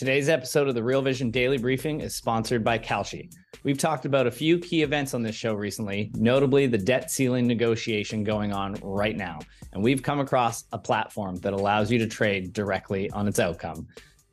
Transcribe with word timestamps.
Today's 0.00 0.30
episode 0.30 0.66
of 0.66 0.74
the 0.74 0.82
Real 0.82 1.02
Vision 1.02 1.30
Daily 1.30 1.58
Briefing 1.58 2.00
is 2.00 2.16
sponsored 2.16 2.64
by 2.64 2.78
Kalshi. 2.78 3.30
We've 3.64 3.76
talked 3.76 4.06
about 4.06 4.26
a 4.26 4.30
few 4.30 4.58
key 4.58 4.80
events 4.82 5.12
on 5.12 5.22
this 5.22 5.36
show 5.36 5.52
recently, 5.52 6.10
notably 6.14 6.66
the 6.66 6.78
debt 6.78 7.10
ceiling 7.10 7.46
negotiation 7.46 8.24
going 8.24 8.50
on 8.50 8.76
right 8.82 9.14
now. 9.14 9.40
And 9.74 9.84
we've 9.84 10.02
come 10.02 10.18
across 10.18 10.64
a 10.72 10.78
platform 10.78 11.36
that 11.40 11.52
allows 11.52 11.92
you 11.92 11.98
to 11.98 12.06
trade 12.06 12.54
directly 12.54 13.10
on 13.10 13.28
its 13.28 13.38
outcome. 13.38 13.88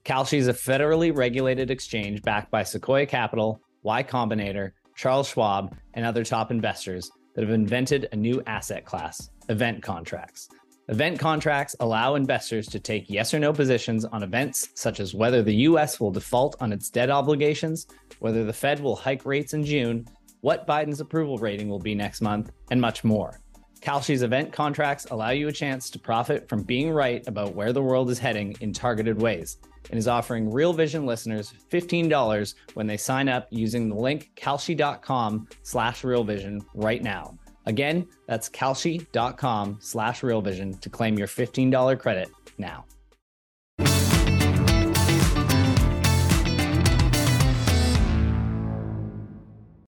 Kalshi 0.06 0.38
is 0.38 0.48
a 0.48 0.54
federally 0.54 1.14
regulated 1.14 1.70
exchange 1.70 2.22
backed 2.22 2.50
by 2.50 2.64
Sequoia 2.64 3.06
Capital, 3.06 3.60
Y 3.84 4.04
Combinator, 4.04 4.72
Charles 4.96 5.28
Schwab, 5.28 5.76
and 5.96 6.06
other 6.06 6.24
top 6.24 6.50
investors 6.50 7.12
that 7.36 7.42
have 7.42 7.52
invented 7.52 8.08
a 8.14 8.16
new 8.16 8.42
asset 8.48 8.86
class 8.86 9.32
event 9.50 9.84
contracts. 9.84 10.48
Event 10.90 11.20
contracts 11.20 11.76
allow 11.82 12.16
investors 12.16 12.66
to 12.66 12.80
take 12.80 13.10
yes 13.10 13.34
or 13.34 13.40
no 13.40 13.52
positions 13.52 14.06
on 14.06 14.24
events 14.24 14.70
such 14.74 15.02
as 15.02 15.14
whether 15.14 15.44
the 15.44 15.56
US 15.56 16.00
will 16.00 16.12
default 16.12 16.56
on 16.62 16.72
its 16.72 16.90
debt 16.90 17.10
obligations, 17.10 17.88
whether 18.20 18.46
the 18.46 18.54
Fed 18.54 18.80
will 18.80 18.96
hike 18.96 19.26
rates 19.26 19.54
in 19.54 19.66
June, 19.66 20.08
what 20.40 20.66
Biden's 20.66 21.02
approval 21.02 21.38
rating 21.40 21.68
will 21.68 21.80
be 21.80 21.94
next 21.94 22.22
month, 22.22 22.54
and 22.72 22.80
much 22.80 23.04
more. 23.04 23.42
Kalshi's 23.82 24.22
event 24.22 24.54
contracts 24.54 25.06
allow 25.12 25.32
you 25.32 25.50
a 25.50 25.52
chance 25.52 25.90
to 25.90 26.00
profit 26.00 26.48
from 26.48 26.64
being 26.64 26.90
right 26.90 27.28
about 27.28 27.54
where 27.54 27.74
the 27.74 27.84
world 27.84 28.10
is 28.10 28.18
heading 28.18 28.56
in 28.62 28.72
targeted 28.72 29.22
ways 29.22 29.58
and 29.90 30.00
is 30.00 30.08
offering 30.08 30.50
Real 30.50 30.72
Vision 30.72 31.06
listeners 31.06 31.54
$15 31.70 32.56
when 32.76 32.88
they 32.88 32.98
sign 32.98 33.28
up 33.28 33.48
using 33.50 33.90
the 33.90 33.96
link 33.96 34.32
kalshi.com 34.38 35.50
slash 35.64 36.04
realvision 36.04 36.66
right 36.74 37.04
now. 37.04 37.38
Again, 37.68 38.08
that's 38.28 38.48
kalshi.com 38.50 39.80
slash 39.82 40.22
realvision 40.22 40.80
to 40.80 40.90
claim 40.90 41.18
your 41.18 41.28
$15 41.28 42.00
credit 42.00 42.30
now. 42.58 42.86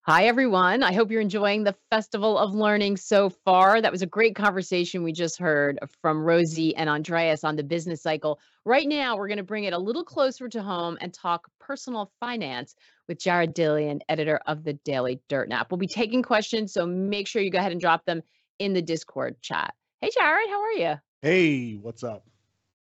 Hi, 0.06 0.26
everyone. 0.26 0.82
I 0.82 0.92
hope 0.92 1.10
you're 1.10 1.22
enjoying 1.22 1.64
the 1.64 1.74
Festival 1.90 2.38
of 2.38 2.54
Learning 2.54 2.96
so 2.96 3.30
far. 3.30 3.80
That 3.80 3.90
was 3.90 4.02
a 4.02 4.06
great 4.06 4.36
conversation 4.36 5.02
we 5.02 5.12
just 5.12 5.38
heard 5.38 5.78
from 6.02 6.22
Rosie 6.22 6.76
and 6.76 6.90
Andreas 6.90 7.42
on 7.42 7.56
the 7.56 7.64
business 7.64 8.02
cycle. 8.02 8.38
Right 8.64 8.86
now, 8.86 9.16
we're 9.16 9.28
going 9.28 9.38
to 9.38 9.42
bring 9.42 9.64
it 9.64 9.72
a 9.72 9.78
little 9.78 10.04
closer 10.04 10.46
to 10.46 10.62
home 10.62 10.98
and 11.00 11.12
talk 11.12 11.48
personal 11.58 12.12
finance 12.20 12.76
with 13.08 13.18
Jared 13.18 13.54
Dillian, 13.54 14.00
editor 14.08 14.40
of 14.46 14.64
the 14.64 14.72
Daily 14.72 15.20
Dirtnap. 15.28 15.66
We'll 15.70 15.78
be 15.78 15.86
taking 15.86 16.22
questions, 16.22 16.72
so 16.72 16.86
make 16.86 17.26
sure 17.26 17.42
you 17.42 17.50
go 17.50 17.58
ahead 17.58 17.72
and 17.72 17.80
drop 17.80 18.04
them 18.04 18.22
in 18.58 18.72
the 18.72 18.82
Discord 18.82 19.40
chat. 19.42 19.74
Hey, 20.00 20.10
Jared, 20.14 20.48
how 20.48 20.62
are 20.62 20.72
you? 20.72 20.94
Hey, 21.22 21.74
what's 21.74 22.04
up? 22.04 22.26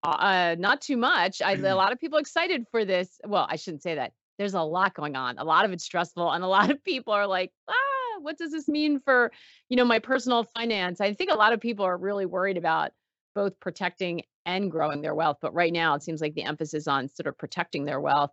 Uh, 0.03 0.55
not 0.57 0.81
too 0.81 0.97
much. 0.97 1.41
I, 1.41 1.53
a 1.53 1.75
lot 1.75 1.91
of 1.91 1.99
people 1.99 2.17
excited 2.17 2.65
for 2.71 2.85
this. 2.85 3.19
Well, 3.25 3.45
I 3.49 3.55
shouldn't 3.55 3.83
say 3.83 3.95
that 3.95 4.13
there's 4.37 4.55
a 4.55 4.61
lot 4.61 4.95
going 4.95 5.15
on. 5.15 5.37
A 5.37 5.43
lot 5.43 5.65
of 5.65 5.71
it's 5.71 5.83
stressful, 5.83 6.31
and 6.31 6.43
a 6.43 6.47
lot 6.47 6.71
of 6.71 6.83
people 6.83 7.13
are 7.13 7.27
like, 7.27 7.51
ah, 7.69 8.19
what 8.21 8.37
does 8.37 8.51
this 8.51 8.67
mean 8.67 8.99
for, 8.99 9.31
you 9.69 9.77
know, 9.77 9.85
my 9.85 9.99
personal 9.99 10.43
finance? 10.55 11.01
I 11.01 11.13
think 11.13 11.31
a 11.31 11.35
lot 11.35 11.53
of 11.53 11.59
people 11.59 11.85
are 11.85 11.97
really 11.97 12.25
worried 12.25 12.57
about 12.57 12.91
both 13.35 13.59
protecting 13.59 14.23
and 14.45 14.71
growing 14.71 15.01
their 15.01 15.15
wealth. 15.15 15.37
But 15.41 15.53
right 15.53 15.71
now, 15.71 15.93
it 15.95 16.03
seems 16.03 16.21
like 16.21 16.33
the 16.33 16.43
emphasis 16.43 16.87
on 16.87 17.07
sort 17.07 17.27
of 17.27 17.37
protecting 17.37 17.85
their 17.85 17.99
wealth. 17.99 18.31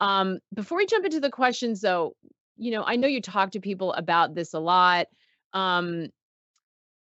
Um, 0.00 0.38
before 0.54 0.78
we 0.78 0.86
jump 0.86 1.04
into 1.04 1.20
the 1.20 1.30
questions, 1.30 1.80
though, 1.80 2.14
you 2.56 2.70
know, 2.70 2.84
I 2.84 2.96
know 2.96 3.08
you 3.08 3.20
talk 3.20 3.52
to 3.52 3.60
people 3.60 3.92
about 3.94 4.34
this 4.34 4.54
a 4.54 4.58
lot. 4.58 5.06
Um, 5.52 6.08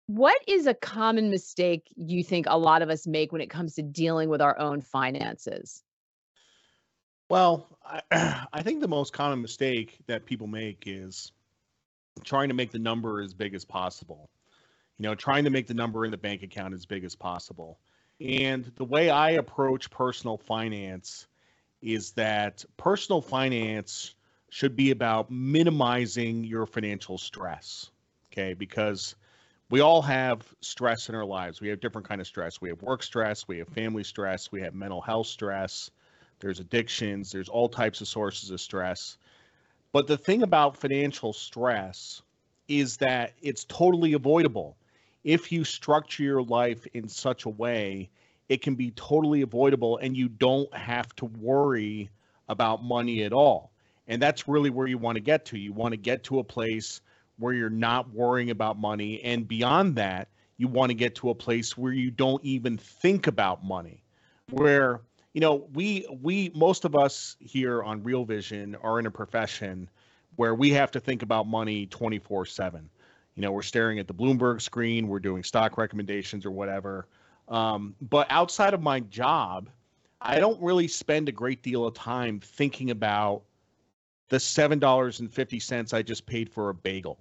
what 0.07 0.37
is 0.47 0.67
a 0.67 0.75
common 0.75 1.31
mistake 1.31 1.89
you 1.97 2.23
think 2.23 2.47
a 2.49 2.59
lot 2.59 2.83
of 2.83 2.91
us 2.91 3.07
make 3.07 3.33
when 3.33 3.41
it 3.41 3.51
comes 3.51 3.75
to 3.75 3.83
dealing 3.83 4.29
with 4.29 4.43
our 4.43 4.59
own 4.59 4.81
finances? 4.81 5.83
Well, 7.31 7.79
I, 7.85 8.47
I 8.53 8.63
think 8.63 8.81
the 8.81 8.89
most 8.89 9.13
common 9.13 9.41
mistake 9.41 9.99
that 10.07 10.27
people 10.27 10.47
make 10.47 10.85
is 10.87 11.33
trying 12.23 12.49
to 12.49 12.55
make 12.55 12.71
the 12.71 12.79
number 12.79 13.23
as 13.23 13.35
big 13.35 13.55
as 13.55 13.65
possible. 13.65 14.31
You 14.99 15.05
know, 15.05 15.15
trying 15.15 15.45
to 15.45 15.51
make 15.51 15.67
the 15.67 15.75
number 15.75 16.05
in 16.05 16.11
the 16.11 16.19
bank 16.19 16.43
account 16.43 16.75
as 16.75 16.87
big 16.87 17.05
as 17.05 17.17
possible. 17.17 17.81
And 18.21 18.71
the 18.77 18.85
way 18.85 19.11
I 19.11 19.31
approach 19.31 19.91
personal 19.91 20.39
finance 20.39 21.27
is 21.85 22.13
that 22.13 22.65
personal 22.77 23.21
finance 23.21 24.15
should 24.49 24.75
be 24.75 24.91
about 24.91 25.31
minimizing 25.31 26.45
your 26.45 26.67
financial 26.67 27.19
stress. 27.19 27.91
Okay, 28.33 28.55
because 28.55 29.15
we 29.71 29.81
all 29.81 30.03
have 30.03 30.43
stress 30.61 31.09
in 31.09 31.15
our 31.15 31.25
lives. 31.25 31.61
We 31.61 31.69
have 31.69 31.81
different 31.81 32.09
kind 32.09 32.21
of 32.21 32.27
stress. 32.27 32.61
We 32.61 32.71
have 32.71 32.83
work 32.83 33.03
stress, 33.03 33.47
we 33.47 33.59
have 33.59 33.69
family 33.69 34.05
stress, 34.05 34.51
we 34.51 34.63
have 34.63 34.75
mental 34.75 35.01
health 35.01 35.27
stress, 35.27 35.91
there's 36.41 36.61
addictions, 36.61 37.31
there's 37.33 37.49
all 37.49 37.69
types 37.69 38.01
of 38.01 38.09
sources 38.09 38.51
of 38.51 38.61
stress. 38.61 39.19
But 39.93 40.07
the 40.07 40.19
thing 40.19 40.43
about 40.43 40.77
financial 40.77 41.33
stress 41.33 42.23
is 42.67 42.97
that 42.99 43.35
it's 43.43 43.65
totally 43.65 44.15
avoidable. 44.15 44.77
If 45.23 45.53
you 45.53 45.65
structure 45.65 46.23
your 46.23 46.43
life 46.43 46.87
in 46.95 47.09
such 47.09 47.45
a 47.45 47.51
way, 47.51 48.11
it 48.49 48.63
can 48.63 48.75
be 48.75 48.91
totally 48.91 49.43
avoidable 49.43 49.99
and 49.99 50.17
you 50.17 50.29
don't 50.29 50.73
have 50.75 51.15
to 51.17 51.25
worry 51.25 52.11
about 52.49 52.85
money 52.85 53.23
at 53.23 53.33
all. 53.33 53.71
And 54.07 54.21
that's 54.21 54.47
really 54.47 54.71
where 54.71 54.87
you 54.87 54.99
want 54.99 55.17
to 55.17 55.21
get 55.21 55.47
to. 55.47 55.59
You 55.59 55.73
want 55.73 55.93
to 55.93 55.97
get 55.97 56.25
to 56.25 56.39
a 56.39 56.45
place 56.45 57.01
where 57.39 57.55
you're 57.55 57.71
not 57.71 58.13
worrying 58.13 58.51
about 58.51 58.79
money. 58.79 59.23
And 59.23 59.49
beyond 59.49 59.97
that, 59.97 60.29
you 60.57 60.69
want 60.69 60.91
to 60.91 60.95
get 60.95 61.17
to 61.17 61.31
a 61.31 61.35
place 61.35 61.77
where 61.77 61.93
you 61.93 62.11
don't 62.11 62.45
even 62.45 62.77
think 62.77 63.27
about 63.27 63.65
money, 63.65 64.03
where 64.51 65.01
you 65.33 65.41
know, 65.41 65.67
we 65.75 66.07
we 66.23 66.53
most 66.55 66.85
of 66.85 66.95
us 66.95 67.37
here 67.41 67.83
on 67.83 68.05
Real 68.05 68.25
Vision 68.25 68.77
are 68.77 69.01
in 69.01 69.07
a 69.07 69.11
profession 69.11 69.91
where 70.37 70.55
we 70.55 70.71
have 70.71 70.93
to 70.93 71.01
think 71.01 71.23
about 71.23 71.49
money 71.49 71.87
24/7. 71.87 72.89
You 73.35 73.43
know, 73.43 73.51
we're 73.51 73.63
staring 73.63 73.99
at 73.99 74.07
the 74.07 74.15
Bloomberg 74.15 74.63
screen, 74.63 75.09
we're 75.09 75.19
doing 75.19 75.43
stock 75.43 75.77
recommendations 75.77 76.47
or 76.47 76.53
whatever. 76.53 77.09
Um, 77.49 77.95
but 78.01 78.27
outside 78.31 78.75
of 78.75 78.83
my 78.83 79.01
job, 79.01 79.69
I 80.21 80.41
don't 80.41 80.61
really 80.63 80.89
spend 80.89 81.29
a 81.29 81.33
great 81.33 81.63
deal 81.63 81.87
of 81.87 81.95
time 81.95 82.41
thinking 82.41 82.91
about 82.91 83.43
the 84.29 84.41
seven 84.41 84.79
dollars 84.79 85.21
and 85.21 85.33
fifty 85.33 85.61
cents 85.61 85.93
I 85.93 86.03
just 86.03 86.25
paid 86.27 86.49
for 86.49 86.71
a 86.71 86.75
bagel, 86.75 87.19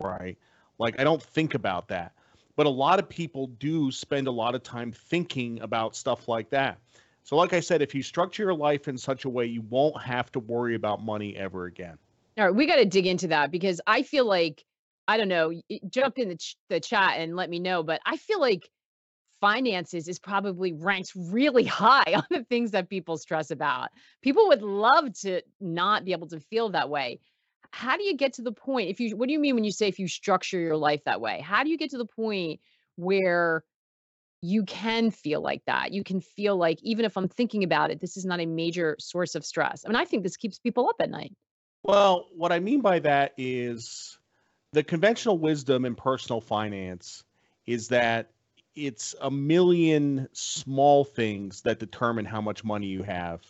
right? 0.00 0.38
Like 0.78 0.98
I 0.98 1.04
don't 1.04 1.22
think 1.22 1.54
about 1.54 1.88
that. 1.88 2.12
But 2.56 2.66
a 2.66 2.70
lot 2.70 2.98
of 2.98 3.08
people 3.08 3.48
do 3.58 3.90
spend 3.90 4.26
a 4.26 4.30
lot 4.30 4.54
of 4.54 4.62
time 4.62 4.90
thinking 4.90 5.60
about 5.60 5.94
stuff 5.94 6.26
like 6.26 6.48
that. 6.50 6.78
So, 7.22 7.36
like 7.36 7.52
I 7.52 7.60
said, 7.60 7.82
if 7.82 7.94
you 7.94 8.02
structure 8.02 8.44
your 8.44 8.54
life 8.54 8.88
in 8.88 8.96
such 8.96 9.24
a 9.24 9.28
way, 9.28 9.44
you 9.46 9.60
won't 9.62 10.00
have 10.00 10.32
to 10.32 10.40
worry 10.40 10.74
about 10.74 11.04
money 11.04 11.36
ever 11.36 11.66
again. 11.66 11.98
All 12.38 12.46
right, 12.46 12.54
we 12.54 12.66
got 12.66 12.76
to 12.76 12.84
dig 12.84 13.06
into 13.06 13.28
that 13.28 13.50
because 13.50 13.80
I 13.86 14.02
feel 14.02 14.24
like 14.26 14.64
I 15.08 15.18
don't 15.18 15.28
know. 15.28 15.52
Jump 15.90 16.18
in 16.18 16.28
the 16.28 16.36
ch- 16.36 16.56
the 16.68 16.80
chat 16.80 17.18
and 17.18 17.36
let 17.36 17.50
me 17.50 17.58
know. 17.58 17.82
But 17.82 18.00
I 18.06 18.16
feel 18.16 18.40
like 18.40 18.70
finances 19.46 20.08
is 20.08 20.18
probably 20.18 20.72
ranked 20.72 21.12
really 21.14 21.64
high 21.84 22.14
on 22.14 22.24
the 22.30 22.42
things 22.44 22.72
that 22.72 22.90
people 22.90 23.16
stress 23.16 23.52
about. 23.52 23.90
People 24.22 24.48
would 24.48 24.62
love 24.62 25.12
to 25.20 25.40
not 25.60 26.04
be 26.04 26.12
able 26.12 26.26
to 26.28 26.40
feel 26.40 26.70
that 26.70 26.90
way. 26.90 27.20
How 27.70 27.96
do 27.96 28.02
you 28.02 28.16
get 28.16 28.34
to 28.34 28.42
the 28.42 28.52
point? 28.52 28.90
If 28.90 28.98
you, 28.98 29.16
what 29.16 29.28
do 29.28 29.32
you 29.32 29.38
mean 29.38 29.54
when 29.54 29.64
you 29.64 29.70
say 29.70 29.86
if 29.86 29.98
you 29.98 30.08
structure 30.08 30.58
your 30.58 30.76
life 30.76 31.04
that 31.04 31.20
way? 31.20 31.40
How 31.40 31.62
do 31.62 31.70
you 31.70 31.78
get 31.78 31.90
to 31.90 31.98
the 31.98 32.06
point 32.06 32.60
where 32.96 33.62
you 34.42 34.64
can 34.64 35.10
feel 35.10 35.40
like 35.40 35.62
that. 35.66 35.92
You 35.92 36.04
can 36.04 36.20
feel 36.20 36.56
like, 36.56 36.78
even 36.82 37.04
if 37.04 37.16
I'm 37.16 37.26
thinking 37.26 37.64
about 37.64 37.90
it, 37.90 38.00
this 38.00 38.16
is 38.16 38.24
not 38.24 38.38
a 38.38 38.46
major 38.46 38.96
source 38.98 39.34
of 39.34 39.44
stress. 39.44 39.82
I 39.84 39.88
mean, 39.88 39.96
I 39.96 40.04
think 40.04 40.22
this 40.22 40.36
keeps 40.36 40.58
people 40.58 40.88
up 40.88 40.96
at 41.00 41.10
night. 41.10 41.32
Well, 41.82 42.28
what 42.36 42.52
I 42.52 42.60
mean 42.60 42.80
by 42.80 43.00
that 43.00 43.32
is 43.36 44.18
the 44.72 44.84
conventional 44.84 45.38
wisdom 45.38 45.84
in 45.84 45.94
personal 45.94 46.40
finance 46.40 47.24
is 47.66 47.88
that 47.88 48.30
it's 48.76 49.14
a 49.22 49.30
million 49.30 50.28
small 50.32 51.04
things 51.04 51.62
that 51.62 51.78
determine 51.78 52.24
how 52.24 52.40
much 52.40 52.62
money 52.62 52.86
you 52.86 53.02
have. 53.02 53.42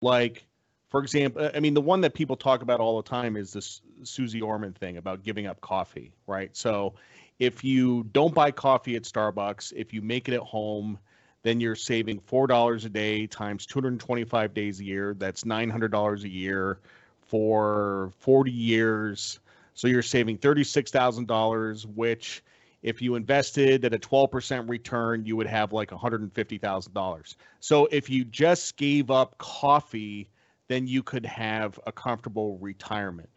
Like, 0.00 0.46
for 0.90 1.00
example, 1.02 1.50
I 1.54 1.60
mean, 1.60 1.74
the 1.74 1.80
one 1.80 2.02
that 2.02 2.14
people 2.14 2.36
talk 2.36 2.62
about 2.62 2.78
all 2.78 3.00
the 3.02 3.08
time 3.08 3.36
is 3.36 3.52
this 3.52 3.80
Suze 4.02 4.40
Orman 4.40 4.74
thing 4.74 4.98
about 4.98 5.24
giving 5.24 5.46
up 5.46 5.60
coffee, 5.60 6.12
right? 6.26 6.54
So 6.56 6.94
if 7.38 7.64
you 7.64 8.04
don't 8.12 8.34
buy 8.34 8.50
coffee 8.50 8.94
at 8.96 9.02
Starbucks, 9.02 9.72
if 9.74 9.92
you 9.92 10.02
make 10.02 10.28
it 10.28 10.34
at 10.34 10.40
home, 10.40 10.98
then 11.42 11.60
you're 11.60 11.74
saving 11.74 12.20
four 12.20 12.46
dollars 12.46 12.84
a 12.84 12.88
day 12.88 13.26
times 13.26 13.66
225 13.66 14.54
days 14.54 14.80
a 14.80 14.84
year. 14.84 15.14
That's 15.18 15.44
nine 15.44 15.68
hundred 15.68 15.90
dollars 15.90 16.24
a 16.24 16.28
year 16.28 16.78
for 17.22 18.12
40 18.18 18.50
years. 18.50 19.40
So 19.74 19.88
you're 19.88 20.02
saving 20.02 20.38
thirty-six 20.38 20.90
thousand 20.90 21.26
dollars, 21.26 21.86
which 21.86 22.42
if 22.84 23.00
you 23.00 23.14
invested 23.14 23.82
at 23.86 23.94
a 23.94 23.98
12% 23.98 24.68
return, 24.68 25.24
you 25.24 25.36
would 25.36 25.46
have 25.46 25.72
like 25.72 25.88
$150,000. 25.88 27.34
So 27.58 27.88
if 27.90 28.10
you 28.10 28.26
just 28.26 28.76
gave 28.76 29.10
up 29.10 29.38
coffee, 29.38 30.28
then 30.68 30.86
you 30.86 31.02
could 31.02 31.24
have 31.24 31.80
a 31.86 31.92
comfortable 31.92 32.58
retirement. 32.58 33.30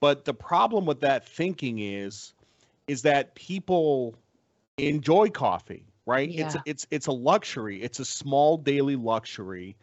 But 0.00 0.24
the 0.24 0.34
problem 0.34 0.84
with 0.84 1.00
that 1.00 1.26
thinking 1.26 1.78
is 1.78 2.32
is 2.88 3.02
that 3.02 3.34
people 3.34 4.16
enjoy 4.78 5.28
coffee, 5.28 5.84
right? 6.04 6.28
Yeah. 6.28 6.46
It's 6.46 6.56
it's 6.66 6.86
it's 6.90 7.06
a 7.06 7.12
luxury. 7.12 7.82
It's 7.82 8.00
a 8.00 8.04
small 8.04 8.56
daily 8.56 8.96
luxury. 8.96 9.76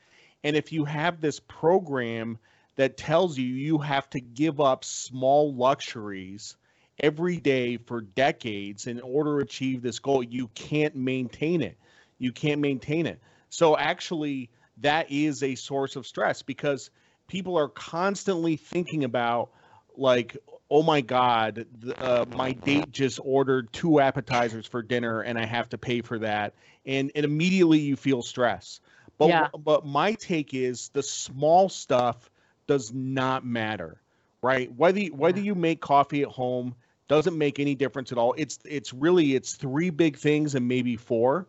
And 0.43 0.57
if 0.57 0.73
you 0.73 0.83
have 0.83 1.21
this 1.21 1.39
program 1.39 2.37
that 2.75 2.97
tells 2.97 3.37
you 3.37 3.45
you 3.45 3.77
have 3.77 4.09
to 4.09 4.19
give 4.19 4.59
up 4.59 4.83
small 4.83 5.53
luxuries 5.53 6.57
every 6.99 7.37
day 7.37 7.77
for 7.77 8.01
decades 8.01 8.87
in 8.87 8.99
order 9.01 9.37
to 9.37 9.43
achieve 9.43 9.81
this 9.81 9.99
goal, 9.99 10.23
you 10.23 10.47
can't 10.55 10.95
maintain 10.95 11.61
it. 11.61 11.77
You 12.17 12.31
can't 12.31 12.61
maintain 12.61 13.05
it. 13.05 13.19
So 13.49 13.77
actually, 13.77 14.49
that 14.77 15.11
is 15.11 15.43
a 15.43 15.55
source 15.55 15.95
of 15.95 16.05
stress 16.05 16.41
because 16.41 16.89
people 17.27 17.57
are 17.57 17.67
constantly 17.69 18.55
thinking 18.55 19.03
about 19.03 19.49
like 19.97 20.37
oh 20.69 20.83
my 20.83 21.01
god 21.01 21.65
uh, 21.99 22.25
my 22.35 22.51
date 22.51 22.91
just 22.91 23.19
ordered 23.23 23.71
two 23.71 23.99
appetizers 23.99 24.65
for 24.65 24.81
dinner 24.81 25.21
and 25.21 25.37
i 25.37 25.45
have 25.45 25.69
to 25.69 25.77
pay 25.77 26.01
for 26.01 26.19
that 26.19 26.53
and, 26.85 27.11
and 27.15 27.23
immediately 27.23 27.79
you 27.79 27.95
feel 27.95 28.21
stress 28.21 28.81
but 29.17 29.27
Yeah. 29.29 29.47
but 29.57 29.85
my 29.85 30.13
take 30.13 30.53
is 30.53 30.89
the 30.89 31.03
small 31.03 31.69
stuff 31.69 32.29
does 32.67 32.93
not 32.93 33.45
matter 33.45 34.01
right 34.41 34.71
whether 34.73 35.01
whether 35.05 35.39
you 35.39 35.55
make 35.55 35.79
coffee 35.79 36.23
at 36.23 36.29
home 36.29 36.75
doesn't 37.07 37.37
make 37.37 37.59
any 37.59 37.75
difference 37.75 38.11
at 38.11 38.17
all. 38.17 38.33
It's 38.37 38.59
it's 38.65 38.93
really 38.93 39.35
it's 39.35 39.53
three 39.53 39.89
big 39.89 40.17
things 40.17 40.55
and 40.55 40.67
maybe 40.67 40.95
four. 40.95 41.47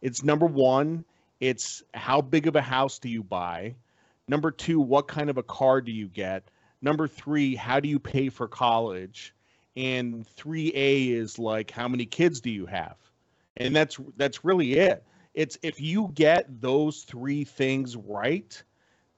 It's 0.00 0.22
number 0.22 0.46
one 0.46 1.04
it's 1.40 1.82
how 1.92 2.20
big 2.20 2.46
of 2.46 2.54
a 2.54 2.62
house 2.62 3.00
do 3.00 3.08
you 3.08 3.22
buy? 3.22 3.74
Number 4.28 4.50
two 4.50 4.80
what 4.80 5.08
kind 5.08 5.28
of 5.28 5.38
a 5.38 5.42
car 5.42 5.80
do 5.80 5.92
you 5.92 6.08
get? 6.08 6.44
Number 6.80 7.08
three 7.08 7.54
how 7.54 7.80
do 7.80 7.88
you 7.88 7.98
pay 7.98 8.28
for 8.28 8.48
college? 8.48 9.34
And 9.74 10.26
3a 10.36 11.12
is 11.12 11.38
like 11.38 11.70
how 11.70 11.88
many 11.88 12.04
kids 12.04 12.40
do 12.42 12.50
you 12.50 12.66
have? 12.66 12.96
And 13.56 13.74
that's 13.74 13.98
that's 14.16 14.44
really 14.44 14.74
it. 14.74 15.02
It's 15.34 15.58
if 15.62 15.80
you 15.80 16.10
get 16.14 16.60
those 16.60 17.02
three 17.02 17.44
things 17.44 17.96
right 17.96 18.62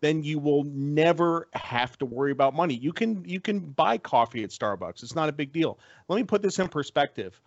then 0.05 0.23
you 0.23 0.39
will 0.39 0.65
never 0.65 1.49
have 1.55 1.97
to 1.99 2.05
worry 2.05 2.31
about 2.31 2.55
money. 2.55 2.75
You 2.75 2.93
can 2.93 3.25
you 3.25 3.41
can 3.41 3.61
buy 3.61 3.97
coffee 3.97 4.45
at 4.45 4.51
starbucks. 4.51 5.03
It's 5.03 5.15
not 5.15 5.31
a 5.31 5.33
big 5.33 5.51
deal. 5.51 5.79
Let 6.09 6.17
me 6.17 6.25
put 6.25 6.43
this 6.43 6.59
in 6.59 6.69
perspective. 6.69 7.41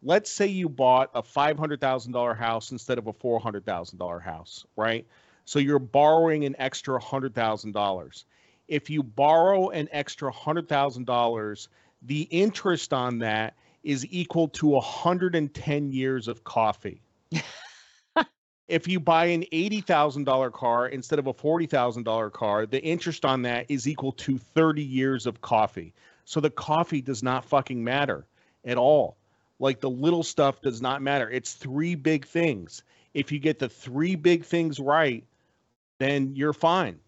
Let's 0.00 0.30
say 0.30 0.46
you 0.46 0.68
bought 0.68 1.10
a 1.14 1.22
$500000 1.22 2.36
house 2.36 2.70
instead 2.72 2.98
of 2.98 3.06
a 3.06 3.12
$400000 3.12 4.22
house 4.22 4.64
right? 4.76 5.06
So 5.46 5.58
you're 5.58 5.78
borrowing 5.78 6.44
an 6.44 6.54
extra 6.58 7.00
$100000 7.00 8.24
if 8.68 8.88
you 8.88 9.02
borrow 9.02 9.70
an 9.70 9.88
extra 9.92 10.32
$100000 10.32 11.68
the 12.02 12.22
interest 12.22 12.92
on 12.92 13.18
that 13.18 13.54
is 13.82 14.06
equal 14.10 14.48
to 14.48 14.68
110 14.68 15.92
years 15.92 16.28
of 16.28 16.44
coffee 16.44 17.02
if 18.68 18.88
you 18.88 18.98
buy 18.98 19.26
an 19.26 19.44
$80,000 19.52 20.52
car 20.52 20.88
instead 20.88 21.18
of 21.18 21.26
a 21.26 21.34
$40,000 21.34 22.32
car, 22.32 22.66
the 22.66 22.82
interest 22.82 23.24
on 23.24 23.42
that 23.42 23.66
is 23.68 23.86
equal 23.86 24.12
to 24.12 24.38
30 24.38 24.82
years 24.82 25.26
of 25.26 25.40
coffee. 25.40 25.92
So 26.24 26.40
the 26.40 26.50
coffee 26.50 27.02
does 27.02 27.22
not 27.22 27.44
fucking 27.44 27.82
matter 27.82 28.26
at 28.64 28.78
all. 28.78 29.16
Like 29.58 29.80
the 29.80 29.90
little 29.90 30.22
stuff 30.22 30.60
does 30.62 30.80
not 30.80 31.02
matter. 31.02 31.30
It's 31.30 31.52
three 31.52 31.94
big 31.94 32.26
things. 32.26 32.82
If 33.12 33.30
you 33.30 33.38
get 33.38 33.58
the 33.58 33.68
three 33.68 34.16
big 34.16 34.44
things 34.44 34.80
right, 34.80 35.24
then 35.98 36.34
you're 36.34 36.52
fine. 36.52 36.98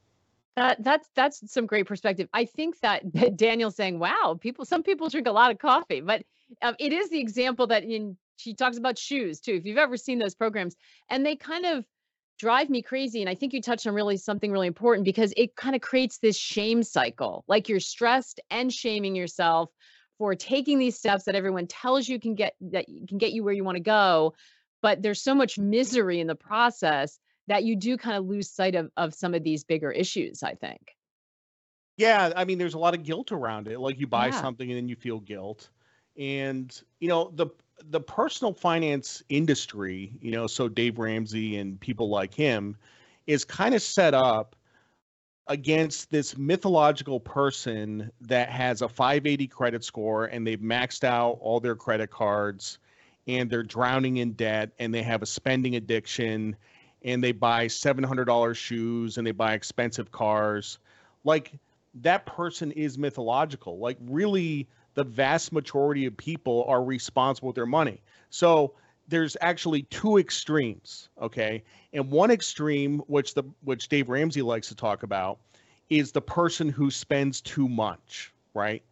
That 0.55 0.83
that's 0.83 1.11
that's 1.15 1.53
some 1.53 1.67
great 1.67 1.87
perspective. 1.87 2.29
I 2.33 2.47
think 2.47 2.81
that, 2.81 3.03
that 3.13 3.37
Daniel's 3.37 3.77
saying, 3.77 3.99
"Wow, 3.99 4.39
people. 4.41 4.65
Some 4.65 4.83
people 4.83 5.11
drink 5.11 5.27
a 5.27 5.33
lot 5.33 5.51
of 5.51 5.59
coffee," 5.59 6.01
but 6.01 6.23
um, 6.63 6.75
it 6.79 6.95
is 6.95 7.11
the 7.11 7.19
example 7.21 7.67
that 7.67 7.85
in 7.85 8.17
she 8.37 8.55
talks 8.55 8.77
about 8.79 8.99
shoes 8.99 9.41
too. 9.41 9.55
If 9.55 9.65
you've 9.65 9.79
ever 9.79 9.97
seen 9.97 10.19
those 10.19 10.35
programs, 10.35 10.77
and 11.11 11.25
they 11.25 11.37
kind 11.37 11.67
of 11.67 11.85
drive 12.39 12.69
me 12.69 12.83
crazy. 12.83 13.21
And 13.21 13.31
I 13.31 13.35
think 13.35 13.53
you 13.53 13.63
touched 13.63 13.87
on 13.87 13.95
really 13.95 14.17
something 14.19 14.53
really 14.53 14.67
important 14.67 15.05
because 15.05 15.33
it 15.37 15.57
kind 15.57 15.75
of 15.75 15.81
creates 15.81 16.19
this 16.19 16.37
shame 16.37 16.83
cycle. 16.83 17.45
Like 17.49 17.69
you're 17.69 17.81
stressed 17.81 18.41
and 18.51 18.73
shaming 18.73 19.17
yourself 19.17 19.71
for 20.19 20.35
taking 20.35 20.79
these 20.79 20.99
steps 20.99 21.25
that 21.25 21.35
everyone 21.35 21.67
tells 21.67 22.09
you 22.09 22.21
can 22.21 22.35
get 22.35 22.55
that 22.61 22.87
can 23.09 23.19
get 23.19 23.33
you 23.33 23.45
where 23.45 23.55
you 23.55 23.65
want 23.65 23.77
to 23.77 23.83
go, 23.83 24.35
but 24.83 25.03
there's 25.03 25.23
so 25.23 25.35
much 25.35 25.59
misery 25.59 26.21
in 26.21 26.27
the 26.27 26.35
process 26.35 27.19
that 27.49 27.65
you 27.65 27.77
do 27.77 27.97
kind 27.97 28.17
of 28.17 28.27
lose 28.27 28.51
sight 28.51 28.75
of 28.75 28.91
of 28.97 29.15
some 29.15 29.35
of 29.35 29.43
these 29.43 29.65
bigger 29.65 29.91
issues. 29.91 30.43
I 30.43 30.55
think. 30.55 30.81
Yeah, 31.97 32.33
I 32.37 32.45
mean, 32.45 32.59
there's 32.59 32.75
a 32.75 32.79
lot 32.79 32.95
of 32.95 33.03
guilt 33.05 33.33
around 33.33 33.69
it. 33.69 33.81
Like 33.81 33.99
you 33.99 34.07
buy 34.07 34.31
Yeah. 34.31 34.31
something 34.31 34.71
and 34.71 34.77
then 34.77 34.89
you 34.89 34.97
feel 34.97 35.21
guilt, 35.21 35.71
and 36.17 36.83
you 37.01 37.09
know 37.09 37.31
the 37.31 37.47
the 37.85 38.01
personal 38.01 38.53
finance 38.53 39.23
industry. 39.29 40.13
You 40.21 40.31
know, 40.33 40.47
so 40.47 40.69
Dave 40.69 40.99
Ramsey 40.99 41.59
and 41.59 41.79
people 41.81 42.09
like 42.09 42.35
him 42.35 42.77
is 43.27 43.45
kind 43.45 43.75
of 43.75 43.83
set 43.83 44.15
up 44.15 44.57
against 45.49 46.11
this 46.11 46.37
mythological 46.37 47.21
person 47.21 48.11
that 48.21 48.49
has 48.49 48.83
a 48.83 48.89
580 48.89 49.47
credit 49.47 49.85
score 49.85 50.27
and 50.27 50.47
they've 50.47 50.61
maxed 50.61 51.05
out 51.05 51.39
all 51.41 51.61
their 51.61 51.77
credit 51.77 52.11
cards 52.11 52.79
and 53.29 53.49
they're 53.49 53.63
drowning 53.63 54.19
in 54.19 54.33
debt 54.33 54.71
and 54.79 54.93
they 54.93 55.03
have 55.03 55.23
a 55.23 55.27
spending 55.27 55.77
addiction 55.77 56.57
and 57.05 57.23
they 57.23 57.31
buy 57.31 57.67
$700 57.67 58.57
shoes 58.57 59.19
and 59.19 59.27
they 59.27 59.33
buy 59.33 59.55
expensive 59.55 60.11
cars 60.11 60.79
like 61.23 61.53
that 61.95 62.27
person 62.27 62.73
is 62.73 62.99
mythological 62.99 63.79
like 63.79 63.99
really 64.01 64.67
the 64.97 65.05
vast 65.05 65.53
majority 65.53 66.07
of 66.07 66.17
people 66.17 66.65
are 66.67 66.83
responsible 66.83 67.47
with 67.49 67.57
their 67.57 67.67
money. 67.67 68.03
So 68.31 68.75
there's 69.07 69.37
actually 69.41 69.83
two 69.83 70.19
extremes 70.19 71.09
okay? 71.23 71.63
And 71.93 72.11
one 72.11 72.33
extreme 72.33 72.99
which 73.07 73.35
the 73.35 73.45
which 73.63 73.89
dave 73.89 74.09
ramsey 74.09 74.43
likes 74.43 74.69
to 74.69 74.75
talk 74.75 75.05
about 75.05 75.39
is 75.89 76.11
the 76.11 76.21
person 76.21 76.69
who 76.69 76.91
spends 76.91 77.41
too 77.41 77.69
much 77.69 78.33
right? 78.57 78.83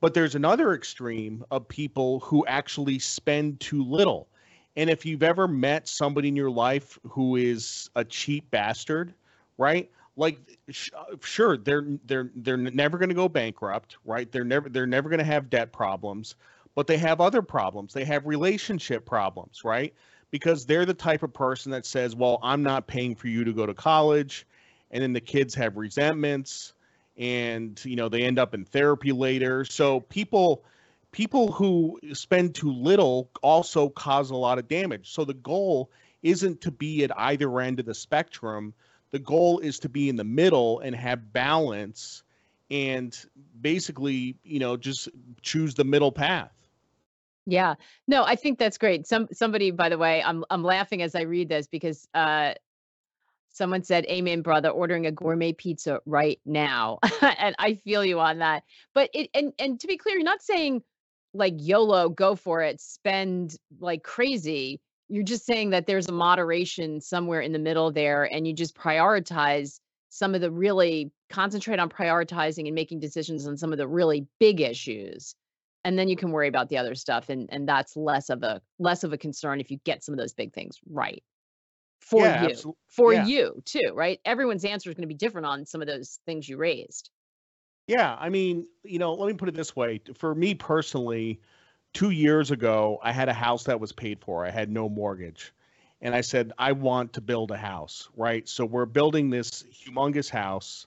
But 0.00 0.12
there's 0.12 0.34
another 0.34 0.74
extreme 0.74 1.44
of 1.50 1.66
people 1.66 2.20
who 2.20 2.44
actually 2.46 2.98
spend 2.98 3.60
too 3.60 3.82
little. 3.82 4.28
And 4.76 4.90
if 4.90 5.06
you've 5.06 5.22
ever 5.22 5.48
met 5.48 5.88
somebody 5.88 6.28
in 6.28 6.36
your 6.36 6.50
life 6.50 6.98
who 7.08 7.36
is 7.36 7.88
a 7.94 8.04
cheap 8.04 8.50
bastard 8.50 9.14
right 9.56 9.88
like 10.16 10.38
sh- 10.70 10.90
uh, 10.96 11.16
sure 11.22 11.56
they're 11.56 11.86
they're 12.06 12.30
they're 12.36 12.56
never 12.56 12.98
going 12.98 13.08
to 13.08 13.14
go 13.14 13.28
bankrupt 13.28 13.96
right? 14.04 14.30
They're 14.30 14.44
never 14.44 14.68
they're 14.68 14.86
never 14.86 15.08
going 15.08 15.18
to 15.18 15.24
have 15.24 15.50
debt 15.50 15.72
problems 15.72 16.34
but 16.76 16.88
they 16.88 16.98
have 16.98 17.20
other 17.20 17.40
problems. 17.42 17.92
They 17.92 18.04
have 18.04 18.26
relationship 18.26 19.04
problems 19.04 19.64
right? 19.64 19.92
Because 20.30 20.66
they're 20.66 20.86
the 20.86 20.94
type 20.94 21.22
of 21.22 21.32
person 21.32 21.70
that 21.72 21.86
says 21.86 22.16
well 22.16 22.38
i'm 22.42 22.62
not 22.62 22.86
paying 22.86 23.14
for 23.14 23.28
you 23.28 23.44
to 23.44 23.52
go 23.52 23.66
to 23.66 23.74
college 23.74 24.46
and 24.90 25.02
then 25.02 25.12
the 25.12 25.20
kids 25.20 25.54
have 25.54 25.76
resentments 25.76 26.72
and 27.16 27.80
you 27.84 27.96
know 27.96 28.08
they 28.08 28.22
end 28.22 28.38
up 28.38 28.54
in 28.54 28.64
therapy 28.64 29.12
later. 29.12 29.64
So 29.64 30.00
people 30.00 30.64
people 31.12 31.52
who 31.52 31.98
spend 32.12 32.54
too 32.54 32.72
little 32.72 33.30
also 33.42 33.88
cause 33.88 34.30
a 34.30 34.36
lot 34.36 34.58
of 34.58 34.68
damage. 34.68 35.12
So 35.12 35.24
the 35.24 35.34
goal 35.34 35.90
isn't 36.22 36.60
to 36.62 36.70
be 36.70 37.04
at 37.04 37.16
either 37.18 37.60
end 37.60 37.78
of 37.80 37.86
the 37.86 37.94
spectrum 37.94 38.74
the 39.14 39.20
goal 39.20 39.60
is 39.60 39.78
to 39.78 39.88
be 39.88 40.08
in 40.08 40.16
the 40.16 40.24
middle 40.24 40.80
and 40.80 40.96
have 40.96 41.32
balance 41.32 42.24
and 42.68 43.16
basically 43.60 44.36
you 44.42 44.58
know 44.58 44.76
just 44.76 45.08
choose 45.40 45.72
the 45.74 45.84
middle 45.84 46.10
path 46.10 46.50
Yeah. 47.46 47.74
No, 48.08 48.24
I 48.24 48.36
think 48.36 48.58
that's 48.58 48.78
great. 48.78 49.06
Some 49.06 49.28
somebody, 49.32 49.70
by 49.70 49.88
the 49.90 49.98
way, 49.98 50.22
I'm 50.22 50.44
I'm 50.50 50.64
laughing 50.64 51.02
as 51.02 51.14
I 51.14 51.22
read 51.22 51.48
this 51.48 51.66
because 51.66 52.08
uh 52.14 52.54
someone 53.50 53.84
said, 53.84 54.04
Amen, 54.06 54.42
brother, 54.42 54.70
ordering 54.70 55.06
a 55.06 55.12
gourmet 55.12 55.52
pizza 55.52 56.00
right 56.06 56.40
now. 56.44 56.98
and 57.38 57.54
I 57.58 57.74
feel 57.74 58.04
you 58.04 58.18
on 58.18 58.38
that. 58.38 58.64
But 58.94 59.10
it 59.14 59.30
and 59.34 59.52
and 59.58 59.78
to 59.80 59.86
be 59.86 59.96
clear, 59.96 60.16
you're 60.16 60.24
not 60.24 60.42
saying 60.42 60.82
like 61.34 61.54
YOLO, 61.58 62.08
go 62.08 62.34
for 62.34 62.62
it, 62.62 62.80
spend 62.80 63.56
like 63.78 64.02
crazy. 64.02 64.80
You're 65.08 65.24
just 65.24 65.44
saying 65.44 65.70
that 65.70 65.86
there's 65.86 66.08
a 66.08 66.12
moderation 66.12 67.00
somewhere 67.00 67.40
in 67.40 67.52
the 67.52 67.58
middle 67.58 67.92
there, 67.92 68.24
and 68.24 68.46
you 68.46 68.54
just 68.54 68.74
prioritize 68.76 69.80
some 70.08 70.34
of 70.34 70.40
the 70.40 70.50
really 70.50 71.10
concentrate 71.28 71.80
on 71.80 71.88
prioritizing 71.88 72.66
and 72.66 72.74
making 72.74 73.00
decisions 73.00 73.46
on 73.46 73.56
some 73.56 73.72
of 73.72 73.78
the 73.78 73.88
really 73.88 74.26
big 74.38 74.60
issues 74.60 75.34
and 75.84 75.98
then 75.98 76.08
you 76.08 76.16
can 76.16 76.30
worry 76.30 76.48
about 76.48 76.68
the 76.68 76.78
other 76.78 76.94
stuff 76.94 77.28
and 77.28 77.48
and 77.52 77.68
that's 77.68 77.96
less 77.96 78.30
of 78.30 78.42
a 78.42 78.60
less 78.78 79.04
of 79.04 79.12
a 79.12 79.18
concern 79.18 79.60
if 79.60 79.70
you 79.70 79.78
get 79.84 80.02
some 80.02 80.12
of 80.12 80.18
those 80.18 80.32
big 80.32 80.52
things 80.52 80.78
right. 80.88 81.22
For 82.00 82.24
yeah 82.24 82.42
you 82.42 82.48
absolutely 82.48 82.80
for 82.88 83.12
yeah. 83.12 83.26
you 83.26 83.62
too 83.64 83.92
right? 83.94 84.20
Everyone's 84.24 84.64
answer 84.64 84.90
is 84.90 84.94
going 84.94 85.02
to 85.02 85.08
be 85.08 85.14
different 85.14 85.46
on 85.46 85.66
some 85.66 85.80
of 85.80 85.86
those 85.86 86.20
things 86.26 86.48
you 86.48 86.56
raised. 86.56 87.10
Yeah 87.86 88.16
i 88.18 88.30
mean 88.30 88.66
you 88.82 88.98
know 88.98 89.14
let 89.14 89.26
me 89.26 89.34
put 89.34 89.48
it 89.48 89.54
this 89.54 89.76
way 89.76 90.00
for 90.14 90.34
me 90.34 90.54
personally 90.54 91.40
two 91.94 92.10
years 92.10 92.50
ago 92.50 92.98
i 93.02 93.12
had 93.12 93.28
a 93.30 93.32
house 93.32 93.64
that 93.64 93.80
was 93.80 93.92
paid 93.92 94.20
for. 94.20 94.44
I 94.44 94.50
had 94.50 94.70
no 94.70 94.88
mortgage. 94.88 95.52
And 96.02 96.14
i 96.14 96.20
said 96.20 96.52
i 96.58 96.72
want 96.72 97.14
to 97.14 97.22
build 97.22 97.50
a 97.50 97.56
house 97.56 98.08
right? 98.16 98.46
So 98.48 98.66
we're 98.66 98.86
building 98.86 99.30
this 99.30 99.64
humongous 99.72 100.28
house 100.28 100.86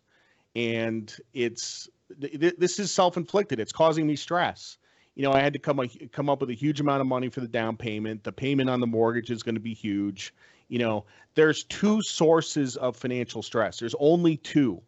and 0.55 1.13
it's 1.33 1.89
th- 2.21 2.39
th- 2.39 2.55
this 2.57 2.79
is 2.79 2.91
self-inflicted. 2.91 3.59
It's 3.59 3.71
causing 3.71 4.05
me 4.05 4.15
stress. 4.15 4.77
You 5.15 5.23
know 5.23 5.33
i 5.33 5.39
had 5.39 5.53
to 5.53 5.59
come 5.59 5.79
a, 5.79 5.87
come 5.87 6.29
up 6.29 6.41
with 6.41 6.51
a 6.51 6.55
huge 6.55 6.79
amount 6.79 7.01
of 7.01 7.07
money 7.07 7.29
for 7.29 7.41
the 7.41 7.47
down 7.47 7.77
payment. 7.77 8.23
The 8.23 8.31
payment 8.31 8.69
on 8.69 8.79
the 8.79 8.87
mortgage 8.87 9.31
is 9.31 9.41
going 9.41 9.55
to 9.55 9.61
be 9.61 9.73
huge. 9.73 10.33
You 10.67 10.79
know, 10.79 11.05
there's 11.35 11.63
two 11.63 12.01
sources 12.01 12.75
of 12.75 12.97
financial 12.97 13.41
stress. 13.41 13.79
There's 13.79 13.95
only 13.99 14.37
two. 14.37 14.81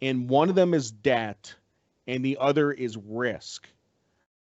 And 0.00 0.28
one 0.28 0.48
of 0.48 0.54
them 0.54 0.72
is 0.72 0.90
debt 0.90 1.54
and 2.06 2.24
the 2.24 2.38
other 2.40 2.72
is 2.72 2.96
risk. 2.96 3.68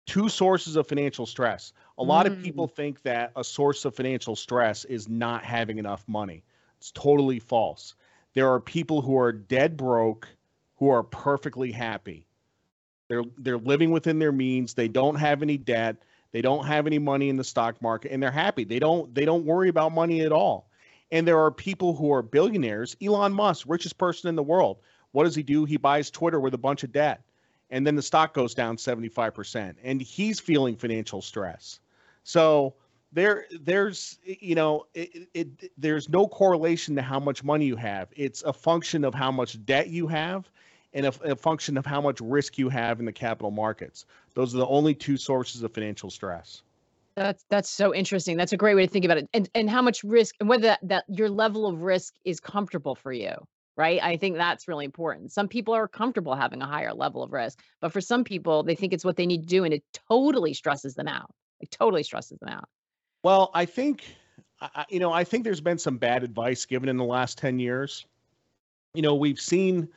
Two 0.07 0.29
sources 0.29 0.77
of 0.77 0.87
financial 0.87 1.27
stress. 1.27 1.73
A 1.99 2.03
lot 2.03 2.27
mm. 2.27 2.33
of 2.33 2.43
people 2.43 2.67
think 2.67 3.03
that 3.03 3.33
a 3.37 3.45
source 3.45 3.85
of 3.85 3.95
financial 3.95 4.35
stress 4.35 4.85
is 4.85 5.09
not 5.09 5.45
having 5.45 5.79
enough 5.79 6.05
money. 6.09 6.43
It's 6.79 6.91
totally 6.91 7.39
false. 7.39 7.95
There 8.35 8.51
are 8.51 8.61
people 8.61 9.03
who 9.03 9.19
are 9.19 9.33
dead 9.33 9.77
broke 9.77 10.29
who 10.77 10.89
are 10.89 11.03
perfectly 11.03 11.71
happy. 11.71 12.27
They're 13.09 13.23
they're 13.39 13.59
living 13.59 13.91
within 13.91 14.19
their 14.19 14.33
means. 14.33 14.75
They 14.75 14.89
don't 14.89 15.15
have 15.15 15.43
any 15.43 15.57
debt. 15.57 15.97
They 16.33 16.41
don't 16.41 16.67
have 16.67 16.87
any 16.87 16.99
money 16.99 17.29
in 17.29 17.37
the 17.37 17.45
stock 17.45 17.81
market 17.81 18.11
and 18.11 18.23
they're 18.23 18.31
happy. 18.33 18.65
They 18.65 18.79
don't 18.79 19.15
they 19.15 19.25
don't 19.25 19.45
worry 19.45 19.69
about 19.69 19.93
money 19.93 20.23
at 20.23 20.33
all. 20.33 20.71
And 21.13 21.29
there 21.29 21.39
are 21.39 21.51
people 21.51 21.95
who 21.95 22.13
are 22.13 22.23
billionaires. 22.23 22.97
Elon 23.03 23.33
Musk, 23.33 23.67
richest 23.69 23.99
person 23.99 24.29
in 24.29 24.35
the 24.35 24.43
world. 24.43 24.79
What 25.13 25.25
does 25.25 25.35
he 25.35 25.43
do? 25.43 25.67
He 25.67 25.77
buys 25.77 26.11
Twitter 26.11 26.41
with 26.41 26.55
a 26.55 26.59
bunch 26.59 26.83
of 26.85 26.93
debt. 26.93 27.23
And 27.73 27.87
then 27.87 27.97
the 27.97 28.03
stock 28.03 28.35
goes 28.35 28.55
down 28.55 28.77
75%. 28.77 29.75
And 29.83 30.01
he's 30.01 30.39
feeling 30.39 30.77
financial 30.77 31.23
stress. 31.23 31.81
So 32.23 32.75
there 33.13 33.47
there's 33.61 34.19
you 34.25 34.55
know 34.55 34.87
it, 34.95 35.29
it, 35.35 35.73
there's 35.77 36.09
no 36.09 36.29
correlation 36.29 36.95
to 36.97 37.03
how 37.03 37.19
much 37.19 37.43
money 37.43 37.65
you 37.67 37.77
have. 37.77 38.09
It's 38.15 38.43
a 38.43 38.53
function 38.53 39.05
of 39.05 39.15
how 39.15 39.33
much 39.33 39.63
debt 39.65 39.89
you 39.89 40.07
have 40.07 40.49
and 40.95 41.07
a, 41.07 41.13
a, 41.25 41.35
function 41.35 41.77
of 41.79 41.87
how 41.87 42.01
much 42.01 42.21
risk 42.21 42.59
you 42.59 42.69
have 42.69 43.01
in 43.01 43.07
the 43.07 43.13
capital 43.13 43.51
markets. 43.51 44.05
Those 44.35 44.55
are 44.55 44.59
the 44.59 44.67
only 44.67 44.95
two 44.95 45.17
sources 45.17 45.63
of 45.63 45.73
financial 45.73 46.11
stress. 46.11 46.63
That's 47.15 47.45
that's 47.49 47.69
so 47.69 47.95
interesting. 47.95 48.37
That's 48.37 48.53
a 48.53 48.57
great 48.57 48.75
way 48.75 48.87
to 48.87 48.93
think 48.93 49.05
about 49.05 49.19
it. 49.19 49.29
And 49.35 49.49
and 49.55 49.69
how 49.69 49.83
much 49.83 50.05
risk 50.05 50.35
and 50.41 50.49
whether 50.49 50.69
that, 50.69 50.81
that 50.83 51.05
your 51.09 51.29
level 51.29 51.67
of 51.67 51.83
risk 51.83 52.15
is 52.25 52.41
comfortable 52.41 52.95
for 52.95 53.13
you 53.13 53.35
right 53.77 54.03
i 54.03 54.17
think 54.17 54.37
that's 54.37 54.69
really 54.69 54.85
important 54.85 55.33
some 55.33 55.49
people 55.49 55.75
are 55.75 55.89
comfortable 55.89 56.35
having 56.35 56.63
a 56.63 56.67
higher 56.67 56.93
level 56.93 57.23
of 57.23 57.33
risk 57.33 57.63
but 57.81 57.93
for 57.93 58.01
some 58.01 58.25
people 58.25 58.63
they 58.63 58.75
think 58.75 58.93
it's 58.93 59.05
what 59.05 59.17
they 59.17 59.27
need 59.27 59.43
to 59.43 59.49
do 59.49 59.65
and 59.65 59.75
it 59.75 59.83
totally 60.09 60.55
stresses 60.55 60.95
them 60.95 61.09
out 61.09 61.31
it 61.61 61.71
totally 61.71 62.03
stresses 62.03 62.39
them 62.39 62.49
out 62.49 62.69
well, 63.23 63.51
I 63.55 63.67
think, 63.67 64.05
you 64.89 64.99
know, 64.99 65.13
I 65.13 65.25
think 65.25 65.45
there's 65.45 65.61
been 65.61 65.79
some 65.79 65.97
bad 65.97 66.25
advice 66.25 66.65
given 66.65 66.89
in 66.89 66.97
the 66.97 67.05
last 67.05 67.39
10 67.39 67.59
years. 67.59 68.05
You 68.95 69.03
know, 69.03 69.15
we've 69.15 69.41
seen 69.41 69.89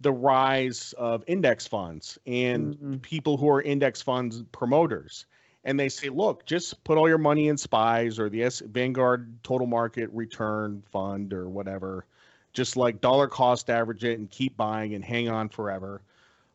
the 0.00 0.12
rise 0.12 0.94
of 0.98 1.24
index 1.26 1.66
funds 1.66 2.18
and 2.26 2.74
mm-hmm. 2.74 2.96
people 2.96 3.36
who 3.36 3.48
are 3.48 3.62
index 3.62 4.02
funds 4.02 4.42
promoters. 4.52 5.26
And 5.64 5.78
they 5.78 5.88
say, 5.88 6.08
look, 6.08 6.46
just 6.46 6.82
put 6.84 6.98
all 6.98 7.08
your 7.08 7.18
money 7.18 7.48
in 7.48 7.56
SPYs 7.56 8.18
or 8.18 8.28
the 8.28 8.44
S- 8.44 8.60
Vanguard 8.60 9.42
Total 9.42 9.66
Market 9.66 10.08
Return 10.12 10.82
Fund 10.90 11.32
or 11.32 11.48
whatever. 11.48 12.06
Just 12.52 12.76
like 12.76 13.00
dollar 13.00 13.28
cost 13.28 13.70
average 13.70 14.04
it 14.04 14.18
and 14.18 14.30
keep 14.30 14.56
buying 14.56 14.94
and 14.94 15.04
hang 15.04 15.28
on 15.28 15.48
forever. 15.48 16.02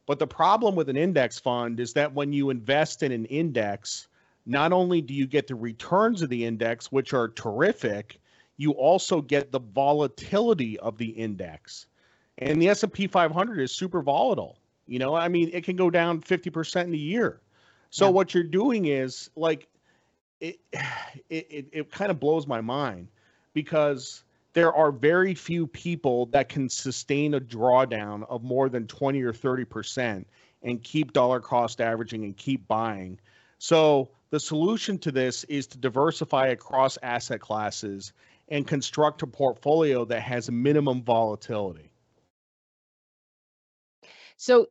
But 0.05 0.19
the 0.19 0.27
problem 0.27 0.75
with 0.75 0.89
an 0.89 0.97
index 0.97 1.39
fund 1.39 1.79
is 1.79 1.93
that 1.93 2.13
when 2.13 2.33
you 2.33 2.49
invest 2.49 3.03
in 3.03 3.11
an 3.11 3.25
index, 3.25 4.07
not 4.45 4.73
only 4.73 5.01
do 5.01 5.13
you 5.13 5.25
get 5.25 5.47
the 5.47 5.55
returns 5.55 6.21
of 6.21 6.29
the 6.29 6.43
index, 6.43 6.91
which 6.91 7.13
are 7.13 7.29
terrific, 7.29 8.19
you 8.57 8.71
also 8.71 9.21
get 9.21 9.51
the 9.51 9.59
volatility 9.59 10.77
of 10.79 10.97
the 10.97 11.09
index. 11.09 11.87
And 12.39 12.61
the 12.61 12.69
S&P 12.69 13.07
500 13.07 13.59
is 13.59 13.71
super 13.71 14.01
volatile. 14.01 14.57
You 14.87 14.99
know, 14.99 15.15
I 15.15 15.29
mean, 15.29 15.49
it 15.53 15.63
can 15.63 15.75
go 15.75 15.89
down 15.89 16.21
50% 16.21 16.83
in 16.83 16.93
a 16.93 16.97
year. 16.97 17.39
So 17.89 18.05
yeah. 18.05 18.11
what 18.11 18.33
you're 18.33 18.43
doing 18.43 18.85
is 18.85 19.29
like 19.35 19.67
it, 20.41 20.59
it 21.29 21.47
it 21.49 21.67
it 21.71 21.91
kind 21.91 22.11
of 22.11 22.19
blows 22.19 22.47
my 22.47 22.59
mind 22.59 23.07
because 23.53 24.23
there 24.53 24.73
are 24.73 24.91
very 24.91 25.33
few 25.33 25.67
people 25.67 26.27
that 26.27 26.49
can 26.49 26.69
sustain 26.69 27.33
a 27.33 27.41
drawdown 27.41 28.23
of 28.29 28.43
more 28.43 28.69
than 28.69 28.87
20 28.87 29.21
or 29.23 29.33
30% 29.33 30.25
and 30.61 30.83
keep 30.83 31.11
dollar 31.11 31.39
cost 31.39 31.81
averaging 31.81 32.23
and 32.23 32.37
keep 32.37 32.67
buying. 32.67 33.19
So 33.57 34.09
the 34.29 34.39
solution 34.39 34.97
to 34.99 35.11
this 35.11 35.43
is 35.45 35.67
to 35.67 35.77
diversify 35.77 36.47
across 36.47 36.97
asset 37.03 37.39
classes 37.39 38.13
and 38.49 38.67
construct 38.67 39.21
a 39.23 39.27
portfolio 39.27 40.05
that 40.05 40.21
has 40.21 40.49
minimum 40.51 41.01
volatility. 41.01 41.91
So 44.37 44.67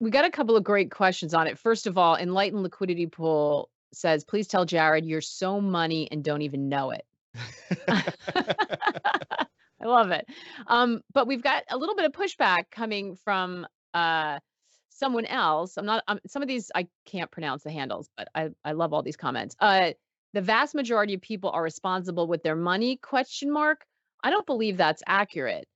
we 0.00 0.10
got 0.10 0.24
a 0.24 0.30
couple 0.30 0.56
of 0.56 0.64
great 0.64 0.90
questions 0.90 1.34
on 1.34 1.46
it. 1.46 1.58
First 1.58 1.86
of 1.86 1.96
all, 1.96 2.16
Enlightened 2.16 2.62
Liquidity 2.62 3.06
Pool 3.06 3.70
says, 3.92 4.24
please 4.24 4.48
tell 4.48 4.64
Jared 4.64 5.04
you're 5.04 5.20
so 5.20 5.60
money 5.60 6.08
and 6.10 6.24
don't 6.24 6.42
even 6.42 6.68
know 6.68 6.90
it. 6.90 7.04
I 7.88 9.86
love 9.86 10.10
it. 10.10 10.26
Um, 10.66 11.02
but 11.12 11.26
we've 11.26 11.42
got 11.42 11.64
a 11.70 11.76
little 11.76 11.96
bit 11.96 12.04
of 12.04 12.12
pushback 12.12 12.70
coming 12.70 13.16
from 13.24 13.66
uh, 13.94 14.38
someone 15.02 15.26
else. 15.26 15.76
I'm 15.76 15.86
not 15.86 16.04
some 16.26 16.42
of 16.42 16.48
these 16.48 16.70
i 16.74 16.86
can't 17.06 17.30
pronounce 17.30 17.64
the 17.64 17.70
handles 17.72 18.08
but 18.16 18.28
i 18.34 18.50
i 18.64 18.72
love 18.72 18.92
all 18.92 19.02
these 19.02 19.16
comments. 19.16 19.56
Uh 19.58 19.90
the 20.34 20.40
vast 20.40 20.74
majority 20.74 21.14
of 21.14 21.20
people 21.20 21.50
are 21.50 21.62
responsible 21.62 22.26
with 22.26 22.42
their 22.42 22.56
money 22.56 22.96
question 22.96 23.50
mark. 23.50 23.84
I 24.22 24.30
don't 24.30 24.46
believe 24.46 24.76
that's 24.76 25.02
accurate. 25.06 25.66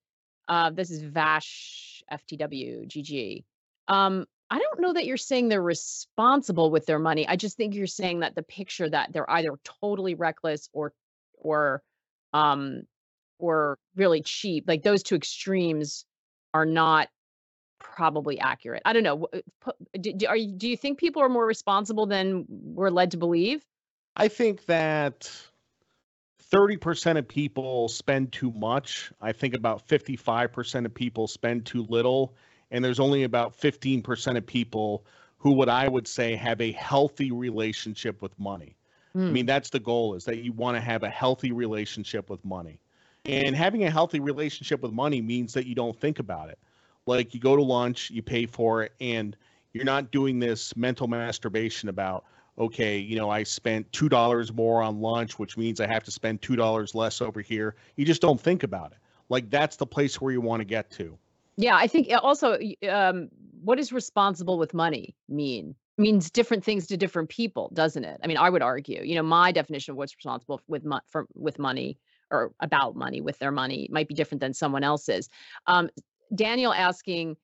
Uh 0.49 0.71
this 0.71 0.91
is 0.91 1.03
vash 1.03 2.05
ftw 2.13 2.87
gg 2.87 3.45
um 3.89 4.27
i 4.49 4.61
don't 4.61 4.81
know 4.81 4.93
that 4.93 5.07
you're 5.07 5.17
saying 5.17 5.49
they're 5.49 5.61
responsible 5.61 6.71
with 6.71 6.87
their 6.87 7.01
money. 7.01 7.27
I 7.27 7.35
just 7.35 7.57
think 7.57 7.75
you're 7.75 7.89
saying 7.89 8.21
that 8.21 8.37
the 8.37 8.45
picture 8.45 8.89
that 8.89 9.13
they're 9.13 9.29
either 9.29 9.59
totally 9.81 10.15
reckless 10.15 10.69
or 10.73 10.93
or 11.38 11.83
um 12.33 12.83
or 13.38 13.78
really 13.95 14.23
cheap 14.23 14.64
like 14.66 14.83
those 14.83 15.02
two 15.02 15.14
extremes 15.14 16.05
are 16.55 16.66
not 16.66 17.09
probably 17.78 18.38
accurate. 18.38 18.83
I 18.85 18.93
don't 18.93 19.02
know. 19.02 19.26
Do, 20.00 20.26
are 20.26 20.37
you, 20.37 20.52
do 20.52 20.69
you 20.69 20.76
think 20.76 20.99
people 20.99 21.23
are 21.23 21.28
more 21.28 21.47
responsible 21.47 22.07
than 22.07 22.45
we're 22.49 22.90
led 22.90 23.11
to 23.12 23.16
believe? 23.16 23.64
I 24.16 24.28
think 24.28 24.66
that 24.66 25.31
30% 26.52 27.19
of 27.19 27.28
people 27.28 27.88
spend 27.88 28.33
too 28.33 28.50
much. 28.52 29.12
I 29.21 29.33
think 29.33 29.55
about 29.55 29.87
55% 29.87 30.87
of 30.87 30.95
people 30.95 31.26
spend 31.26 31.66
too 31.66 31.87
little. 31.88 32.35
And 32.71 32.85
there's 32.85 33.00
only 33.00 33.25
about 33.25 33.59
15% 33.59 34.37
of 34.37 34.47
people 34.47 35.05
who, 35.38 35.52
what 35.52 35.69
I 35.69 35.87
would 35.87 36.09
say, 36.09 36.35
have 36.35 36.61
a 36.61 36.73
healthy 36.73 37.31
relationship 37.31 38.23
with 38.23 38.38
money. 38.38 38.76
Mm. 39.16 39.25
I 39.25 39.26
hmm. 39.26 39.32
mean, 39.32 39.46
that's 39.46 39.70
the 39.70 39.80
goal 39.80 40.14
is 40.14 40.25
that 40.26 40.38
you 40.38 40.52
want 40.52 40.76
to 40.76 40.80
have 40.80 41.02
a 41.02 41.11
healthy 41.11 41.52
relationship 41.52 42.28
with 42.30 42.44
money. 42.44 42.78
And 43.25 43.56
having 43.56 43.82
a 43.82 43.90
healthy 43.90 44.20
relationship 44.20 44.82
with 44.82 44.92
money 44.92 45.20
means 45.20 45.52
that 45.54 45.66
you 45.66 45.75
don't 45.75 45.99
think 45.99 46.20
about 46.20 46.49
it 46.49 46.61
like 47.06 47.35
you 47.35 47.40
go 47.40 47.56
to 47.56 47.62
lunch, 47.62 48.11
you 48.11 48.23
pay 48.23 48.46
for 48.46 48.82
it, 48.82 48.92
and 49.00 49.37
you're 49.73 49.85
not 49.85 50.11
doing 50.11 50.38
this 50.38 50.76
mental 50.76 51.06
masturbation 51.06 51.88
about, 51.88 52.25
okay, 52.58 52.99
you 52.99 53.16
know, 53.16 53.30
I 53.30 53.44
spent 53.44 53.90
two 53.92 54.08
dollars 54.08 54.52
more 54.52 54.82
on 54.82 55.00
lunch, 55.00 55.38
which 55.38 55.56
means 55.56 55.80
I 55.80 55.87
have 55.87 56.02
to 56.04 56.11
spend 56.11 56.42
two 56.42 56.56
dollars 56.56 56.94
less 56.94 57.20
over 57.20 57.40
here. 57.40 57.76
You 57.94 58.04
just 58.04 58.20
don't 58.20 58.40
think 58.40 58.62
about 58.62 58.92
it. 58.92 58.99
Like 59.28 59.50
that's 59.50 59.76
the 59.76 59.87
place 59.87 60.20
where 60.20 60.32
you 60.32 60.40
want 60.40 60.61
to 60.61 60.64
get 60.64 60.90
to. 60.92 61.16
Yeah, 61.56 61.76
I 61.76 61.87
think 61.87 62.08
also, 62.23 62.58
um, 62.88 63.30
what 63.62 63.76
does 63.76 63.92
responsible 63.92 64.58
with 64.58 64.75
money 64.75 65.14
mean? 65.28 65.75
Means 65.99 66.31
different 66.31 66.65
things 66.65 66.87
to 66.88 66.97
different 66.97 67.29
people, 67.29 67.71
doesn't 67.73 68.05
it? 68.05 68.21
I 68.23 68.26
mean, 68.26 68.37
I 68.37 68.50
would 68.50 68.62
argue, 68.62 69.03
you 69.03 69.15
know, 69.15 69.23
my 69.23 69.53
definition 69.53 69.93
of 69.93 69.97
what's 69.97 70.15
responsible 70.17 70.61
with 70.69 70.85
mo- 70.85 71.00
for 71.09 71.26
with 71.35 71.59
money 71.59 71.99
or 72.31 72.53
about 72.61 72.97
money 72.97 73.21
with 73.21 73.38
their 73.38 73.53
money 73.53 73.88
might 73.91 74.09
be 74.09 74.15
different 74.15 74.41
than 74.41 74.53
someone 74.53 74.85
else's. 74.85 75.29
Um, 75.67 75.88
Daniel 76.35 76.73
asking, 76.73 77.37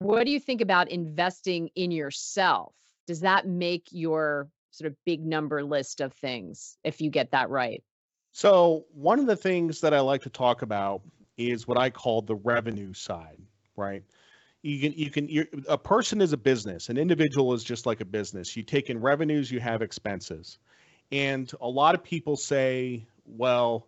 what 0.00 0.24
do 0.24 0.30
you 0.30 0.38
think 0.38 0.60
about 0.60 0.90
investing 0.90 1.70
in 1.74 1.90
yourself? 1.90 2.74
Does 3.06 3.20
that 3.20 3.48
make 3.48 3.86
your 3.90 4.48
sort 4.70 4.90
of 4.90 4.96
big 5.04 5.24
number 5.24 5.64
list 5.64 6.00
of 6.00 6.12
things 6.12 6.76
if 6.84 7.00
you 7.00 7.10
get 7.10 7.30
that 7.32 7.50
right? 7.50 7.82
So, 8.32 8.84
one 8.92 9.18
of 9.18 9.26
the 9.26 9.36
things 9.36 9.80
that 9.80 9.94
I 9.94 10.00
like 10.00 10.22
to 10.22 10.30
talk 10.30 10.62
about 10.62 11.00
is 11.36 11.66
what 11.66 11.78
I 11.78 11.90
call 11.90 12.22
the 12.22 12.36
revenue 12.36 12.92
side, 12.92 13.38
right? 13.76 14.04
You 14.62 14.80
can, 14.80 14.98
you 14.98 15.10
can, 15.10 15.28
you're, 15.28 15.46
a 15.68 15.78
person 15.78 16.20
is 16.20 16.32
a 16.32 16.36
business, 16.36 16.88
an 16.88 16.98
individual 16.98 17.54
is 17.54 17.62
just 17.62 17.86
like 17.86 18.00
a 18.00 18.04
business. 18.04 18.56
You 18.56 18.62
take 18.62 18.90
in 18.90 19.00
revenues, 19.00 19.50
you 19.50 19.60
have 19.60 19.82
expenses. 19.82 20.58
And 21.12 21.50
a 21.60 21.68
lot 21.68 21.94
of 21.94 22.02
people 22.02 22.36
say, 22.36 23.06
well, 23.24 23.86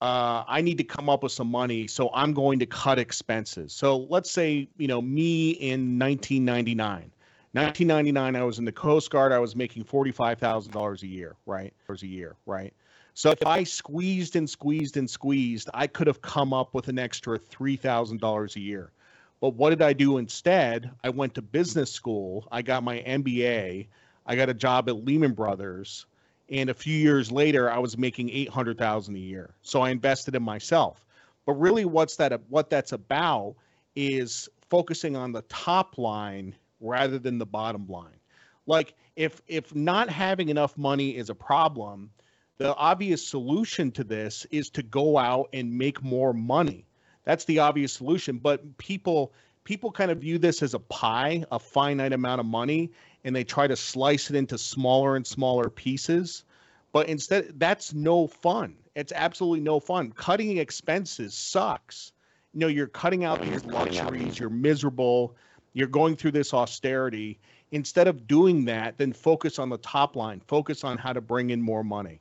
uh, 0.00 0.44
I 0.46 0.60
need 0.60 0.78
to 0.78 0.84
come 0.84 1.08
up 1.08 1.22
with 1.22 1.32
some 1.32 1.50
money, 1.50 1.86
so 1.86 2.10
I'm 2.14 2.32
going 2.32 2.58
to 2.60 2.66
cut 2.66 2.98
expenses. 2.98 3.72
So 3.72 4.06
let's 4.08 4.30
say, 4.30 4.68
you 4.78 4.86
know, 4.86 5.02
me 5.02 5.50
in 5.50 5.98
1999. 5.98 7.10
1999, 7.52 8.36
I 8.36 8.44
was 8.44 8.58
in 8.58 8.64
the 8.64 8.72
Coast 8.72 9.10
Guard. 9.10 9.32
I 9.32 9.38
was 9.38 9.56
making 9.56 9.84
$45,000 9.84 11.02
a 11.02 11.06
year, 11.06 11.36
right? 11.46 11.74
A 11.88 12.06
year, 12.06 12.36
right? 12.46 12.72
So 13.14 13.32
if 13.32 13.44
I 13.44 13.64
squeezed 13.64 14.36
and 14.36 14.48
squeezed 14.48 14.96
and 14.96 15.10
squeezed, 15.10 15.68
I 15.74 15.88
could 15.88 16.06
have 16.06 16.22
come 16.22 16.52
up 16.52 16.74
with 16.74 16.86
an 16.88 16.98
extra 16.98 17.38
$3,000 17.38 18.56
a 18.56 18.60
year. 18.60 18.92
But 19.40 19.54
what 19.54 19.70
did 19.70 19.82
I 19.82 19.92
do 19.92 20.18
instead? 20.18 20.90
I 21.02 21.10
went 21.10 21.34
to 21.34 21.42
business 21.42 21.90
school. 21.90 22.46
I 22.52 22.62
got 22.62 22.82
my 22.82 22.98
MBA. 22.98 23.88
I 24.26 24.36
got 24.36 24.48
a 24.48 24.54
job 24.54 24.88
at 24.88 25.04
Lehman 25.04 25.32
Brothers 25.32 26.06
and 26.50 26.68
a 26.68 26.74
few 26.74 26.96
years 26.96 27.30
later, 27.30 27.70
I 27.70 27.78
was 27.78 27.96
making 27.96 28.30
eight 28.30 28.48
hundred 28.48 28.76
thousand 28.76 29.14
a 29.14 29.20
year. 29.20 29.54
So 29.62 29.82
I 29.82 29.90
invested 29.90 30.34
in 30.34 30.42
myself. 30.42 31.06
But 31.46 31.52
really, 31.54 31.84
what's 31.84 32.16
that? 32.16 32.38
What 32.48 32.70
that's 32.70 32.92
about 32.92 33.54
is 33.94 34.48
focusing 34.68 35.16
on 35.16 35.32
the 35.32 35.42
top 35.42 35.96
line 35.96 36.54
rather 36.80 37.18
than 37.18 37.38
the 37.38 37.46
bottom 37.46 37.86
line. 37.88 38.18
Like 38.66 38.94
if 39.16 39.40
if 39.46 39.74
not 39.74 40.10
having 40.10 40.48
enough 40.48 40.76
money 40.76 41.16
is 41.16 41.30
a 41.30 41.34
problem, 41.34 42.10
the 42.58 42.74
obvious 42.74 43.26
solution 43.26 43.92
to 43.92 44.04
this 44.04 44.44
is 44.50 44.70
to 44.70 44.82
go 44.82 45.18
out 45.18 45.48
and 45.52 45.78
make 45.78 46.02
more 46.02 46.32
money. 46.32 46.84
That's 47.24 47.44
the 47.44 47.58
obvious 47.60 47.92
solution. 47.92 48.38
But 48.38 48.78
people 48.78 49.32
people 49.64 49.92
kind 49.92 50.10
of 50.10 50.18
view 50.18 50.38
this 50.38 50.62
as 50.62 50.74
a 50.74 50.78
pie, 50.78 51.44
a 51.52 51.58
finite 51.58 52.12
amount 52.12 52.40
of 52.40 52.46
money, 52.46 52.90
and 53.24 53.34
they 53.36 53.44
try 53.44 53.66
to 53.66 53.76
slice 53.76 54.30
it 54.30 54.36
into 54.36 54.58
smaller 54.58 55.16
and 55.16 55.26
smaller 55.26 55.68
pieces. 55.68 56.44
But 56.92 57.08
instead, 57.08 57.58
that's 57.58 57.94
no 57.94 58.26
fun. 58.26 58.74
It's 58.94 59.12
absolutely 59.14 59.60
no 59.60 59.78
fun. 59.78 60.12
Cutting 60.12 60.58
expenses 60.58 61.34
sucks. 61.34 62.12
You 62.52 62.60
know, 62.60 62.66
you're 62.66 62.88
cutting 62.88 63.24
out 63.24 63.40
these 63.42 63.64
luxuries, 63.64 64.38
you're 64.38 64.50
miserable, 64.50 65.36
you're 65.72 65.86
going 65.86 66.16
through 66.16 66.32
this 66.32 66.52
austerity. 66.52 67.38
Instead 67.70 68.08
of 68.08 68.26
doing 68.26 68.64
that, 68.64 68.98
then 68.98 69.12
focus 69.12 69.60
on 69.60 69.68
the 69.68 69.78
top 69.78 70.16
line, 70.16 70.40
focus 70.40 70.82
on 70.82 70.98
how 70.98 71.12
to 71.12 71.20
bring 71.20 71.50
in 71.50 71.62
more 71.62 71.84
money. 71.84 72.20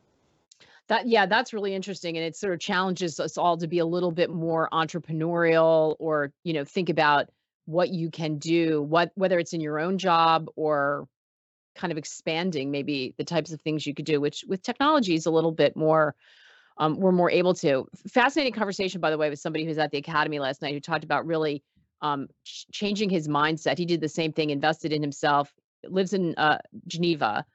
That 0.90 1.08
yeah, 1.08 1.28
that's 1.28 1.54
really 1.54 1.74
interesting, 1.74 2.18
and 2.18 2.26
it 2.26 2.36
sort 2.36 2.54
of 2.54 2.60
challenges 2.60 3.20
us 3.20 3.38
all 3.38 3.58
to 3.58 3.68
be 3.68 3.80
a 3.80 3.86
little 3.86 4.12
bit 4.12 4.32
more 4.32 4.68
entrepreneurial, 4.74 5.96
or 6.00 6.34
you 6.44 6.54
know, 6.54 6.66
think 6.66 6.90
about 6.90 7.30
what 7.66 7.90
you 7.90 8.10
can 8.10 8.40
do, 8.40 8.82
what 8.82 9.12
whether 9.14 9.38
it's 9.38 9.54
in 9.54 9.62
your 9.62 9.80
own 9.80 10.00
job 10.00 10.50
or 10.56 11.08
kind 11.76 11.92
of 11.92 11.98
expanding 11.98 12.72
maybe 12.72 13.14
the 13.18 13.24
types 13.24 13.54
of 13.54 13.62
things 13.62 13.86
you 13.86 13.94
could 13.94 14.06
do, 14.06 14.20
which 14.20 14.44
with 14.48 14.64
technology 14.64 15.14
is 15.14 15.28
a 15.28 15.32
little 15.32 15.52
bit 15.52 15.78
more. 15.78 16.16
Um, 16.80 16.98
we're 16.98 17.12
more 17.12 17.30
able 17.30 17.54
to. 17.56 17.88
Fascinating 18.08 18.54
conversation, 18.54 19.00
by 19.00 19.12
the 19.12 19.18
way, 19.18 19.30
with 19.30 19.40
somebody 19.40 19.66
who's 19.66 19.78
at 19.78 19.92
the 19.92 19.98
academy 19.98 20.40
last 20.40 20.62
night 20.62 20.74
who 20.74 20.80
talked 20.80 21.04
about 21.04 21.26
really 21.26 21.62
um, 22.02 22.28
ch- 22.46 22.66
changing 22.72 23.10
his 23.10 23.28
mindset. 23.28 23.78
He 23.78 23.86
did 23.86 24.02
the 24.02 24.10
same 24.10 24.32
thing, 24.32 24.50
invested 24.50 24.92
in 24.92 25.02
himself, 25.02 25.54
lives 25.84 26.14
in 26.14 26.34
uh, 26.36 26.60
Geneva, 26.88 27.46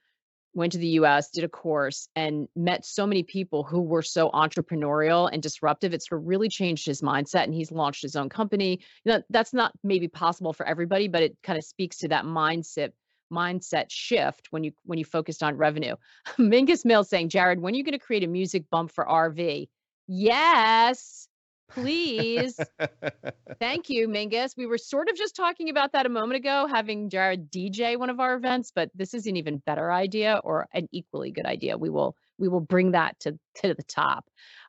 went 0.55 0.73
to 0.73 0.79
the 0.79 0.89
US, 1.01 1.31
did 1.31 1.45
a 1.45 1.49
course, 1.49 2.09
and 2.17 2.49
met 2.57 2.85
so 2.85 3.07
many 3.07 3.23
people 3.23 3.65
who 3.65 3.83
were 3.83 4.03
so 4.03 4.31
entrepreneurial 4.31 5.29
and 5.33 5.43
disruptive. 5.43 5.93
It's 5.93 6.11
really 6.11 6.49
changed 6.49 6.87
his 6.87 7.03
mindset, 7.03 7.45
and 7.45 7.55
he's 7.55 7.73
launched 7.73 8.03
his 8.03 8.17
own 8.17 8.29
company. 8.29 8.81
You 9.05 9.13
know, 9.13 9.23
that's 9.31 9.53
not 9.53 9.73
maybe 9.83 10.09
possible 10.09 10.53
for 10.53 10.67
everybody, 10.67 11.09
but 11.09 11.23
it 11.23 11.37
kind 11.43 11.59
of 11.59 11.65
speaks 11.65 11.99
to 11.99 12.09
that 12.09 12.25
mindset 12.25 12.93
mindset 13.33 13.87
shift 13.89 14.49
when 14.51 14.63
you 14.63 14.73
when 14.85 14.99
you 14.99 15.05
focused 15.05 15.43
on 15.43 15.57
revenue. 15.57 15.97
Mingus 16.39 16.85
Mill 16.85 17.05
saying, 17.05 17.31
Jared, 17.31 17.61
when 17.61 17.75
are 17.75 17.77
you 17.77 17.85
going 17.85 17.99
to 17.99 18.05
create 18.05 18.25
a 18.25 18.29
music 18.29 18.65
bump 18.71 18.93
for 18.93 19.05
RV? 19.05 19.69
Yes. 20.07 21.29
Please. 21.71 22.59
Thank 23.59 23.88
you, 23.88 24.09
Mingus. 24.09 24.56
We 24.56 24.66
were 24.66 24.78
sort 24.78 25.09
of 25.09 25.16
just 25.16 25.35
talking 25.35 25.71
about 25.71 25.92
that 25.92 26.06
a 26.06 26.09
moment 26.09 26.37
ago, 26.37 26.68
having 26.71 27.11
Jared 27.11 27.50
DJ 27.50 27.99
one 27.99 28.11
of 28.11 28.21
our 28.21 28.35
events, 28.35 28.73
but 28.75 28.90
this 28.94 29.14
is 29.14 29.26
an 29.26 29.37
even 29.37 29.59
better 29.59 29.92
idea 29.92 30.40
or 30.44 30.68
an 30.73 30.88
equally 30.92 31.30
good 31.30 31.47
idea. 31.47 31.76
We 31.76 31.90
will 31.90 32.16
we 32.38 32.49
will 32.49 32.61
bring 32.61 32.92
that 32.92 33.18
to, 33.21 33.38
to 33.62 33.75
the 33.75 33.83
top. 33.85 34.25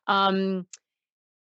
Um, 0.06 0.66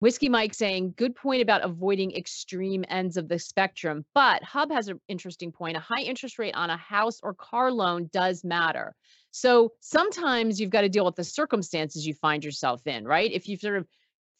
Whiskey 0.01 0.29
Mike 0.29 0.55
saying, 0.55 0.95
good 0.97 1.15
point 1.15 1.43
about 1.43 1.63
avoiding 1.63 2.11
extreme 2.15 2.83
ends 2.89 3.17
of 3.17 3.27
the 3.27 3.37
spectrum. 3.37 4.03
But 4.15 4.43
Hub 4.43 4.71
has 4.71 4.87
an 4.87 4.99
interesting 5.07 5.51
point. 5.51 5.77
A 5.77 5.79
high 5.79 6.01
interest 6.01 6.39
rate 6.39 6.55
on 6.55 6.71
a 6.71 6.77
house 6.77 7.19
or 7.21 7.35
car 7.35 7.71
loan 7.71 8.09
does 8.11 8.43
matter. 8.43 8.95
So 9.29 9.73
sometimes 9.79 10.59
you've 10.59 10.71
got 10.71 10.81
to 10.81 10.89
deal 10.89 11.05
with 11.05 11.15
the 11.15 11.23
circumstances 11.23 12.05
you 12.05 12.15
find 12.15 12.43
yourself 12.43 12.87
in, 12.87 13.05
right? 13.05 13.31
If 13.31 13.47
you've 13.47 13.61
sort 13.61 13.77
of 13.77 13.87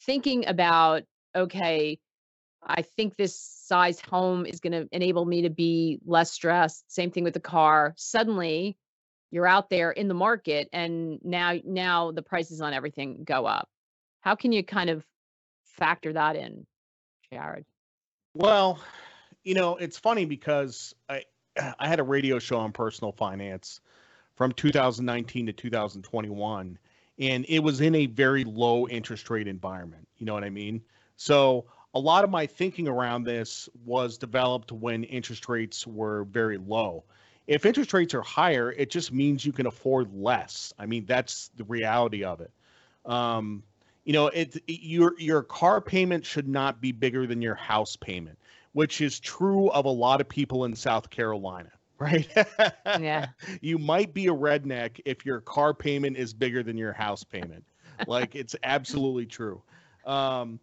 thinking 0.05 0.47
about, 0.47 1.03
okay, 1.35 1.99
I 2.63 2.83
think 2.83 3.15
this 3.15 3.37
size 3.37 3.99
home 3.99 4.45
is 4.45 4.59
going 4.59 4.73
to 4.73 4.87
enable 4.91 5.25
me 5.25 5.43
to 5.43 5.49
be 5.49 5.99
less 6.05 6.31
stressed. 6.31 6.91
Same 6.91 7.11
thing 7.11 7.23
with 7.23 7.33
the 7.33 7.39
car. 7.39 7.93
Suddenly, 7.97 8.77
you're 9.31 9.47
out 9.47 9.69
there 9.69 9.91
in 9.91 10.07
the 10.07 10.13
market, 10.13 10.69
and 10.73 11.19
now 11.23 11.57
now 11.63 12.11
the 12.11 12.21
prices 12.21 12.61
on 12.61 12.73
everything 12.73 13.23
go 13.23 13.45
up. 13.45 13.69
How 14.19 14.35
can 14.35 14.51
you 14.51 14.63
kind 14.63 14.89
of 14.89 15.05
factor 15.63 16.13
that 16.13 16.35
in, 16.35 16.67
Jared? 17.31 17.65
Well, 18.33 18.79
you 19.43 19.55
know, 19.55 19.77
it's 19.77 19.97
funny 19.97 20.25
because 20.25 20.93
I 21.09 21.23
I 21.79 21.87
had 21.87 21.99
a 21.99 22.03
radio 22.03 22.39
show 22.39 22.57
on 22.57 22.71
personal 22.71 23.11
finance 23.13 23.79
from 24.35 24.51
2019 24.51 25.47
to 25.47 25.53
2021 25.53 26.77
and 27.21 27.45
it 27.47 27.59
was 27.59 27.81
in 27.81 27.93
a 27.93 28.07
very 28.07 28.43
low 28.43 28.87
interest 28.87 29.29
rate 29.29 29.47
environment. 29.47 30.07
You 30.17 30.25
know 30.25 30.33
what 30.33 30.43
I 30.43 30.49
mean? 30.49 30.81
So 31.17 31.65
a 31.93 31.99
lot 31.99 32.23
of 32.23 32.31
my 32.31 32.47
thinking 32.47 32.87
around 32.87 33.23
this 33.23 33.69
was 33.85 34.17
developed 34.17 34.71
when 34.71 35.03
interest 35.03 35.47
rates 35.47 35.85
were 35.85 36.23
very 36.25 36.57
low. 36.57 37.03
If 37.45 37.65
interest 37.65 37.93
rates 37.93 38.15
are 38.15 38.23
higher, 38.23 38.71
it 38.71 38.89
just 38.89 39.11
means 39.11 39.45
you 39.45 39.51
can 39.51 39.67
afford 39.67 40.11
less. 40.13 40.73
I 40.79 40.87
mean, 40.87 41.05
that's 41.05 41.51
the 41.55 41.63
reality 41.65 42.23
of 42.23 42.41
it. 42.41 42.51
Um, 43.05 43.61
you 44.03 44.13
know, 44.13 44.27
it, 44.27 44.55
it 44.67 44.81
your 44.81 45.13
your 45.19 45.43
car 45.43 45.79
payment 45.79 46.25
should 46.25 46.47
not 46.47 46.81
be 46.81 46.91
bigger 46.91 47.27
than 47.27 47.41
your 47.41 47.55
house 47.55 47.95
payment, 47.95 48.39
which 48.73 48.99
is 48.99 49.19
true 49.19 49.69
of 49.69 49.85
a 49.85 49.89
lot 49.89 50.21
of 50.21 50.29
people 50.29 50.65
in 50.65 50.75
South 50.75 51.09
Carolina 51.11 51.71
right? 52.01 52.27
yeah. 52.99 53.27
You 53.61 53.77
might 53.77 54.13
be 54.13 54.27
a 54.27 54.33
redneck 54.33 54.99
if 55.05 55.25
your 55.25 55.39
car 55.41 55.73
payment 55.73 56.17
is 56.17 56.33
bigger 56.33 56.63
than 56.63 56.77
your 56.77 56.93
house 56.93 57.23
payment. 57.23 57.63
like 58.07 58.35
it's 58.35 58.55
absolutely 58.63 59.27
true. 59.27 59.61
Um, 60.05 60.59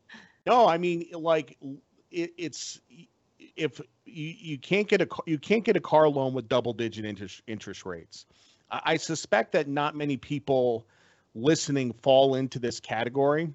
no, 0.47 0.67
I 0.67 0.79
mean 0.79 1.07
like 1.13 1.57
it, 2.11 2.33
it's 2.37 2.81
if 3.57 3.81
you, 4.05 4.35
you 4.39 4.59
can't 4.59 4.89
get 4.89 5.01
a 5.01 5.09
you 5.27 5.39
can't 5.39 5.65
get 5.65 5.77
a 5.77 5.81
car 5.81 6.09
loan 6.09 6.35
with 6.35 6.49
double 6.49 6.73
digit 6.73 7.05
interest 7.05 7.43
interest 7.47 7.87
rates. 7.87 8.27
I, 8.71 8.81
I 8.85 8.97
suspect 8.97 9.53
that 9.53 9.69
not 9.69 9.95
many 9.95 10.17
people 10.17 10.87
listening 11.35 11.93
fall 11.93 12.35
into 12.35 12.59
this 12.59 12.81
category, 12.81 13.53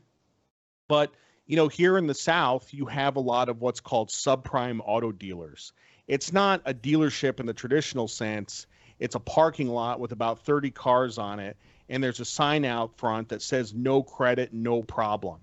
but 0.88 1.14
you 1.48 1.58
know 1.58 1.68
here 1.68 1.98
in 1.98 2.08
the 2.08 2.14
South 2.14 2.74
you 2.74 2.86
have 2.86 3.18
a 3.18 3.22
lot 3.22 3.50
of 3.50 3.60
what's 3.60 3.82
called 3.82 4.10
subprime 4.10 4.80
auto 4.86 5.12
dealers 5.12 5.74
it's 6.08 6.34
not 6.34 6.62
a 6.66 6.74
dealership 6.74 7.40
in 7.40 7.46
the 7.46 7.54
traditional 7.54 8.08
sense. 8.08 8.68
It's 9.00 9.16
a 9.16 9.20
parking 9.20 9.70
lot 9.70 10.00
with 10.00 10.12
about 10.12 10.40
30 10.40 10.72
cars 10.72 11.18
on 11.18 11.40
it, 11.40 11.58
and 11.90 12.04
there's 12.04 12.20
a 12.20 12.26
sign 12.26 12.66
out 12.66 12.98
front 12.98 13.30
that 13.30 13.42
says 13.42 13.74
no 13.74 14.04
credit, 14.04 14.54
no 14.54 14.82
problem. 14.82 15.40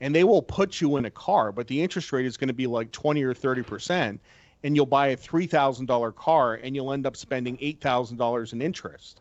And 0.00 0.14
they 0.14 0.24
will 0.24 0.42
put 0.42 0.80
you 0.80 0.96
in 0.96 1.04
a 1.04 1.10
car, 1.10 1.52
but 1.52 1.66
the 1.66 1.82
interest 1.82 2.12
rate 2.12 2.26
is 2.26 2.36
going 2.36 2.48
to 2.48 2.54
be 2.54 2.66
like 2.66 2.92
20 2.92 3.22
or 3.22 3.34
30%, 3.34 4.18
and 4.62 4.76
you'll 4.76 4.86
buy 4.86 5.08
a 5.08 5.16
$3,000 5.16 6.14
car 6.14 6.54
and 6.54 6.74
you'll 6.74 6.92
end 6.92 7.06
up 7.06 7.16
spending 7.16 7.56
$8,000 7.58 8.52
in 8.52 8.62
interest. 8.62 9.20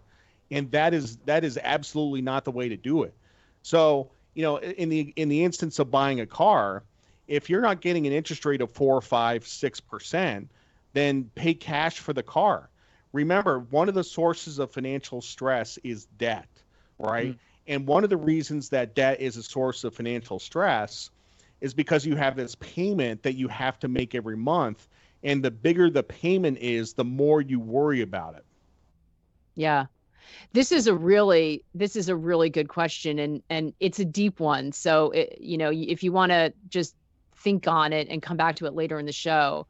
And 0.50 0.71
that 0.71 0.93
is 0.93 1.17
that 1.26 1.43
is 1.43 1.60
absolutely 1.62 2.21
not 2.21 2.45
the 2.45 2.52
way 2.52 2.69
to 2.69 2.78
do 2.78 3.04
it. 3.04 3.13
So, 3.63 4.10
you 4.34 4.43
know, 4.43 4.58
in 4.58 4.88
the 4.88 5.13
in 5.17 5.28
the 5.28 5.43
instance 5.43 5.78
of 5.80 5.91
buying 5.91 6.21
a 6.21 6.26
car, 6.26 6.84
if 7.28 7.50
you're 7.50 7.62
not 7.62 7.82
getting 7.82 8.08
an 8.08 8.13
interest 8.13 8.45
rate 8.45 8.62
of 8.62 8.71
four, 8.71 9.02
five, 9.02 9.45
six 9.45 9.82
percent, 9.82 10.50
then 10.93 11.30
pay 11.36 11.54
cash 11.54 12.00
for 12.00 12.13
the 12.13 12.23
car. 12.23 12.69
Remember, 13.13 13.60
one 13.60 13.89
of 13.89 13.95
the 13.95 14.04
sources 14.04 14.60
of 14.60 14.71
financial 14.71 15.21
stress 15.21 15.78
is 15.84 16.06
debt, 16.17 16.50
right? 17.00 17.30
Mm-hmm. 17.30 17.38
And 17.67 17.88
one 17.88 18.04
of 18.04 18.10
the 18.10 18.17
reasons 18.17 18.69
that 18.69 18.95
debt 18.95 19.19
is 19.19 19.38
a 19.38 19.43
source 19.43 19.84
of 19.84 19.93
financial 19.93 20.39
stress 20.39 21.10
is 21.62 21.73
because 21.73 22.06
you 22.06 22.15
have 22.15 22.36
this 22.36 22.56
payment 22.56 23.23
that 23.23 23.36
you 23.36 23.47
have 23.47 23.80
to 23.80 23.88
make 23.88 24.15
every 24.15 24.38
month. 24.38 24.88
And 25.23 25.43
the 25.43 25.52
bigger 25.52 25.89
the 25.89 26.04
payment 26.04 26.60
is, 26.60 26.93
the 26.93 27.04
more 27.04 27.41
you 27.41 27.60
worry 27.60 28.02
about 28.02 28.36
it. 28.36 28.45
Yeah. 29.56 29.88
This 30.54 30.71
is 30.71 30.88
a 30.88 30.93
really 30.93 31.63
this 31.73 31.95
is 31.95 32.10
a 32.10 32.15
really 32.15 32.50
good 32.50 32.67
question 32.67 33.17
and 33.17 33.41
and 33.50 33.73
it's 33.80 34.00
a 34.00 34.06
deep 34.06 34.39
one. 34.39 34.71
So 34.71 35.12
it, 35.12 35.38
you 35.39 35.58
know, 35.58 35.71
if 35.73 36.04
you 36.04 36.12
want 36.12 36.32
to 36.32 36.54
just 36.69 36.95
think 37.38 37.67
on 37.67 37.93
it 37.93 38.08
and 38.10 38.21
come 38.21 38.38
back 38.38 38.58
to 38.58 38.65
it 38.65 38.73
later 38.73 39.00
in 39.00 39.06
the 39.06 39.12
show, 39.12 39.65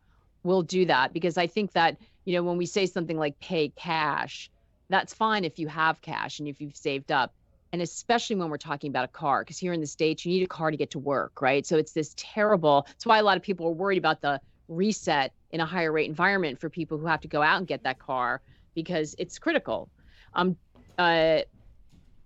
will 0.48 0.64
do 0.64 0.86
that 0.86 1.14
because 1.14 1.38
I 1.38 1.46
think 1.46 1.74
that, 1.74 1.98
you 2.26 2.34
know, 2.34 2.42
when 2.42 2.58
we 2.58 2.66
say 2.66 2.86
something 2.86 3.18
like 3.18 3.40
pay 3.40 3.70
cash, 3.70 4.50
that's 4.90 5.14
fine 5.14 5.44
if 5.44 5.60
you 5.60 5.68
have 5.68 6.02
cash 6.02 6.40
and 6.40 6.48
if 6.48 6.60
you've 6.60 6.76
saved 6.76 7.12
up. 7.12 7.34
And 7.74 7.82
especially 7.82 8.38
when 8.38 8.50
we're 8.50 8.58
talking 8.58 8.90
about 8.90 9.06
a 9.06 9.10
car, 9.10 9.44
because 9.44 9.58
here 9.58 9.74
in 9.74 9.82
the 9.82 9.88
States, 9.88 10.26
you 10.26 10.32
need 10.32 10.44
a 10.44 10.48
car 10.48 10.72
to 10.72 10.78
get 10.78 10.92
to 10.92 11.00
work, 11.00 11.42
right? 11.42 11.66
So 11.66 11.78
it's 11.78 11.92
this 11.92 12.16
terrible, 12.16 12.86
that's 12.88 13.06
why 13.06 13.20
a 13.20 13.24
lot 13.24 13.36
of 13.36 13.44
people 13.44 13.68
are 13.68 13.72
worried 13.72 13.98
about 13.98 14.22
the 14.22 14.40
reset 14.70 15.34
in 15.52 15.60
a 15.60 15.66
higher 15.66 15.92
rate 15.92 16.08
environment 16.08 16.60
for 16.60 16.70
people 16.70 16.98
who 16.98 17.06
have 17.06 17.22
to 17.22 17.28
go 17.28 17.42
out 17.42 17.58
and 17.58 17.68
get 17.68 17.84
that 17.84 18.00
car 18.00 18.42
because 18.74 19.16
it's 19.20 19.38
critical. 19.38 19.90
Um, 20.34 20.56
uh, 20.98 21.42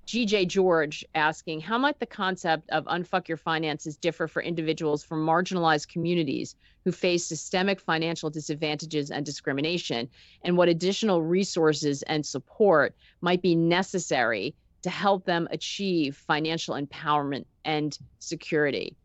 GJ 0.07 0.47
George 0.47 1.05
asking, 1.15 1.61
how 1.61 1.77
might 1.77 1.99
the 1.99 2.05
concept 2.05 2.69
of 2.71 2.85
unfuck 2.85 3.27
your 3.27 3.37
finances 3.37 3.95
differ 3.97 4.27
for 4.27 4.41
individuals 4.41 5.03
from 5.03 5.25
marginalized 5.25 5.87
communities 5.87 6.55
who 6.83 6.91
face 6.91 7.25
systemic 7.25 7.79
financial 7.79 8.29
disadvantages 8.29 9.11
and 9.11 9.25
discrimination? 9.25 10.09
And 10.43 10.57
what 10.57 10.69
additional 10.69 11.21
resources 11.21 12.01
and 12.03 12.25
support 12.25 12.95
might 13.21 13.41
be 13.41 13.55
necessary 13.55 14.55
to 14.81 14.89
help 14.89 15.25
them 15.25 15.47
achieve 15.51 16.17
financial 16.17 16.75
empowerment 16.75 17.45
and 17.63 17.97
security? 18.19 18.95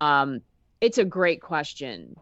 Um, 0.00 0.42
it's 0.80 0.98
a 0.98 1.04
great 1.04 1.40
question, 1.40 2.16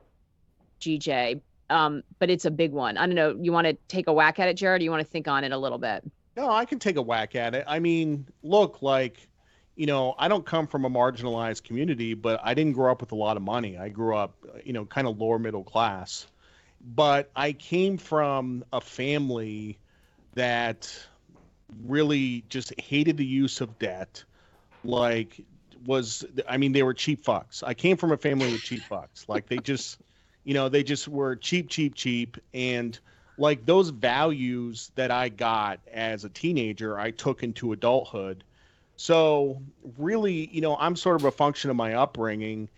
GJ, 0.80 1.40
um, 1.68 2.02
but 2.18 2.30
it's 2.30 2.44
a 2.44 2.50
big 2.50 2.72
one. 2.72 2.96
I 2.96 3.06
don't 3.06 3.14
know. 3.14 3.36
You 3.40 3.52
want 3.52 3.66
to 3.66 3.76
take 3.88 4.06
a 4.06 4.12
whack 4.12 4.38
at 4.38 4.48
it, 4.48 4.54
Jared? 4.54 4.80
Or 4.80 4.84
you 4.84 4.90
want 4.90 5.04
to 5.04 5.10
think 5.10 5.28
on 5.28 5.44
it 5.44 5.52
a 5.52 5.58
little 5.58 5.78
bit? 5.78 6.04
No, 6.36 6.50
I 6.50 6.64
can 6.64 6.78
take 6.78 6.96
a 6.96 7.02
whack 7.02 7.34
at 7.34 7.54
it. 7.54 7.64
I 7.66 7.80
mean, 7.80 8.26
look, 8.42 8.82
like, 8.82 9.28
you 9.76 9.86
know, 9.86 10.14
I 10.18 10.28
don't 10.28 10.46
come 10.46 10.66
from 10.66 10.84
a 10.84 10.90
marginalized 10.90 11.64
community, 11.64 12.14
but 12.14 12.40
I 12.42 12.54
didn't 12.54 12.74
grow 12.74 12.92
up 12.92 13.00
with 13.00 13.12
a 13.12 13.16
lot 13.16 13.36
of 13.36 13.42
money. 13.42 13.76
I 13.78 13.88
grew 13.88 14.14
up, 14.14 14.34
you 14.64 14.72
know, 14.72 14.84
kind 14.84 15.06
of 15.06 15.18
lower 15.18 15.38
middle 15.38 15.64
class. 15.64 16.26
But 16.80 17.30
I 17.34 17.52
came 17.52 17.98
from 17.98 18.64
a 18.72 18.80
family 18.80 19.78
that 20.34 20.94
really 21.84 22.44
just 22.48 22.78
hated 22.80 23.16
the 23.16 23.26
use 23.26 23.60
of 23.60 23.78
debt. 23.78 24.24
Like, 24.84 25.44
was, 25.84 26.24
I 26.48 26.56
mean, 26.56 26.72
they 26.72 26.82
were 26.82 26.94
cheap 26.94 27.24
fucks. 27.24 27.62
I 27.66 27.74
came 27.74 27.96
from 27.96 28.12
a 28.12 28.16
family 28.16 28.52
with 28.52 28.62
cheap 28.62 28.82
fucks. 28.88 29.28
Like, 29.28 29.46
they 29.48 29.58
just, 29.58 29.98
you 30.44 30.54
know, 30.54 30.68
they 30.68 30.82
just 30.82 31.08
were 31.08 31.36
cheap, 31.36 31.68
cheap, 31.68 31.94
cheap. 31.94 32.38
And, 32.54 32.98
like 33.40 33.64
those 33.64 33.88
values 33.88 34.92
that 34.96 35.10
I 35.10 35.30
got 35.30 35.80
as 35.90 36.24
a 36.24 36.28
teenager, 36.28 36.98
I 36.98 37.10
took 37.10 37.42
into 37.42 37.72
adulthood. 37.72 38.44
So 38.96 39.62
really, 39.96 40.50
you 40.52 40.60
know, 40.60 40.76
I'm 40.76 40.94
sort 40.94 41.16
of 41.16 41.24
a 41.24 41.30
function 41.30 41.70
of 41.70 41.76
my 41.76 41.94
upbringing. 41.94 42.68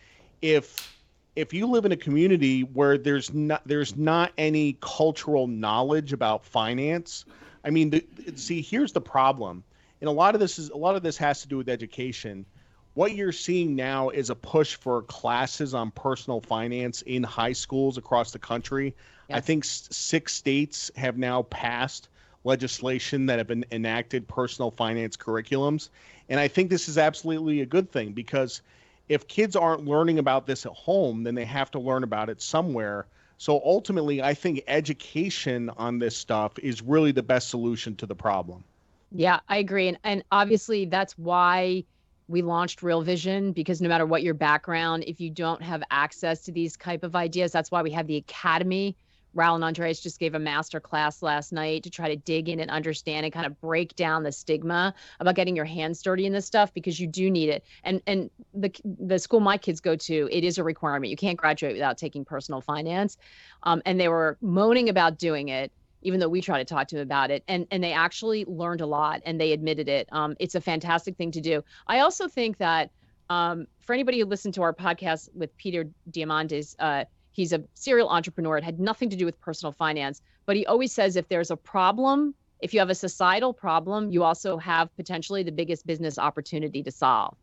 If 0.40 0.96
if 1.34 1.52
you 1.52 1.66
live 1.66 1.84
in 1.84 1.92
a 1.92 1.96
community 1.96 2.62
where 2.62 2.96
there's 2.96 3.34
not 3.34 3.62
there's 3.66 3.96
not 3.96 4.32
any 4.38 4.76
cultural 4.80 5.48
knowledge 5.48 6.12
about 6.12 6.44
finance, 6.44 7.24
I 7.64 7.70
mean, 7.70 7.90
the, 7.90 8.06
see, 8.36 8.62
here's 8.62 8.92
the 8.92 9.00
problem, 9.00 9.64
and 10.00 10.08
a 10.08 10.12
lot 10.12 10.34
of 10.34 10.40
this 10.40 10.60
is 10.60 10.70
a 10.70 10.76
lot 10.76 10.94
of 10.94 11.02
this 11.02 11.16
has 11.16 11.42
to 11.42 11.48
do 11.48 11.56
with 11.56 11.68
education. 11.68 12.46
What 12.94 13.16
you're 13.16 13.32
seeing 13.32 13.74
now 13.74 14.10
is 14.10 14.30
a 14.30 14.34
push 14.36 14.76
for 14.76 15.02
classes 15.02 15.74
on 15.74 15.90
personal 15.90 16.40
finance 16.40 17.02
in 17.02 17.22
high 17.22 17.54
schools 17.54 17.98
across 17.98 18.30
the 18.30 18.38
country. 18.38 18.94
Yes. 19.32 19.38
I 19.38 19.40
think 19.40 19.64
six 19.64 20.34
states 20.34 20.90
have 20.94 21.16
now 21.16 21.42
passed 21.44 22.08
legislation 22.44 23.26
that 23.26 23.38
have 23.38 23.46
been 23.46 23.64
enacted 23.72 24.28
personal 24.28 24.70
finance 24.70 25.16
curriculums. 25.16 25.88
And 26.28 26.38
I 26.38 26.48
think 26.48 26.70
this 26.70 26.88
is 26.88 26.98
absolutely 26.98 27.62
a 27.62 27.66
good 27.66 27.90
thing 27.90 28.12
because 28.12 28.60
if 29.08 29.26
kids 29.28 29.56
aren't 29.56 29.86
learning 29.86 30.18
about 30.18 30.46
this 30.46 30.66
at 30.66 30.72
home, 30.72 31.22
then 31.22 31.34
they 31.34 31.44
have 31.44 31.70
to 31.72 31.78
learn 31.78 32.04
about 32.04 32.28
it 32.28 32.42
somewhere. 32.42 33.06
So 33.38 33.60
ultimately, 33.64 34.22
I 34.22 34.34
think 34.34 34.62
education 34.66 35.70
on 35.76 35.98
this 35.98 36.16
stuff 36.16 36.58
is 36.58 36.82
really 36.82 37.12
the 37.12 37.22
best 37.22 37.48
solution 37.48 37.96
to 37.96 38.06
the 38.06 38.14
problem. 38.14 38.64
Yeah, 39.12 39.40
I 39.48 39.58
agree. 39.58 39.88
And, 39.88 39.98
and 40.04 40.24
obviously, 40.30 40.84
that's 40.86 41.16
why 41.18 41.84
we 42.28 42.42
launched 42.42 42.82
Real 42.82 43.02
Vision 43.02 43.52
because 43.52 43.80
no 43.80 43.88
matter 43.88 44.06
what 44.06 44.22
your 44.22 44.34
background, 44.34 45.04
if 45.06 45.20
you 45.20 45.30
don't 45.30 45.62
have 45.62 45.82
access 45.90 46.42
to 46.44 46.52
these 46.52 46.76
type 46.76 47.02
of 47.02 47.16
ideas, 47.16 47.52
that's 47.52 47.70
why 47.70 47.82
we 47.82 47.90
have 47.90 48.06
the 48.06 48.16
academy 48.16 48.96
Raoul 49.34 49.54
and 49.54 49.64
Andreas 49.64 50.00
just 50.00 50.18
gave 50.18 50.34
a 50.34 50.38
master 50.38 50.80
class 50.80 51.22
last 51.22 51.52
night 51.52 51.82
to 51.84 51.90
try 51.90 52.08
to 52.08 52.16
dig 52.16 52.48
in 52.48 52.60
and 52.60 52.70
understand 52.70 53.24
and 53.24 53.32
kind 53.32 53.46
of 53.46 53.60
break 53.60 53.94
down 53.96 54.22
the 54.22 54.32
stigma 54.32 54.94
about 55.20 55.34
getting 55.34 55.56
your 55.56 55.64
hands 55.64 56.02
dirty 56.02 56.26
in 56.26 56.32
this 56.32 56.46
stuff 56.46 56.72
because 56.74 57.00
you 57.00 57.06
do 57.06 57.30
need 57.30 57.48
it. 57.48 57.64
And 57.84 58.02
and 58.06 58.30
the 58.54 58.72
the 58.84 59.18
school 59.18 59.40
my 59.40 59.56
kids 59.56 59.80
go 59.80 59.96
to, 59.96 60.28
it 60.30 60.44
is 60.44 60.58
a 60.58 60.64
requirement. 60.64 61.10
You 61.10 61.16
can't 61.16 61.38
graduate 61.38 61.74
without 61.74 61.98
taking 61.98 62.24
personal 62.24 62.60
finance. 62.60 63.16
Um, 63.62 63.82
and 63.86 63.98
they 63.98 64.08
were 64.08 64.38
moaning 64.40 64.88
about 64.88 65.18
doing 65.18 65.48
it 65.48 65.72
even 66.04 66.18
though 66.18 66.28
we 66.28 66.40
try 66.40 66.58
to 66.58 66.64
talk 66.64 66.88
to 66.88 66.96
them 66.96 67.02
about 67.02 67.30
it 67.30 67.42
and 67.48 67.66
and 67.70 67.82
they 67.82 67.92
actually 67.92 68.44
learned 68.46 68.80
a 68.80 68.86
lot 68.86 69.22
and 69.24 69.40
they 69.40 69.52
admitted 69.52 69.88
it 69.88 70.08
um, 70.12 70.36
it's 70.40 70.54
a 70.54 70.60
fantastic 70.60 71.16
thing 71.16 71.30
to 71.30 71.40
do 71.40 71.62
i 71.86 72.00
also 72.00 72.28
think 72.28 72.58
that 72.58 72.90
um, 73.30 73.66
for 73.80 73.92
anybody 73.92 74.18
who 74.18 74.26
listened 74.26 74.52
to 74.54 74.62
our 74.62 74.74
podcast 74.74 75.28
with 75.34 75.56
peter 75.56 75.88
diamandis 76.10 76.74
uh, 76.80 77.04
He's 77.32 77.52
a 77.52 77.62
serial 77.74 78.08
entrepreneur. 78.08 78.58
It 78.58 78.64
had 78.64 78.78
nothing 78.78 79.10
to 79.10 79.16
do 79.16 79.24
with 79.24 79.40
personal 79.40 79.72
finance, 79.72 80.22
but 80.46 80.56
he 80.56 80.66
always 80.66 80.92
says 80.92 81.16
if 81.16 81.28
there's 81.28 81.50
a 81.50 81.56
problem, 81.56 82.34
if 82.60 82.72
you 82.72 82.80
have 82.80 82.90
a 82.90 82.94
societal 82.94 83.52
problem, 83.52 84.10
you 84.10 84.22
also 84.22 84.56
have 84.58 84.94
potentially 84.96 85.42
the 85.42 85.52
biggest 85.52 85.86
business 85.86 86.18
opportunity 86.18 86.82
to 86.82 86.90
solve. 86.90 87.36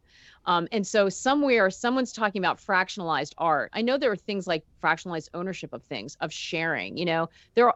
Um, 0.45 0.67
and 0.71 0.87
so 0.87 1.09
somewhere 1.09 1.69
someone's 1.69 2.13
talking 2.13 2.41
about 2.41 2.57
fractionalized 2.57 3.33
art. 3.37 3.69
I 3.73 3.81
know 3.81 3.97
there 3.97 4.11
are 4.11 4.15
things 4.15 4.47
like 4.47 4.63
fractionalized 4.81 5.29
ownership 5.33 5.73
of 5.73 5.83
things, 5.83 6.17
of 6.21 6.31
sharing. 6.31 6.97
You 6.97 7.05
know, 7.05 7.29
there, 7.55 7.73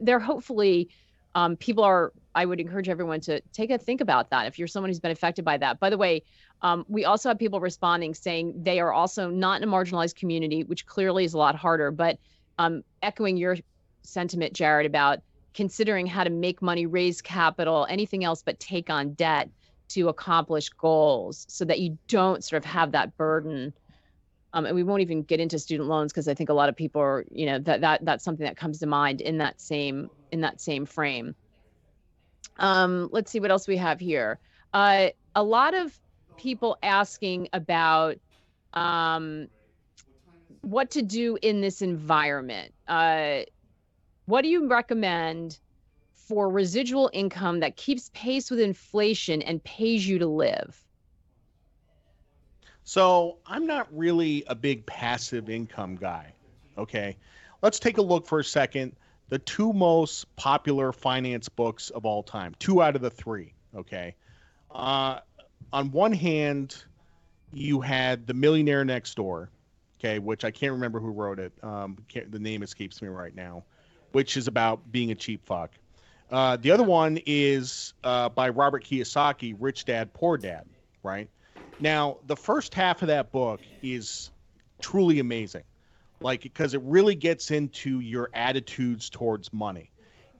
there 0.00 0.20
hopefully 0.20 0.88
um, 1.34 1.56
people 1.56 1.84
are. 1.84 2.12
I 2.34 2.44
would 2.44 2.60
encourage 2.60 2.88
everyone 2.88 3.20
to 3.22 3.40
take 3.52 3.70
a 3.70 3.78
think 3.78 4.00
about 4.00 4.30
that. 4.30 4.46
If 4.46 4.58
you're 4.58 4.68
someone 4.68 4.90
who's 4.90 5.00
been 5.00 5.10
affected 5.10 5.44
by 5.44 5.56
that. 5.58 5.80
By 5.80 5.90
the 5.90 5.98
way, 5.98 6.22
um, 6.62 6.84
we 6.88 7.04
also 7.04 7.28
have 7.28 7.38
people 7.38 7.58
responding 7.58 8.14
saying 8.14 8.54
they 8.62 8.78
are 8.78 8.92
also 8.92 9.28
not 9.28 9.60
in 9.60 9.68
a 9.68 9.70
marginalized 9.70 10.14
community, 10.14 10.62
which 10.62 10.86
clearly 10.86 11.24
is 11.24 11.34
a 11.34 11.38
lot 11.38 11.56
harder. 11.56 11.90
But 11.90 12.18
um, 12.58 12.84
echoing 13.02 13.36
your 13.36 13.56
sentiment, 14.02 14.52
Jared, 14.52 14.86
about 14.86 15.20
considering 15.54 16.06
how 16.06 16.22
to 16.22 16.30
make 16.30 16.62
money, 16.62 16.86
raise 16.86 17.20
capital, 17.20 17.86
anything 17.88 18.24
else 18.24 18.42
but 18.42 18.60
take 18.60 18.90
on 18.90 19.14
debt 19.14 19.50
to 19.88 20.08
accomplish 20.08 20.68
goals 20.68 21.46
so 21.48 21.64
that 21.64 21.80
you 21.80 21.98
don't 22.06 22.44
sort 22.44 22.58
of 22.58 22.64
have 22.64 22.92
that 22.92 23.16
burden. 23.16 23.72
Um, 24.54 24.64
and 24.64 24.74
we 24.74 24.82
won't 24.82 25.02
even 25.02 25.22
get 25.22 25.40
into 25.40 25.58
student 25.58 25.88
loans 25.88 26.12
because 26.12 26.26
I 26.26 26.34
think 26.34 26.48
a 26.48 26.54
lot 26.54 26.68
of 26.68 26.76
people 26.76 27.02
are, 27.02 27.24
you 27.30 27.46
know, 27.46 27.58
that 27.60 27.82
that 27.82 28.04
that's 28.04 28.24
something 28.24 28.44
that 28.44 28.56
comes 28.56 28.78
to 28.78 28.86
mind 28.86 29.20
in 29.20 29.38
that 29.38 29.60
same 29.60 30.10
in 30.32 30.40
that 30.40 30.60
same 30.60 30.86
frame. 30.86 31.34
Um, 32.58 33.08
let's 33.12 33.30
see 33.30 33.40
what 33.40 33.50
else 33.50 33.68
we 33.68 33.76
have 33.76 34.00
here. 34.00 34.38
Uh, 34.72 35.08
a 35.34 35.42
lot 35.42 35.74
of 35.74 35.98
people 36.36 36.76
asking 36.82 37.48
about 37.52 38.16
um, 38.74 39.48
what 40.62 40.90
to 40.92 41.02
do 41.02 41.38
in 41.42 41.60
this 41.60 41.82
environment. 41.82 42.72
Uh, 42.86 43.40
what 44.26 44.42
do 44.42 44.48
you 44.48 44.68
recommend 44.68 45.58
for 46.14 46.50
residual 46.50 47.10
income 47.12 47.60
that 47.60 47.76
keeps 47.76 48.10
pace 48.12 48.50
with 48.50 48.60
inflation 48.60 49.40
and 49.42 49.62
pays 49.64 50.06
you 50.06 50.18
to 50.18 50.26
live? 50.26 50.84
So, 52.88 53.36
I'm 53.44 53.66
not 53.66 53.86
really 53.92 54.44
a 54.46 54.54
big 54.54 54.86
passive 54.86 55.50
income 55.50 55.96
guy. 55.96 56.32
Okay. 56.78 57.18
Let's 57.60 57.78
take 57.78 57.98
a 57.98 58.02
look 58.02 58.26
for 58.26 58.38
a 58.38 58.44
second. 58.44 58.96
The 59.28 59.38
two 59.40 59.74
most 59.74 60.34
popular 60.36 60.90
finance 60.94 61.50
books 61.50 61.90
of 61.90 62.06
all 62.06 62.22
time, 62.22 62.54
two 62.58 62.80
out 62.80 62.96
of 62.96 63.02
the 63.02 63.10
three. 63.10 63.52
Okay. 63.76 64.14
Uh, 64.70 65.18
on 65.70 65.90
one 65.90 66.14
hand, 66.14 66.82
you 67.52 67.82
had 67.82 68.26
the 68.26 68.32
Millionaire 68.32 68.86
Next 68.86 69.16
Door, 69.16 69.50
okay, 70.00 70.18
which 70.18 70.42
I 70.46 70.50
can't 70.50 70.72
remember 70.72 70.98
who 70.98 71.10
wrote 71.10 71.38
it. 71.38 71.52
Um, 71.62 71.98
the 72.30 72.38
name 72.38 72.62
escapes 72.62 73.02
me 73.02 73.08
right 73.08 73.36
now, 73.36 73.64
which 74.12 74.38
is 74.38 74.48
about 74.48 74.90
being 74.90 75.10
a 75.10 75.14
cheap 75.14 75.44
fuck. 75.44 75.72
Uh, 76.30 76.56
the 76.56 76.70
other 76.70 76.84
one 76.84 77.18
is 77.26 77.92
uh, 78.02 78.30
by 78.30 78.48
Robert 78.48 78.82
Kiyosaki, 78.82 79.54
Rich 79.58 79.84
Dad 79.84 80.14
Poor 80.14 80.38
Dad. 80.38 80.64
Right 81.02 81.28
now, 81.80 82.18
the 82.26 82.36
first 82.36 82.74
half 82.74 83.02
of 83.02 83.08
that 83.08 83.32
book 83.32 83.60
is 83.82 84.30
truly 84.80 85.18
amazing, 85.18 85.64
like 86.20 86.42
because 86.42 86.74
it 86.74 86.82
really 86.82 87.14
gets 87.14 87.50
into 87.50 88.00
your 88.00 88.30
attitudes 88.34 89.10
towards 89.10 89.52
money. 89.52 89.90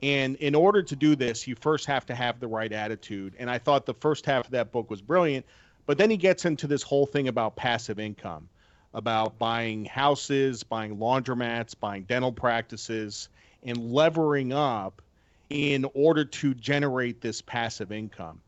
And 0.02 0.36
in 0.36 0.54
order 0.54 0.82
to 0.82 0.96
do 0.96 1.16
this, 1.16 1.46
you 1.46 1.56
first 1.56 1.86
have 1.86 2.06
to 2.06 2.14
have 2.14 2.38
the 2.38 2.46
right 2.46 2.72
attitude. 2.72 3.34
And 3.38 3.50
I 3.50 3.58
thought 3.58 3.84
the 3.84 3.94
first 3.94 4.26
half 4.26 4.46
of 4.46 4.50
that 4.52 4.70
book 4.70 4.90
was 4.90 5.02
brilliant. 5.02 5.44
But 5.86 5.98
then 5.98 6.10
he 6.10 6.16
gets 6.16 6.44
into 6.44 6.66
this 6.66 6.82
whole 6.82 7.06
thing 7.06 7.28
about 7.28 7.56
passive 7.56 7.98
income, 7.98 8.48
about 8.94 9.38
buying 9.38 9.86
houses, 9.86 10.62
buying 10.62 10.98
laundromats, 10.98 11.74
buying 11.78 12.04
dental 12.04 12.30
practices, 12.30 13.28
and 13.62 13.92
levering 13.92 14.52
up 14.52 15.02
in 15.50 15.86
order 15.94 16.24
to 16.24 16.54
generate 16.54 17.20
this 17.20 17.40
passive 17.40 17.90
income. 17.90 18.40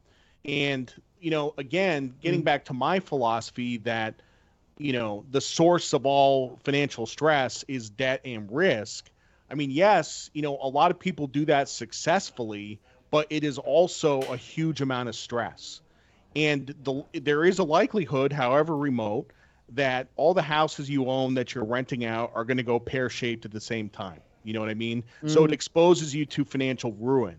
And, 0.44 0.92
you 1.20 1.30
know, 1.30 1.54
again, 1.59 2.14
getting 2.20 2.42
mm. 2.42 2.44
back 2.44 2.64
to 2.66 2.72
my 2.72 3.00
philosophy 3.00 3.78
that, 3.78 4.14
you 4.78 4.92
know, 4.92 5.24
the 5.30 5.40
source 5.40 5.92
of 5.92 6.06
all 6.06 6.59
financial 6.64 7.06
stress 7.06 7.64
is 7.68 7.90
debt 7.90 8.20
and 8.24 8.50
risk 8.50 9.11
I 9.50 9.54
mean, 9.54 9.70
yes, 9.70 10.30
you 10.33 10.42
know, 10.42 10.59
a 10.62 10.68
lot 10.68 10.90
of 10.90 10.98
people 10.98 11.26
do 11.26 11.44
that 11.46 11.68
successfully, 11.68 12.78
but 13.11 13.26
it 13.30 13.42
is 13.42 13.59
also 13.59 14.22
a 14.22 14.37
huge 14.37 14.80
amount 14.80 15.09
of 15.09 15.16
stress. 15.16 15.80
And 16.37 16.72
the, 16.85 17.02
there 17.12 17.44
is 17.44 17.59
a 17.59 17.64
likelihood, 17.64 18.33
however 18.33 18.76
remote, 18.76 19.33
that 19.70 20.06
all 20.14 20.35
the 20.35 20.42
houses 20.42 20.88
you 20.88 21.06
own 21.09 21.35
that 21.35 21.54
you're 21.54 21.64
renting 21.64 22.04
out 22.04 22.30
are 22.35 22.44
going 22.44 22.59
to 22.59 22.62
go 22.62 22.78
pear 22.78 23.11
shaped 23.11 23.44
at 23.44 23.50
the 23.50 23.61
same 23.61 23.88
time. 23.88 24.20
You 24.44 24.52
know 24.52 24.61
what 24.61 24.68
I 24.68 24.74
mean? 24.74 25.02
Mm-hmm. 25.02 25.28
So 25.28 25.44
it 25.44 25.50
mm. 25.50 25.54
exposes 25.54 26.14
you 26.14 26.24
to 26.26 26.44
financial 26.44 26.92
ruin. 26.92 27.37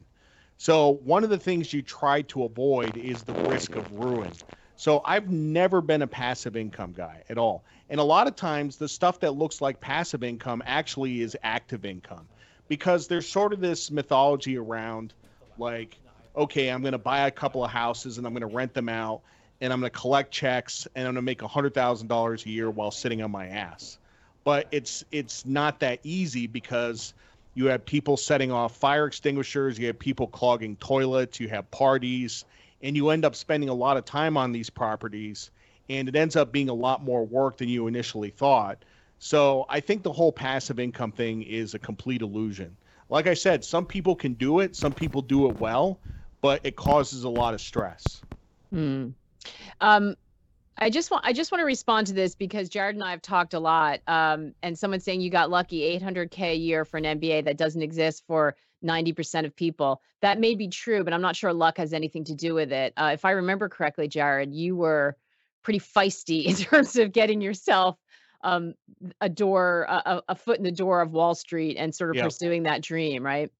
So 0.61 0.99
one 1.03 1.23
of 1.23 1.31
the 1.31 1.39
things 1.39 1.73
you 1.73 1.81
try 1.81 2.21
to 2.21 2.43
avoid 2.43 2.95
is 2.95 3.23
the 3.23 3.33
risk 3.33 3.73
of 3.73 3.91
ruin. 3.93 4.31
So 4.75 5.01
I've 5.05 5.27
never 5.27 5.81
been 5.81 6.03
a 6.03 6.07
passive 6.07 6.55
income 6.55 6.93
guy 6.93 7.23
at 7.29 7.39
all. 7.39 7.65
And 7.89 7.99
a 7.99 8.03
lot 8.03 8.27
of 8.27 8.35
times 8.35 8.77
the 8.77 8.87
stuff 8.87 9.19
that 9.21 9.31
looks 9.31 9.59
like 9.59 9.81
passive 9.81 10.23
income 10.23 10.61
actually 10.67 11.21
is 11.21 11.35
active 11.41 11.83
income 11.83 12.27
because 12.67 13.07
there's 13.07 13.27
sort 13.27 13.53
of 13.53 13.59
this 13.59 13.89
mythology 13.89 14.55
around 14.55 15.15
like 15.57 15.99
okay, 16.35 16.67
I'm 16.69 16.81
going 16.81 16.91
to 16.91 16.99
buy 16.99 17.21
a 17.21 17.31
couple 17.31 17.65
of 17.65 17.71
houses 17.71 18.19
and 18.19 18.27
I'm 18.27 18.33
going 18.33 18.47
to 18.47 18.55
rent 18.55 18.75
them 18.75 18.87
out 18.87 19.23
and 19.61 19.73
I'm 19.73 19.79
going 19.79 19.91
to 19.91 19.99
collect 19.99 20.31
checks 20.31 20.87
and 20.93 21.07
I'm 21.07 21.15
going 21.15 21.25
to 21.25 21.25
make 21.25 21.39
$100,000 21.39 22.45
a 22.45 22.49
year 22.49 22.69
while 22.69 22.91
sitting 22.91 23.23
on 23.23 23.31
my 23.31 23.47
ass. 23.47 23.97
But 24.43 24.67
it's 24.69 25.03
it's 25.11 25.43
not 25.43 25.79
that 25.79 26.01
easy 26.03 26.45
because 26.45 27.15
you 27.53 27.65
have 27.65 27.85
people 27.85 28.17
setting 28.17 28.51
off 28.51 28.75
fire 28.75 29.05
extinguishers, 29.05 29.77
you 29.77 29.87
have 29.87 29.99
people 29.99 30.27
clogging 30.27 30.75
toilets, 30.77 31.39
you 31.39 31.49
have 31.49 31.69
parties, 31.71 32.45
and 32.81 32.95
you 32.95 33.09
end 33.09 33.25
up 33.25 33.35
spending 33.35 33.69
a 33.69 33.73
lot 33.73 33.97
of 33.97 34.05
time 34.05 34.37
on 34.37 34.51
these 34.51 34.69
properties 34.69 35.51
and 35.89 36.07
it 36.07 36.15
ends 36.15 36.35
up 36.35 36.51
being 36.51 36.69
a 36.69 36.73
lot 36.73 37.03
more 37.03 37.25
work 37.25 37.57
than 37.57 37.67
you 37.67 37.87
initially 37.87 38.29
thought. 38.29 38.83
So 39.19 39.65
I 39.69 39.81
think 39.81 40.03
the 40.03 40.11
whole 40.11 40.31
passive 40.31 40.79
income 40.79 41.11
thing 41.11 41.43
is 41.43 41.73
a 41.73 41.79
complete 41.79 42.21
illusion. 42.21 42.75
Like 43.09 43.27
I 43.27 43.33
said, 43.33 43.63
some 43.65 43.85
people 43.85 44.15
can 44.15 44.33
do 44.33 44.61
it, 44.61 44.75
some 44.75 44.93
people 44.93 45.21
do 45.21 45.47
it 45.47 45.59
well, 45.59 45.99
but 46.39 46.61
it 46.63 46.77
causes 46.77 47.25
a 47.25 47.29
lot 47.29 47.53
of 47.53 47.59
stress. 47.59 48.23
Hmm. 48.71 49.09
Um, 49.81 50.15
I 50.77 50.89
just 50.89 51.11
want 51.11 51.25
I 51.25 51.33
just 51.33 51.51
want 51.51 51.61
to 51.61 51.65
respond 51.65 52.07
to 52.07 52.13
this 52.13 52.33
because 52.33 52.69
Jared 52.69 52.95
and 52.95 53.03
I 53.03 53.11
have 53.11 53.21
talked 53.21 53.53
a 53.53 53.59
lot. 53.59 53.99
Um, 54.07 54.53
and 54.63 54.77
someone 54.77 54.99
saying 54.99 55.21
you 55.21 55.29
got 55.29 55.49
lucky 55.49 55.99
800k 55.99 56.51
a 56.51 56.55
year 56.55 56.85
for 56.85 56.97
an 56.97 57.03
MBA 57.03 57.45
that 57.45 57.57
doesn't 57.57 57.81
exist 57.81 58.23
for 58.25 58.55
90% 58.83 59.45
of 59.45 59.55
people. 59.55 60.01
That 60.21 60.39
may 60.39 60.55
be 60.55 60.67
true, 60.67 61.03
but 61.03 61.13
I'm 61.13 61.21
not 61.21 61.35
sure 61.35 61.53
luck 61.53 61.77
has 61.77 61.93
anything 61.93 62.23
to 62.25 62.35
do 62.35 62.53
with 62.53 62.71
it. 62.71 62.93
Uh, 62.97 63.11
if 63.13 63.25
I 63.25 63.31
remember 63.31 63.69
correctly, 63.69 64.07
Jared, 64.07 64.53
you 64.53 64.75
were 64.75 65.17
pretty 65.63 65.79
feisty 65.79 66.45
in 66.47 66.55
terms 66.55 66.95
of 66.95 67.11
getting 67.11 67.41
yourself 67.41 67.97
um, 68.43 68.73
a 69.19 69.29
door, 69.29 69.85
a, 69.87 70.23
a, 70.29 70.35
foot 70.35 70.57
in 70.57 70.63
the 70.63 70.71
door 70.71 71.01
of 71.01 71.11
Wall 71.11 71.35
Street 71.35 71.77
and 71.77 71.93
sort 71.93 72.15
of 72.15 72.23
pursuing 72.23 72.63
that 72.63 72.81
dream, 72.81 73.23
right? 73.23 73.51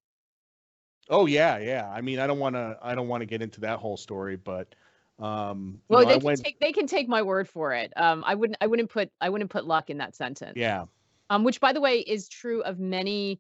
Oh 1.08 1.28
yeah, 1.28 1.60
yeah. 1.60 1.88
I 1.94 2.02
mean, 2.02 2.18
I 2.18 2.26
don't 2.26 2.40
want 2.40 2.56
to, 2.56 2.80
I 2.82 2.96
don't 2.96 3.08
want 3.08 3.22
to 3.22 3.28
get 3.28 3.44
into 3.44 3.62
that 3.62 3.78
whole 3.78 3.96
story, 3.96 4.38
but 4.38 4.74
um, 5.22 5.80
well, 5.88 6.02
know, 6.02 6.10
they 6.10 6.16
can 6.16 6.24
went... 6.24 6.44
take 6.44 6.60
they 6.60 6.72
can 6.72 6.88
take 6.88 7.08
my 7.08 7.22
word 7.22 7.48
for 7.48 7.74
it. 7.74 7.94
Um, 7.96 8.24
I 8.26 8.36
wouldn't 8.36 8.58
I 8.60 8.68
wouldn't 8.68 8.90
put 8.90 9.12
I 9.22 9.30
wouldn't 9.30 9.52
put 9.52 9.66
luck 9.66 9.90
in 9.90 9.98
that 10.00 10.16
sentence. 10.16 10.54
Yeah. 10.56 10.86
Um, 11.30 11.44
which 11.44 11.62
by 11.62 11.72
the 11.74 11.80
way 11.80 12.00
is 12.00 12.28
true 12.28 12.62
of 12.64 12.80
many 12.80 13.40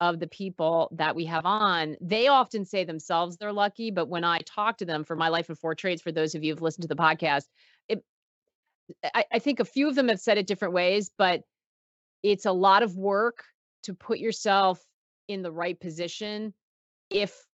of 0.00 0.20
the 0.20 0.26
people 0.26 0.88
that 0.92 1.14
we 1.14 1.24
have 1.26 1.44
on. 1.44 1.96
They 2.00 2.28
often 2.28 2.64
say 2.64 2.84
themselves 2.84 3.36
they're 3.36 3.52
lucky, 3.52 3.90
but 3.90 4.08
when 4.08 4.24
I 4.24 4.38
talk 4.40 4.78
to 4.78 4.84
them 4.84 5.04
for 5.04 5.16
my 5.16 5.28
life 5.28 5.48
and 5.48 5.58
four 5.58 5.74
trades, 5.74 6.00
for 6.00 6.12
those 6.12 6.34
of 6.34 6.42
you 6.42 6.52
who've 6.52 6.62
listened 6.62 6.82
to 6.82 6.88
the 6.88 6.96
podcast, 6.96 7.44
it 7.88 8.02
I, 9.14 9.24
I 9.32 9.38
think 9.38 9.60
a 9.60 9.64
few 9.64 9.88
of 9.88 9.94
them 9.94 10.08
have 10.08 10.20
said 10.20 10.38
it 10.38 10.46
different 10.46 10.72
ways, 10.72 11.10
but 11.18 11.42
it's 12.22 12.46
a 12.46 12.52
lot 12.52 12.82
of 12.82 12.96
work 12.96 13.44
to 13.82 13.94
put 13.94 14.18
yourself 14.18 14.82
in 15.28 15.42
the 15.42 15.52
right 15.52 15.78
position 15.78 16.54
if 17.10 17.47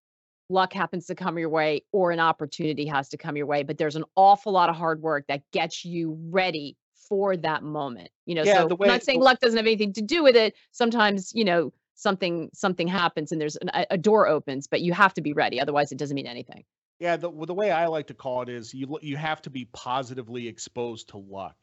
luck 0.48 0.72
happens 0.72 1.06
to 1.06 1.14
come 1.14 1.38
your 1.38 1.48
way 1.48 1.82
or 1.92 2.10
an 2.10 2.20
opportunity 2.20 2.86
has 2.86 3.08
to 3.08 3.16
come 3.16 3.36
your 3.36 3.46
way 3.46 3.62
but 3.62 3.78
there's 3.78 3.96
an 3.96 4.04
awful 4.16 4.52
lot 4.52 4.68
of 4.68 4.76
hard 4.76 5.00
work 5.00 5.24
that 5.28 5.42
gets 5.52 5.84
you 5.84 6.18
ready 6.30 6.76
for 7.08 7.36
that 7.36 7.62
moment 7.62 8.08
you 8.26 8.34
know 8.34 8.42
yeah, 8.42 8.66
so 8.66 8.74
way, 8.74 8.88
i'm 8.88 8.94
not 8.94 9.02
saying 9.02 9.20
luck 9.20 9.38
doesn't 9.40 9.56
have 9.56 9.66
anything 9.66 9.92
to 9.92 10.02
do 10.02 10.22
with 10.22 10.36
it. 10.36 10.54
Sometimes 10.72 11.32
you 11.34 11.44
know 11.44 11.72
something 11.94 12.50
something 12.52 12.88
happens 12.88 13.30
and 13.32 13.40
there's 13.40 13.56
an, 13.56 13.70
a 13.90 13.98
door 13.98 14.26
opens 14.26 14.66
but 14.66 14.80
you 14.80 14.92
have 14.92 15.14
to 15.14 15.20
be 15.20 15.32
ready 15.32 15.60
otherwise 15.60 15.92
it 15.92 15.98
doesn't 15.98 16.14
mean 16.14 16.26
anything. 16.26 16.64
Yeah 16.98 17.16
the, 17.16 17.30
the 17.46 17.54
way 17.54 17.70
i 17.70 17.86
like 17.86 18.06
to 18.08 18.14
call 18.14 18.42
it 18.42 18.48
is 18.48 18.72
you 18.74 18.98
you 19.02 19.16
have 19.16 19.42
to 19.42 19.50
be 19.50 19.66
positively 19.66 20.48
exposed 20.48 21.08
to 21.10 21.18
luck 21.18 21.56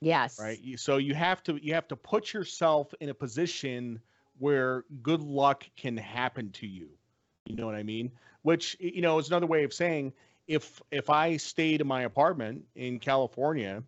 yes. 0.00 0.38
Right 0.40 0.58
so 0.76 0.96
you 0.96 1.14
have 1.14 1.42
to 1.44 1.58
you 1.62 1.74
have 1.74 1.88
to 1.88 1.96
put 1.96 2.32
yourself 2.32 2.92
in 3.00 3.08
a 3.08 3.14
position 3.14 4.00
where 4.38 4.84
good 5.02 5.22
luck 5.22 5.64
can 5.76 5.96
happen 5.96 6.50
to 6.52 6.66
you 6.66 6.88
you 7.46 7.56
know 7.56 7.66
what 7.66 7.74
I 7.74 7.82
mean? 7.82 8.12
Which 8.42 8.76
you 8.80 9.02
know 9.02 9.18
is 9.18 9.28
another 9.28 9.46
way 9.46 9.64
of 9.64 9.72
saying 9.72 10.12
if 10.46 10.82
if 10.90 11.10
I 11.10 11.36
stayed 11.36 11.80
in 11.80 11.86
my 11.86 12.02
apartment 12.02 12.64
in 12.74 12.98
California 12.98 13.82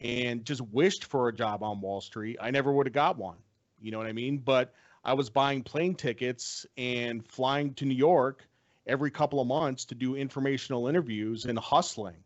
and 0.00 0.44
just 0.44 0.60
wished 0.60 1.04
for 1.04 1.28
a 1.28 1.34
job 1.34 1.62
on 1.62 1.80
Wall 1.80 2.00
Street, 2.00 2.38
I 2.40 2.50
never 2.50 2.72
would 2.72 2.86
have 2.86 2.94
got 2.94 3.18
one. 3.18 3.36
You 3.80 3.90
know 3.90 3.98
what 3.98 4.06
I 4.06 4.12
mean? 4.12 4.38
But 4.38 4.74
I 5.04 5.14
was 5.14 5.30
buying 5.30 5.62
plane 5.62 5.94
tickets 5.94 6.66
and 6.76 7.26
flying 7.26 7.74
to 7.74 7.84
New 7.84 7.94
York 7.94 8.46
every 8.86 9.10
couple 9.10 9.40
of 9.40 9.46
months 9.46 9.84
to 9.86 9.94
do 9.94 10.16
informational 10.16 10.88
interviews 10.88 11.44
and 11.44 11.58
hustling, 11.58 12.16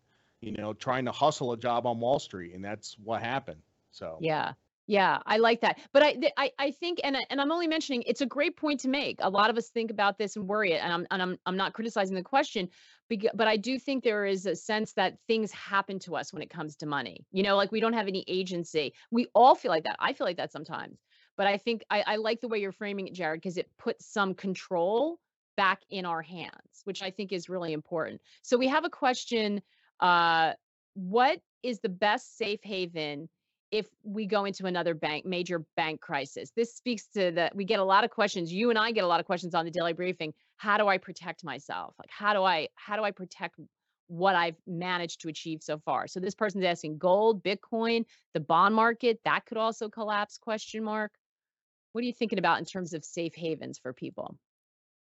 you 0.41 0.53
know, 0.53 0.73
trying 0.73 1.05
to 1.05 1.13
hustle 1.13 1.53
a 1.53 1.57
job 1.57 1.87
on 1.87 2.01
Wall 2.01 2.19
Street. 2.19 2.55
And 2.55 2.65
that's 2.65 2.97
what 3.03 3.23
happened. 3.23 3.61
So, 3.91 4.19
yeah. 4.21 4.53
Yeah, 4.87 5.19
I 5.25 5.39
like 5.39 5.63
that. 5.63 5.79
But 5.93 6.03
I, 6.03 6.17
I, 6.37 6.51
I 6.59 6.71
think, 6.71 7.01
and 7.03 7.17
and 7.31 7.41
I'm 7.41 7.51
only 7.51 7.67
mentioning 7.67 8.03
it's 8.07 8.21
a 8.21 8.27
great 8.27 8.57
point 8.57 8.81
to 8.81 8.89
make. 8.89 9.17
A 9.21 9.31
lot 9.31 9.49
of 9.49 9.57
us 9.57 9.71
think 9.71 9.91
about 9.91 10.19
this 10.19 10.37
and 10.37 10.47
worry 10.47 10.73
it, 10.73 10.83
and 10.83 10.93
I'm 10.93 11.07
and 11.11 11.23
I'm 11.23 11.39
I'm 11.47 11.57
not 11.57 11.73
criticizing 11.73 12.15
the 12.15 12.23
question, 12.23 12.69
but 13.09 13.49
I 13.49 13.57
do 13.57 13.79
think 13.79 14.05
there 14.05 14.27
is 14.27 14.45
a 14.45 14.55
sense 14.55 14.93
that 14.95 15.17
things 15.27 15.51
happen 15.53 15.99
to 16.01 16.17
us 16.17 16.35
when 16.35 16.43
it 16.43 16.51
comes 16.51 16.77
to 16.77 16.87
money. 16.87 17.25
You 17.33 17.43
know, 17.43 17.57
like 17.57 17.73
we 17.73 17.81
don't 17.81 17.95
have 17.95 18.09
any 18.09 18.25
agency. 18.29 18.93
We 19.11 19.27
all 19.35 19.55
feel 19.55 19.71
like 19.71 19.85
that. 19.85 19.97
I 20.01 20.13
feel 20.13 20.27
like 20.27 20.37
that 20.37 20.53
sometimes. 20.53 20.99
But 21.37 21.47
I 21.47 21.57
think 21.57 21.83
I, 21.91 22.05
I 22.07 22.17
like 22.17 22.41
the 22.41 22.49
way 22.49 22.59
you're 22.59 22.71
framing 22.73 23.09
it, 23.09 23.15
Jared, 23.15 23.41
because 23.41 23.57
it 23.57 23.71
puts 23.79 24.07
some 24.07 24.35
control 24.35 25.19
back 25.57 25.81
in 25.89 26.05
our 26.05 26.21
hands, 26.21 26.83
which 26.85 27.03
I 27.03 27.11
think 27.11 27.33
is 27.33 27.49
really 27.49 27.73
important. 27.73 28.21
So 28.43 28.59
we 28.59 28.69
have 28.69 28.85
a 28.85 28.91
question. 28.91 29.63
Uh, 29.99 30.53
what 30.95 31.41
is 31.63 31.81
the 31.81 31.89
best 31.89 32.37
safe 32.37 32.61
haven? 32.63 33.29
If 33.75 33.89
we 34.05 34.25
go 34.25 34.45
into 34.45 34.67
another 34.67 34.95
bank 34.95 35.27
major 35.27 35.65
bank 35.77 36.01
crisis 36.01 36.53
this 36.55 36.75
speaks 36.75 37.09
to 37.09 37.33
the 37.33 37.51
we 37.55 37.65
get 37.65 37.81
a 37.81 37.85
lot 37.85 38.05
of 38.05 38.11
questions 38.11 38.53
you 38.53 38.71
and 38.71 38.79
i 38.79 38.93
get 38.93 39.03
a 39.03 39.07
lot 39.07 39.19
of 39.19 39.27
questions 39.27 39.55
on 39.55 39.65
the 39.65 39.71
daily 39.71 39.93
briefing 39.93 40.33
how 40.57 40.79
do 40.79 40.89
i 40.89 40.99
protect 40.99 41.45
myself? 41.45 41.95
Like 41.99 42.11
how 42.11 42.33
do 42.33 42.43
i 42.43 42.69
how 42.75 42.97
do 42.97 43.03
i 43.03 43.11
protect 43.11 43.59
what 44.07 44.35
i've 44.35 44.57
managed 44.67 45.21
to 45.23 45.29
achieve 45.29 45.63
so 45.63 45.79
far? 45.79 46.07
So 46.07 46.21
this 46.21 46.35
person's 46.35 46.65
asking 46.65 46.99
gold 46.99 47.43
bitcoin 47.43 48.05
the 48.33 48.41
bond 48.41 48.75
market 48.75 49.21
that 49.25 49.47
could 49.47 49.59
also 49.59 49.89
collapse? 49.89 50.39
question 50.39 50.85
mark. 50.85 51.13
What 51.93 52.03
are 52.03 52.07
you 52.07 52.13
thinking 52.13 52.39
about 52.39 52.59
in 52.59 52.65
terms 52.65 52.93
of 52.93 53.05
safe 53.05 53.35
havens 53.35 53.79
for 53.79 53.93
people? 53.93 54.37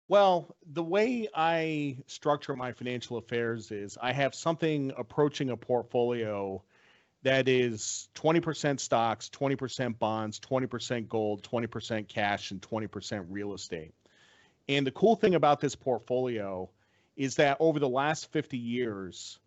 Well, 0.09 0.55
the 0.71 0.83
way 0.83 1.27
I 1.33 1.97
structure 2.07 2.55
my 2.55 2.71
financial 2.71 3.17
affairs 3.17 3.71
is 3.71 3.97
I 4.01 4.13
have 4.13 4.33
something 4.33 4.93
approaching 4.95 5.49
a 5.49 5.57
portfolio 5.57 6.63
that 7.23 7.47
is 7.47 8.09
20% 8.15 8.79
stocks, 8.79 9.29
20% 9.29 9.97
bonds, 9.99 10.39
20% 10.39 11.07
gold, 11.07 11.43
20% 11.43 12.07
cash, 12.07 12.51
and 12.51 12.61
20% 12.61 13.25
real 13.29 13.53
estate. 13.53 13.93
And 14.69 14.85
the 14.85 14.91
cool 14.91 15.15
thing 15.15 15.35
about 15.35 15.59
this 15.59 15.75
portfolio 15.75 16.69
is 17.15 17.35
that 17.35 17.57
over 17.59 17.79
the 17.79 17.89
last 17.89 18.31
50 18.31 18.57
years, 18.57 19.39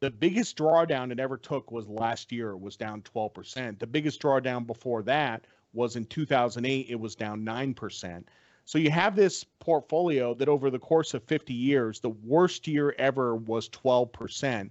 the 0.00 0.10
biggest 0.10 0.56
drawdown 0.56 1.10
it 1.10 1.18
ever 1.18 1.36
took 1.36 1.72
was 1.72 1.88
last 1.88 2.30
year, 2.30 2.56
was 2.56 2.76
down 2.76 3.02
12%. 3.02 3.78
The 3.78 3.86
biggest 3.86 4.20
drawdown 4.20 4.66
before 4.66 5.02
that 5.04 5.46
was 5.72 5.96
in 5.96 6.04
2008, 6.06 6.86
it 6.88 7.00
was 7.00 7.14
down 7.14 7.44
9%. 7.44 8.24
So 8.66 8.78
you 8.78 8.90
have 8.90 9.16
this 9.16 9.44
portfolio 9.44 10.34
that 10.34 10.48
over 10.48 10.70
the 10.70 10.78
course 10.78 11.14
of 11.14 11.22
50 11.24 11.54
years, 11.54 12.00
the 12.00 12.10
worst 12.10 12.66
year 12.66 12.94
ever 12.98 13.36
was 13.36 13.68
12%. 13.70 14.70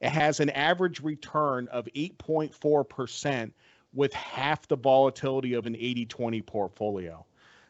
It 0.00 0.10
has 0.10 0.40
an 0.40 0.50
average 0.50 1.00
return 1.00 1.68
of 1.68 1.88
8.4% 1.94 3.52
with 3.94 4.12
half 4.12 4.66
the 4.68 4.76
volatility 4.76 5.54
of 5.54 5.66
an 5.66 5.76
80 5.76 6.06
20 6.06 6.42
portfolio. 6.42 7.24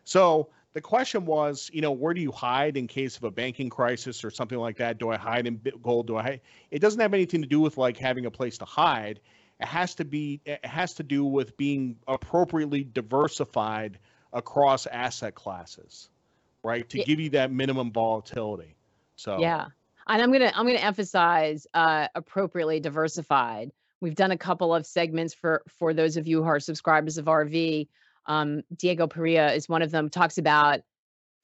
So 0.04 0.48
the 0.74 0.80
question 0.80 1.24
was, 1.24 1.70
you 1.72 1.80
know, 1.80 1.92
where 1.92 2.12
do 2.14 2.20
you 2.20 2.32
hide 2.32 2.76
in 2.76 2.87
case 2.87 3.16
of 3.16 3.24
a 3.24 3.30
banking 3.30 3.70
crisis 3.70 4.24
or 4.24 4.30
something 4.30 4.58
like 4.58 4.76
that? 4.78 4.98
Do 4.98 5.10
I 5.10 5.16
hide 5.16 5.46
in 5.46 5.60
gold? 5.82 6.08
Do 6.08 6.16
I? 6.16 6.22
Hide? 6.22 6.40
It 6.70 6.80
doesn't 6.80 7.00
have 7.00 7.14
anything 7.14 7.42
to 7.42 7.48
do 7.48 7.60
with 7.60 7.78
like 7.78 7.96
having 7.96 8.26
a 8.26 8.30
place 8.30 8.58
to 8.58 8.64
hide. 8.64 9.20
It 9.60 9.66
has 9.66 9.94
to 9.96 10.04
be. 10.04 10.40
It 10.44 10.64
has 10.66 10.94
to 10.94 11.04
do 11.04 11.24
with 11.24 11.56
being 11.56 11.96
appropriately 12.08 12.82
diversified 12.82 13.98
across 14.32 14.87
asset 14.87 15.37
classes, 15.37 16.10
right? 16.64 16.88
To 16.88 16.98
yeah. 16.98 17.04
give 17.04 17.20
you 17.20 17.30
that 17.30 17.52
minimum 17.52 17.92
volatility. 17.92 18.74
So 19.14 19.38
yeah, 19.38 19.68
and 20.08 20.22
i'm 20.22 20.32
gonna 20.32 20.52
i'm 20.54 20.66
gonna 20.66 20.78
emphasize 20.78 21.66
uh, 21.74 22.08
appropriately 22.14 22.80
diversified. 22.80 23.70
We've 24.00 24.14
done 24.14 24.32
a 24.32 24.38
couple 24.38 24.74
of 24.74 24.86
segments 24.86 25.34
for 25.34 25.62
for 25.78 25.94
those 25.94 26.16
of 26.16 26.26
you 26.26 26.42
who 26.42 26.48
are 26.48 26.60
subscribers 26.60 27.18
of 27.18 27.26
rv 27.26 27.88
um, 28.26 28.62
diego 28.76 29.06
parrilla 29.06 29.54
is 29.54 29.68
one 29.68 29.82
of 29.82 29.90
them 29.90 30.08
talks 30.10 30.38
about 30.38 30.80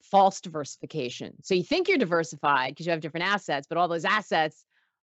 false 0.03 0.41
diversification. 0.41 1.33
So 1.43 1.53
you 1.53 1.63
think 1.63 1.87
you're 1.87 1.97
diversified 1.97 2.71
because 2.71 2.85
you 2.85 2.91
have 2.91 3.01
different 3.01 3.27
assets 3.27 3.67
but 3.67 3.77
all 3.77 3.87
those 3.87 4.05
assets 4.05 4.65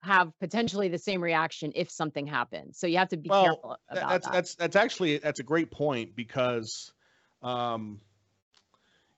have 0.03 0.37
potentially 0.39 0.89
the 0.89 0.97
same 0.97 1.21
reaction 1.21 1.71
if 1.75 1.89
something 1.89 2.27
happens. 2.27 2.77
So 2.77 2.87
you 2.87 2.97
have 2.97 3.09
to 3.09 3.17
be 3.17 3.29
well, 3.29 3.45
careful 3.45 3.77
about 3.89 4.09
that's 4.09 4.25
that. 4.25 4.33
that's 4.33 4.55
that's 4.55 4.75
actually 4.75 5.17
that's 5.17 5.39
a 5.39 5.43
great 5.43 5.71
point 5.71 6.15
because 6.15 6.91
um 7.41 8.01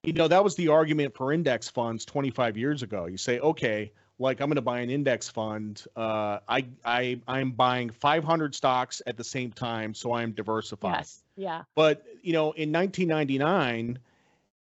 you 0.03 0.13
know 0.13 0.27
that 0.27 0.43
was 0.43 0.55
the 0.55 0.67
argument 0.67 1.15
for 1.15 1.33
index 1.33 1.67
funds 1.67 2.05
25 2.05 2.57
years 2.57 2.83
ago. 2.83 3.07
You 3.07 3.17
say 3.17 3.39
okay 3.39 3.91
like 4.19 4.39
I'm 4.39 4.47
going 4.47 4.55
to 4.55 4.61
buy 4.61 4.79
an 4.79 4.89
index 4.89 5.29
fund, 5.29 5.83
uh, 5.95 6.39
I 6.47 6.65
I 6.83 7.19
I'm 7.27 7.51
buying 7.51 7.89
500 7.89 8.55
stocks 8.55 9.01
at 9.05 9.17
the 9.17 9.23
same 9.23 9.51
time, 9.51 9.93
so 9.93 10.13
I'm 10.13 10.31
diversified. 10.31 10.99
Yes. 10.99 11.23
Yeah. 11.35 11.63
But 11.75 12.05
you 12.21 12.33
know, 12.33 12.51
in 12.53 12.71
1999, 12.71 13.99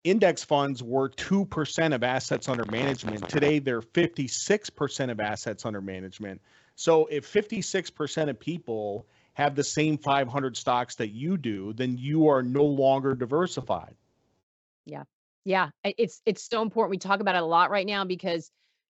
index 0.04 0.44
funds 0.44 0.82
were 0.82 1.10
2% 1.10 1.96
of 1.96 2.04
assets 2.04 2.50
under 2.50 2.66
management. 2.66 3.28
Today, 3.30 3.60
they're 3.60 3.82
56% 3.82 5.12
of 5.12 5.20
assets 5.20 5.66
under 5.66 5.82
management. 5.82 6.42
So 6.76 7.08
if 7.08 7.32
56% 7.32 8.30
of 8.30 8.40
people 8.40 9.06
have 9.34 9.56
the 9.56 9.64
same 9.64 9.98
500 9.98 10.58
stocks 10.58 10.96
that 10.96 11.10
you 11.10 11.38
do, 11.38 11.74
then 11.74 11.98
you 11.98 12.30
are 12.30 12.42
no 12.42 12.64
longer 12.64 13.14
diversified. 13.16 13.96
Yeah. 14.86 15.04
Yeah. 15.44 15.70
It's 15.84 16.22
it's 16.26 16.48
so 16.50 16.62
important. 16.62 16.92
We 16.92 16.98
talk 16.98 17.20
about 17.20 17.36
it 17.36 17.42
a 17.42 17.46
lot 17.46 17.70
right 17.70 17.86
now 17.86 18.06
because 18.06 18.50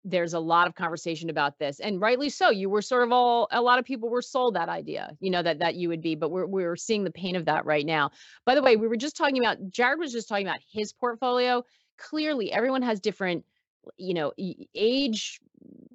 there's 0.04 0.32
a 0.32 0.40
lot 0.40 0.66
of 0.66 0.74
conversation 0.74 1.28
about 1.28 1.58
this 1.58 1.78
and 1.80 2.00
rightly 2.00 2.28
so 2.28 2.50
you 2.50 2.70
were 2.70 2.80
sort 2.80 3.02
of 3.02 3.12
all 3.12 3.48
a 3.50 3.60
lot 3.60 3.78
of 3.78 3.84
people 3.84 4.08
were 4.08 4.22
sold 4.22 4.54
that 4.54 4.68
idea 4.68 5.14
you 5.20 5.30
know 5.30 5.42
that 5.42 5.58
that 5.58 5.74
you 5.74 5.88
would 5.88 6.00
be 6.00 6.14
but 6.14 6.30
we're 6.30 6.46
we're 6.46 6.76
seeing 6.76 7.04
the 7.04 7.10
pain 7.10 7.36
of 7.36 7.44
that 7.44 7.66
right 7.66 7.84
now. 7.84 8.10
By 8.46 8.54
the 8.54 8.62
way 8.62 8.76
we 8.76 8.88
were 8.88 8.96
just 8.96 9.16
talking 9.16 9.38
about 9.38 9.58
jared 9.70 9.98
was 9.98 10.12
just 10.12 10.28
talking 10.28 10.46
about 10.46 10.60
his 10.72 10.92
portfolio. 10.92 11.64
Clearly 11.98 12.50
everyone 12.52 12.82
has 12.82 13.00
different 13.00 13.44
you 13.96 14.14
know 14.14 14.32
age 14.74 15.40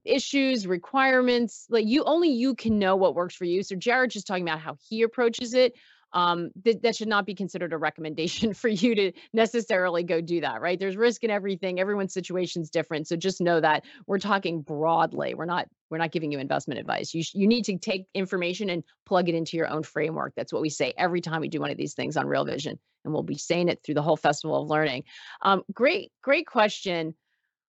issues 0.03 0.67
requirements 0.67 1.65
like 1.69 1.85
you 1.87 2.03
only 2.03 2.29
you 2.29 2.53
can 2.53 2.77
know 2.77 2.95
what 2.95 3.15
works 3.15 3.35
for 3.35 3.45
you. 3.45 3.63
So 3.63 3.75
jared 3.75 4.11
just 4.11 4.27
talking 4.27 4.47
about 4.47 4.59
how 4.59 4.77
he 4.87 5.01
approaches 5.01 5.53
it 5.55 5.73
um, 6.15 6.49
th- 6.63 6.81
that 6.81 6.95
should 6.95 7.09
not 7.09 7.25
be 7.25 7.35
considered 7.35 7.73
a 7.73 7.77
recommendation 7.77 8.53
for 8.55 8.69
you 8.69 8.95
to 8.95 9.11
necessarily 9.33 10.01
go 10.01 10.21
do 10.21 10.41
that, 10.41 10.61
right? 10.61 10.79
There's 10.79 10.95
risk 10.95 11.23
in 11.23 11.29
everything. 11.29 11.79
Everyone's 11.79 12.13
situation 12.13 12.61
is 12.63 12.69
different. 12.69 13.07
So 13.07 13.15
just 13.15 13.41
know 13.41 13.59
that 13.59 13.83
we're 14.07 14.17
talking 14.17 14.61
broadly. 14.61 15.35
We're 15.35 15.45
not 15.45 15.67
we're 15.91 15.99
not 15.99 16.11
giving 16.11 16.31
you 16.31 16.39
investment 16.39 16.79
advice. 16.79 17.13
You 17.13 17.21
sh- 17.21 17.35
you 17.35 17.47
need 17.47 17.65
to 17.65 17.77
take 17.77 18.07
information 18.15 18.69
and 18.71 18.83
plug 19.05 19.29
it 19.29 19.35
into 19.35 19.57
your 19.57 19.67
own 19.67 19.83
framework. 19.83 20.33
That's 20.35 20.51
what 20.51 20.61
we 20.61 20.69
say 20.69 20.93
every 20.97 21.21
time 21.21 21.41
we 21.41 21.49
do 21.49 21.59
one 21.59 21.69
of 21.69 21.77
these 21.77 21.93
things 21.93 22.17
on 22.17 22.25
Real 22.25 22.45
Vision, 22.45 22.79
and 23.03 23.13
we'll 23.13 23.21
be 23.21 23.37
saying 23.37 23.69
it 23.69 23.81
through 23.83 23.95
the 23.95 24.01
whole 24.01 24.17
festival 24.17 24.63
of 24.63 24.69
learning. 24.69 25.03
Um, 25.41 25.63
great 25.73 26.11
great 26.23 26.47
question. 26.47 27.13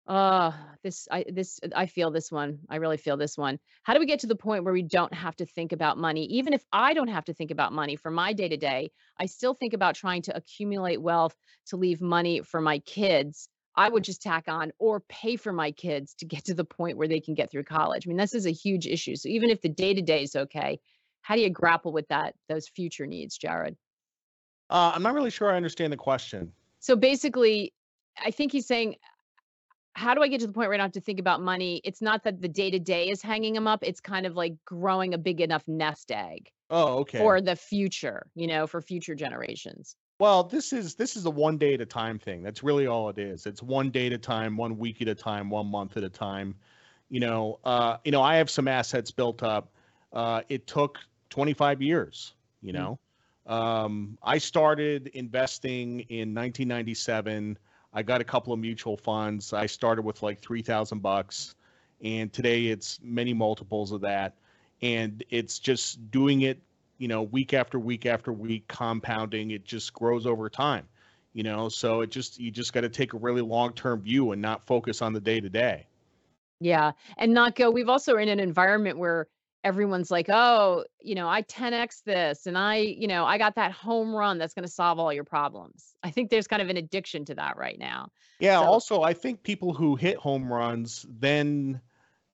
Uh, 0.06 0.52
this 0.84 1.08
I 1.10 1.24
this 1.28 1.58
I 1.74 1.86
feel 1.86 2.12
this 2.12 2.30
one. 2.30 2.60
I 2.70 2.76
really 2.76 2.96
feel 2.96 3.16
this 3.16 3.36
one. 3.36 3.58
How 3.82 3.92
do 3.92 3.98
we 3.98 4.06
get 4.06 4.20
to 4.20 4.28
the 4.28 4.36
point 4.36 4.62
where 4.62 4.72
we 4.72 4.82
don't 4.82 5.12
have 5.12 5.34
to 5.36 5.46
think 5.46 5.72
about 5.72 5.98
money? 5.98 6.26
Even 6.26 6.52
if 6.52 6.64
I 6.72 6.94
don't 6.94 7.08
have 7.08 7.24
to 7.24 7.34
think 7.34 7.50
about 7.50 7.72
money 7.72 7.96
for 7.96 8.10
my 8.10 8.32
day 8.32 8.48
to 8.48 8.56
day, 8.56 8.92
I 9.18 9.26
still 9.26 9.54
think 9.54 9.72
about 9.72 9.96
trying 9.96 10.22
to 10.22 10.36
accumulate 10.36 11.02
wealth 11.02 11.34
to 11.66 11.76
leave 11.76 12.00
money 12.00 12.40
for 12.42 12.60
my 12.60 12.78
kids. 12.80 13.48
I 13.74 13.88
would 13.88 14.04
just 14.04 14.22
tack 14.22 14.44
on 14.46 14.72
or 14.78 15.00
pay 15.00 15.36
for 15.36 15.52
my 15.52 15.72
kids 15.72 16.14
to 16.14 16.24
get 16.24 16.44
to 16.46 16.54
the 16.54 16.64
point 16.64 16.96
where 16.96 17.08
they 17.08 17.20
can 17.20 17.34
get 17.34 17.50
through 17.50 17.64
college. 17.64 18.06
I 18.06 18.08
mean, 18.08 18.16
this 18.16 18.34
is 18.34 18.46
a 18.46 18.52
huge 18.52 18.86
issue. 18.86 19.16
So 19.16 19.28
even 19.28 19.50
if 19.50 19.60
the 19.60 19.68
day 19.68 19.92
to 19.92 20.00
day 20.00 20.22
is 20.22 20.36
okay, 20.36 20.78
how 21.20 21.34
do 21.34 21.40
you 21.40 21.50
grapple 21.50 21.92
with 21.92 22.06
that 22.08 22.34
those 22.48 22.68
future 22.68 23.06
needs, 23.06 23.36
Jared? 23.36 23.76
Uh, 24.70 24.92
I'm 24.94 25.02
not 25.02 25.14
really 25.14 25.30
sure 25.30 25.50
I 25.50 25.56
understand 25.56 25.92
the 25.92 25.96
question. 25.96 26.52
So 26.78 26.94
basically, 26.94 27.74
I 28.24 28.30
think 28.30 28.52
he's 28.52 28.66
saying 28.66 28.96
how 29.96 30.12
do 30.12 30.22
I 30.22 30.28
get 30.28 30.40
to 30.40 30.46
the 30.46 30.52
point 30.52 30.68
where 30.68 30.74
I 30.74 30.76
don't 30.76 30.84
have 30.84 30.92
to 30.92 31.00
think 31.00 31.18
about 31.18 31.40
money? 31.40 31.80
It's 31.82 32.02
not 32.02 32.22
that 32.24 32.42
the 32.42 32.48
day 32.48 32.70
to 32.70 32.78
day 32.78 33.08
is 33.08 33.22
hanging 33.22 33.54
them 33.54 33.66
up. 33.66 33.80
It's 33.82 33.98
kind 33.98 34.26
of 34.26 34.36
like 34.36 34.54
growing 34.66 35.14
a 35.14 35.18
big 35.18 35.40
enough 35.40 35.66
nest 35.66 36.12
egg. 36.12 36.50
Oh, 36.68 36.98
okay. 36.98 37.18
For 37.18 37.40
the 37.40 37.56
future, 37.56 38.26
you 38.34 38.46
know, 38.46 38.66
for 38.66 38.82
future 38.82 39.14
generations. 39.14 39.96
Well, 40.18 40.44
this 40.44 40.74
is 40.74 40.96
this 40.96 41.16
is 41.16 41.24
a 41.24 41.30
one 41.30 41.56
day 41.56 41.74
at 41.74 41.80
a 41.80 41.86
time 41.86 42.18
thing. 42.18 42.42
That's 42.42 42.62
really 42.62 42.86
all 42.86 43.08
it 43.08 43.18
is. 43.18 43.46
It's 43.46 43.62
one 43.62 43.90
day 43.90 44.08
at 44.08 44.12
a 44.12 44.18
time, 44.18 44.58
one 44.58 44.76
week 44.76 45.00
at 45.00 45.08
a 45.08 45.14
time, 45.14 45.48
one 45.48 45.66
month 45.66 45.96
at 45.96 46.04
a 46.04 46.10
time. 46.10 46.54
You 47.08 47.20
know, 47.20 47.58
uh, 47.64 47.96
you 48.04 48.12
know, 48.12 48.22
I 48.22 48.36
have 48.36 48.50
some 48.50 48.68
assets 48.68 49.10
built 49.10 49.42
up. 49.42 49.72
Uh, 50.12 50.42
it 50.50 50.66
took 50.66 50.98
25 51.30 51.80
years. 51.80 52.34
You 52.60 52.72
mm. 52.72 52.76
know, 52.76 52.98
mm-hmm. 53.48 53.52
um, 53.52 54.18
I 54.22 54.36
started 54.38 55.06
investing 55.14 56.00
in 56.00 56.34
1997 56.34 57.56
I 57.96 58.02
got 58.02 58.20
a 58.20 58.24
couple 58.24 58.52
of 58.52 58.58
mutual 58.58 58.98
funds. 58.98 59.54
I 59.54 59.64
started 59.64 60.02
with 60.02 60.22
like 60.22 60.40
3000 60.40 61.00
bucks 61.00 61.54
and 62.04 62.30
today 62.30 62.66
it's 62.66 63.00
many 63.02 63.32
multiples 63.32 63.90
of 63.90 64.02
that 64.02 64.34
and 64.82 65.24
it's 65.30 65.58
just 65.58 66.10
doing 66.10 66.42
it, 66.42 66.60
you 66.98 67.08
know, 67.08 67.22
week 67.22 67.54
after 67.54 67.78
week 67.78 68.04
after 68.04 68.34
week 68.34 68.68
compounding. 68.68 69.50
It 69.50 69.64
just 69.64 69.94
grows 69.94 70.26
over 70.26 70.50
time. 70.50 70.86
You 71.32 71.42
know, 71.42 71.70
so 71.70 72.02
it 72.02 72.10
just 72.10 72.38
you 72.38 72.50
just 72.50 72.74
got 72.74 72.82
to 72.82 72.88
take 72.90 73.14
a 73.14 73.18
really 73.18 73.42
long-term 73.42 74.02
view 74.02 74.32
and 74.32 74.40
not 74.40 74.66
focus 74.66 75.00
on 75.02 75.12
the 75.12 75.20
day 75.20 75.40
to 75.40 75.48
day. 75.48 75.86
Yeah, 76.60 76.92
and 77.18 77.34
not 77.34 77.54
go. 77.54 77.70
We've 77.70 77.90
also 77.90 78.16
in 78.16 78.30
an 78.30 78.40
environment 78.40 78.96
where 78.96 79.26
everyone's 79.64 80.10
like, 80.10 80.28
oh, 80.28 80.84
you 81.00 81.14
know, 81.14 81.28
I 81.28 81.42
10x 81.42 82.04
this 82.04 82.46
and 82.46 82.56
I, 82.56 82.76
you 82.76 83.08
know, 83.08 83.24
I 83.24 83.38
got 83.38 83.56
that 83.56 83.72
home 83.72 84.14
run 84.14 84.38
that's 84.38 84.54
going 84.54 84.64
to 84.64 84.70
solve 84.70 84.98
all 84.98 85.12
your 85.12 85.24
problems. 85.24 85.94
I 86.02 86.10
think 86.10 86.30
there's 86.30 86.46
kind 86.46 86.62
of 86.62 86.68
an 86.68 86.76
addiction 86.76 87.24
to 87.26 87.34
that 87.34 87.56
right 87.56 87.78
now. 87.78 88.10
Yeah. 88.38 88.60
So, 88.60 88.64
also, 88.66 89.02
I 89.02 89.12
think 89.12 89.42
people 89.42 89.74
who 89.74 89.96
hit 89.96 90.16
home 90.16 90.52
runs 90.52 91.04
then 91.08 91.80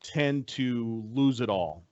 tend 0.03 0.47
to 0.49 1.05
lose 1.13 1.41
it 1.41 1.49
all. 1.49 1.85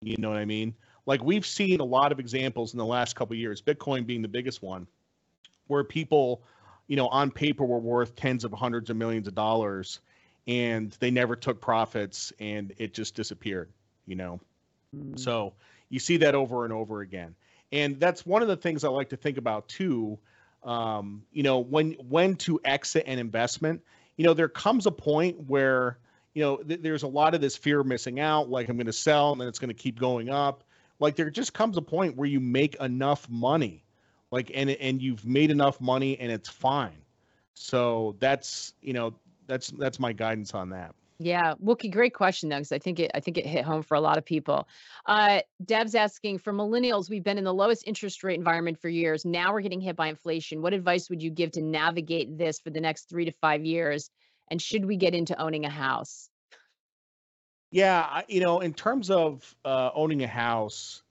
You 0.00 0.16
know 0.18 0.30
what 0.30 0.38
I 0.38 0.44
mean? 0.44 0.74
Like 1.06 1.22
we've 1.22 1.46
seen 1.46 1.80
a 1.80 1.84
lot 1.84 2.12
of 2.12 2.18
examples 2.18 2.74
in 2.74 2.78
the 2.78 2.84
last 2.84 3.16
couple 3.16 3.34
years, 3.36 3.62
Bitcoin 3.62 4.06
being 4.06 4.22
the 4.22 4.28
biggest 4.28 4.62
one, 4.62 4.86
where 5.66 5.84
people, 5.84 6.42
you 6.86 6.96
know, 6.96 7.08
on 7.08 7.30
paper 7.30 7.64
were 7.64 7.78
worth 7.78 8.14
tens 8.14 8.44
of 8.44 8.52
hundreds 8.52 8.90
of 8.90 8.96
millions 8.96 9.26
of 9.28 9.34
dollars 9.34 10.00
and 10.46 10.96
they 11.00 11.10
never 11.10 11.36
took 11.36 11.60
profits 11.60 12.32
and 12.40 12.72
it 12.78 12.94
just 12.94 13.14
disappeared, 13.14 13.70
you 14.06 14.16
know. 14.16 14.40
Mm. 14.94 15.18
So 15.18 15.54
you 15.88 15.98
see 15.98 16.16
that 16.18 16.34
over 16.34 16.64
and 16.64 16.72
over 16.72 17.00
again. 17.00 17.34
And 17.72 18.00
that's 18.00 18.24
one 18.24 18.42
of 18.42 18.48
the 18.48 18.56
things 18.56 18.84
I 18.84 18.88
like 18.88 19.10
to 19.10 19.16
think 19.16 19.38
about 19.38 19.68
too. 19.68 20.18
Um, 20.64 21.22
you 21.32 21.42
know, 21.42 21.58
when 21.58 21.92
when 22.08 22.36
to 22.36 22.60
exit 22.64 23.04
an 23.06 23.18
investment. 23.18 23.82
You 24.16 24.24
know, 24.24 24.34
there 24.34 24.48
comes 24.48 24.86
a 24.86 24.90
point 24.90 25.48
where 25.48 25.98
you 26.34 26.42
know 26.42 26.56
th- 26.56 26.80
there's 26.82 27.04
a 27.04 27.08
lot 27.08 27.34
of 27.34 27.40
this 27.40 27.56
fear 27.56 27.80
of 27.80 27.86
missing 27.86 28.18
out. 28.18 28.50
Like 28.50 28.68
I'm 28.68 28.76
going 28.76 28.86
to 28.86 28.92
sell, 28.92 29.32
and 29.32 29.40
then 29.40 29.46
it's 29.48 29.58
going 29.58 29.68
to 29.68 29.74
keep 29.74 30.00
going 30.00 30.28
up. 30.28 30.64
Like 30.98 31.14
there 31.14 31.30
just 31.30 31.54
comes 31.54 31.76
a 31.76 31.82
point 31.82 32.16
where 32.16 32.28
you 32.28 32.40
make 32.40 32.74
enough 32.76 33.28
money, 33.28 33.84
like 34.32 34.50
and 34.54 34.70
and 34.70 35.00
you've 35.00 35.24
made 35.24 35.50
enough 35.50 35.80
money, 35.80 36.18
and 36.18 36.32
it's 36.32 36.48
fine. 36.48 36.98
So 37.54 38.16
that's 38.18 38.74
you 38.82 38.92
know 38.92 39.14
that's 39.46 39.68
that's 39.70 40.00
my 40.00 40.12
guidance 40.12 40.54
on 40.54 40.70
that. 40.70 40.94
Yeah, 41.20 41.54
Wookie, 41.54 41.90
great 41.90 42.14
question 42.14 42.48
though, 42.48 42.58
because 42.58 42.70
I 42.70 42.78
think 42.78 43.00
it 43.00 43.10
I 43.12 43.20
think 43.20 43.38
it 43.38 43.46
hit 43.46 43.64
home 43.64 43.82
for 43.82 43.96
a 43.96 44.00
lot 44.00 44.18
of 44.18 44.24
people. 44.24 44.68
Uh, 45.04 45.40
Dev's 45.64 45.96
asking 45.96 46.38
for 46.38 46.52
millennials, 46.52 47.10
we've 47.10 47.24
been 47.24 47.38
in 47.38 47.44
the 47.44 47.54
lowest 47.54 47.86
interest 47.88 48.22
rate 48.22 48.38
environment 48.38 48.78
for 48.80 48.88
years. 48.88 49.24
Now 49.24 49.52
we're 49.52 49.62
getting 49.62 49.80
hit 49.80 49.96
by 49.96 50.06
inflation. 50.06 50.62
What 50.62 50.74
advice 50.74 51.10
would 51.10 51.20
you 51.20 51.30
give 51.30 51.50
to 51.52 51.62
navigate 51.62 52.38
this 52.38 52.60
for 52.60 52.70
the 52.70 52.80
next 52.80 53.08
three 53.08 53.24
to 53.24 53.32
five 53.32 53.64
years? 53.64 54.10
And 54.48 54.62
should 54.62 54.84
we 54.84 54.96
get 54.96 55.12
into 55.12 55.40
owning 55.40 55.64
a 55.64 55.70
house? 55.70 56.30
Yeah, 57.72 58.22
you 58.28 58.40
know, 58.40 58.60
in 58.60 58.72
terms 58.72 59.10
of 59.10 59.56
uh, 59.64 59.90
owning 59.94 60.22
a 60.22 60.28
house, 60.28 61.02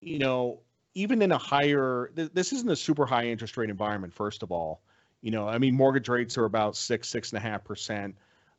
you 0.00 0.18
know, 0.18 0.60
even 0.94 1.20
in 1.20 1.32
a 1.32 1.38
higher, 1.38 2.10
th- 2.16 2.30
this 2.32 2.52
isn't 2.54 2.68
a 2.68 2.74
super 2.74 3.04
high 3.04 3.26
interest 3.26 3.56
rate 3.58 3.70
environment. 3.70 4.12
First 4.14 4.42
of 4.42 4.50
all, 4.50 4.80
you 5.20 5.30
know, 5.30 5.46
I 5.46 5.58
mean, 5.58 5.74
mortgage 5.74 6.08
rates 6.08 6.38
are 6.38 6.46
about 6.46 6.76
six, 6.76 7.08
six 7.08 7.30
and 7.30 7.36
a 7.36 7.40
half 7.40 7.62
percent 7.62 8.16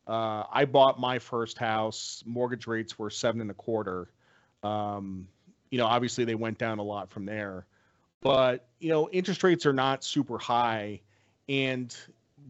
uh, 0.07 0.43
I 0.51 0.65
bought 0.65 0.99
my 0.99 1.19
first 1.19 1.57
house. 1.57 2.23
Mortgage 2.25 2.67
rates 2.67 2.97
were 2.97 3.09
seven 3.09 3.41
and 3.41 3.51
a 3.51 3.53
quarter. 3.53 4.09
Um, 4.63 5.27
you 5.69 5.77
know, 5.77 5.85
obviously 5.85 6.25
they 6.25 6.35
went 6.35 6.57
down 6.57 6.79
a 6.79 6.83
lot 6.83 7.11
from 7.11 7.25
there, 7.25 7.65
but 8.21 8.67
you 8.79 8.89
know, 8.89 9.09
interest 9.09 9.43
rates 9.43 9.65
are 9.65 9.73
not 9.73 10.03
super 10.03 10.37
high. 10.37 11.01
And 11.47 11.95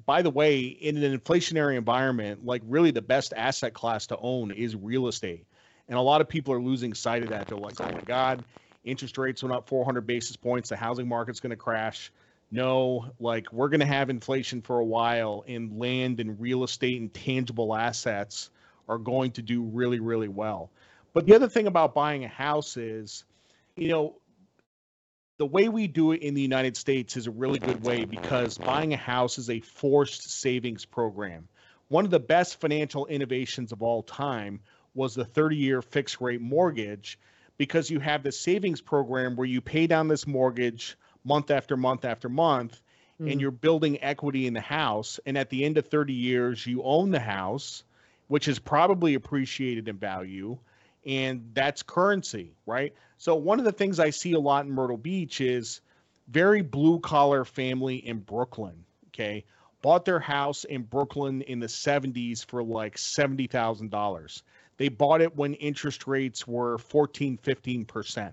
by 0.05 0.21
the 0.21 0.29
way, 0.29 0.61
in 0.61 1.01
an 1.01 1.17
inflationary 1.17 1.77
environment, 1.77 2.45
like 2.45 2.61
really 2.65 2.91
the 2.91 3.01
best 3.01 3.33
asset 3.35 3.73
class 3.73 4.07
to 4.07 4.17
own 4.17 4.51
is 4.51 4.75
real 4.75 5.07
estate. 5.07 5.45
And 5.87 5.97
a 5.97 6.01
lot 6.01 6.21
of 6.21 6.29
people 6.29 6.53
are 6.53 6.61
losing 6.61 6.93
sight 6.93 7.23
of 7.23 7.29
that. 7.29 7.47
They're 7.47 7.57
like, 7.57 7.79
oh 7.81 7.91
my 7.91 8.01
God, 8.01 8.43
interest 8.83 9.17
rates 9.17 9.43
went 9.43 9.53
up 9.53 9.67
400 9.67 10.07
basis 10.07 10.35
points. 10.37 10.69
The 10.69 10.77
housing 10.77 11.07
market's 11.07 11.39
going 11.39 11.51
to 11.51 11.57
crash 11.57 12.11
no, 12.51 13.11
like 13.19 13.51
we're 13.53 13.69
going 13.69 13.79
to 13.79 13.85
have 13.85 14.09
inflation 14.09 14.61
for 14.61 14.79
a 14.79 14.85
while, 14.85 15.43
and 15.47 15.79
land 15.79 16.19
and 16.19 16.39
real 16.39 16.63
estate 16.65 16.99
and 16.99 17.13
tangible 17.13 17.73
assets 17.73 18.49
are 18.89 18.97
going 18.97 19.31
to 19.31 19.41
do 19.41 19.63
really, 19.63 20.01
really 20.01 20.27
well. 20.27 20.69
But 21.13 21.25
the 21.25 21.35
other 21.35 21.47
thing 21.47 21.67
about 21.67 21.95
buying 21.95 22.25
a 22.25 22.29
house 22.29 22.75
is, 22.75 23.23
you 23.77 23.87
know, 23.87 24.15
the 25.37 25.45
way 25.45 25.69
we 25.69 25.87
do 25.87 26.11
it 26.11 26.21
in 26.21 26.33
the 26.33 26.41
United 26.41 26.75
States 26.77 27.17
is 27.17 27.25
a 27.25 27.31
really 27.31 27.59
good 27.59 27.83
way 27.83 28.03
because 28.05 28.57
buying 28.57 28.93
a 28.93 28.97
house 28.97 29.37
is 29.37 29.49
a 29.49 29.61
forced 29.61 30.29
savings 30.29 30.85
program. 30.85 31.47
One 31.87 32.05
of 32.05 32.11
the 32.11 32.19
best 32.19 32.59
financial 32.59 33.07
innovations 33.07 33.71
of 33.71 33.81
all 33.81 34.03
time 34.03 34.59
was 34.93 35.15
the 35.15 35.25
30 35.25 35.55
year 35.55 35.81
fixed 35.81 36.21
rate 36.21 36.41
mortgage 36.41 37.17
because 37.57 37.89
you 37.89 37.99
have 37.99 38.23
the 38.23 38.31
savings 38.31 38.81
program 38.81 39.35
where 39.35 39.47
you 39.47 39.61
pay 39.61 39.87
down 39.87 40.07
this 40.07 40.27
mortgage 40.27 40.97
month 41.23 41.51
after 41.51 41.77
month 41.77 42.05
after 42.05 42.29
month 42.29 42.81
mm. 43.19 43.31
and 43.31 43.41
you're 43.41 43.51
building 43.51 44.01
equity 44.03 44.47
in 44.47 44.53
the 44.53 44.61
house 44.61 45.19
and 45.25 45.37
at 45.37 45.49
the 45.49 45.63
end 45.63 45.77
of 45.77 45.87
30 45.87 46.13
years 46.13 46.65
you 46.65 46.83
own 46.83 47.11
the 47.11 47.19
house 47.19 47.83
which 48.27 48.47
is 48.47 48.59
probably 48.59 49.13
appreciated 49.15 49.87
in 49.87 49.97
value 49.97 50.57
and 51.05 51.51
that's 51.53 51.83
currency 51.83 52.53
right 52.65 52.93
so 53.17 53.35
one 53.35 53.59
of 53.59 53.65
the 53.65 53.71
things 53.71 53.99
i 53.99 54.09
see 54.09 54.33
a 54.33 54.39
lot 54.39 54.65
in 54.65 54.71
myrtle 54.71 54.97
beach 54.97 55.41
is 55.41 55.81
very 56.27 56.61
blue 56.61 56.99
collar 56.99 57.43
family 57.45 57.95
in 57.95 58.19
brooklyn 58.19 58.83
okay 59.07 59.43
bought 59.81 60.05
their 60.05 60.19
house 60.19 60.63
in 60.63 60.83
Brooklyn 60.83 61.41
in 61.43 61.59
the 61.59 61.67
70s 61.67 62.45
for 62.45 62.63
like 62.63 62.97
$70,000. 62.97 64.41
They 64.77 64.89
bought 64.89 65.21
it 65.21 65.35
when 65.35 65.53
interest 65.55 66.07
rates 66.07 66.47
were 66.47 66.77
14, 66.77 67.37
15%. 67.37 68.31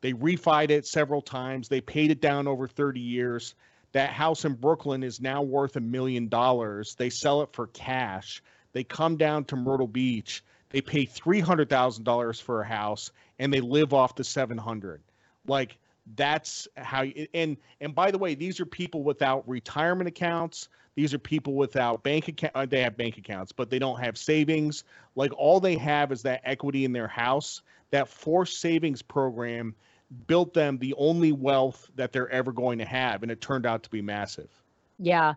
They 0.00 0.12
refied 0.12 0.70
it 0.70 0.86
several 0.86 1.20
times. 1.20 1.68
They 1.68 1.80
paid 1.80 2.10
it 2.10 2.20
down 2.20 2.46
over 2.46 2.66
30 2.66 3.00
years. 3.00 3.54
That 3.92 4.10
house 4.10 4.44
in 4.44 4.54
Brooklyn 4.54 5.02
is 5.02 5.20
now 5.20 5.42
worth 5.42 5.76
a 5.76 5.80
million 5.80 6.28
dollars. 6.28 6.94
They 6.94 7.10
sell 7.10 7.42
it 7.42 7.50
for 7.52 7.66
cash. 7.68 8.42
They 8.72 8.84
come 8.84 9.16
down 9.16 9.44
to 9.46 9.56
Myrtle 9.56 9.88
Beach. 9.88 10.44
They 10.70 10.80
pay 10.80 11.06
$300,000 11.06 12.42
for 12.42 12.60
a 12.62 12.66
house 12.66 13.10
and 13.38 13.52
they 13.52 13.60
live 13.60 13.92
off 13.92 14.14
the 14.14 14.24
700. 14.24 15.02
Like 15.46 15.76
that's 16.16 16.68
how 16.76 17.04
and 17.34 17.56
and 17.80 17.94
by 17.94 18.10
the 18.10 18.18
way, 18.18 18.34
these 18.34 18.60
are 18.60 18.66
people 18.66 19.02
without 19.02 19.48
retirement 19.48 20.08
accounts. 20.08 20.68
These 20.94 21.14
are 21.14 21.18
people 21.18 21.54
without 21.54 22.02
bank 22.02 22.28
account. 22.28 22.52
Uh, 22.54 22.66
they 22.66 22.82
have 22.82 22.96
bank 22.96 23.16
accounts, 23.16 23.52
but 23.52 23.70
they 23.70 23.78
don't 23.78 24.00
have 24.00 24.18
savings. 24.18 24.84
Like 25.14 25.32
all 25.36 25.60
they 25.60 25.76
have 25.76 26.12
is 26.12 26.22
that 26.22 26.42
equity 26.44 26.84
in 26.84 26.92
their 26.92 27.08
house. 27.08 27.62
That 27.90 28.08
forced 28.08 28.60
savings 28.60 29.02
program 29.02 29.74
built 30.26 30.54
them 30.54 30.78
the 30.78 30.94
only 30.96 31.32
wealth 31.32 31.88
that 31.94 32.12
they're 32.12 32.28
ever 32.30 32.52
going 32.52 32.78
to 32.78 32.84
have, 32.84 33.22
and 33.22 33.30
it 33.30 33.40
turned 33.40 33.66
out 33.66 33.82
to 33.84 33.90
be 33.90 34.02
massive. 34.02 34.50
Yeah. 34.98 35.34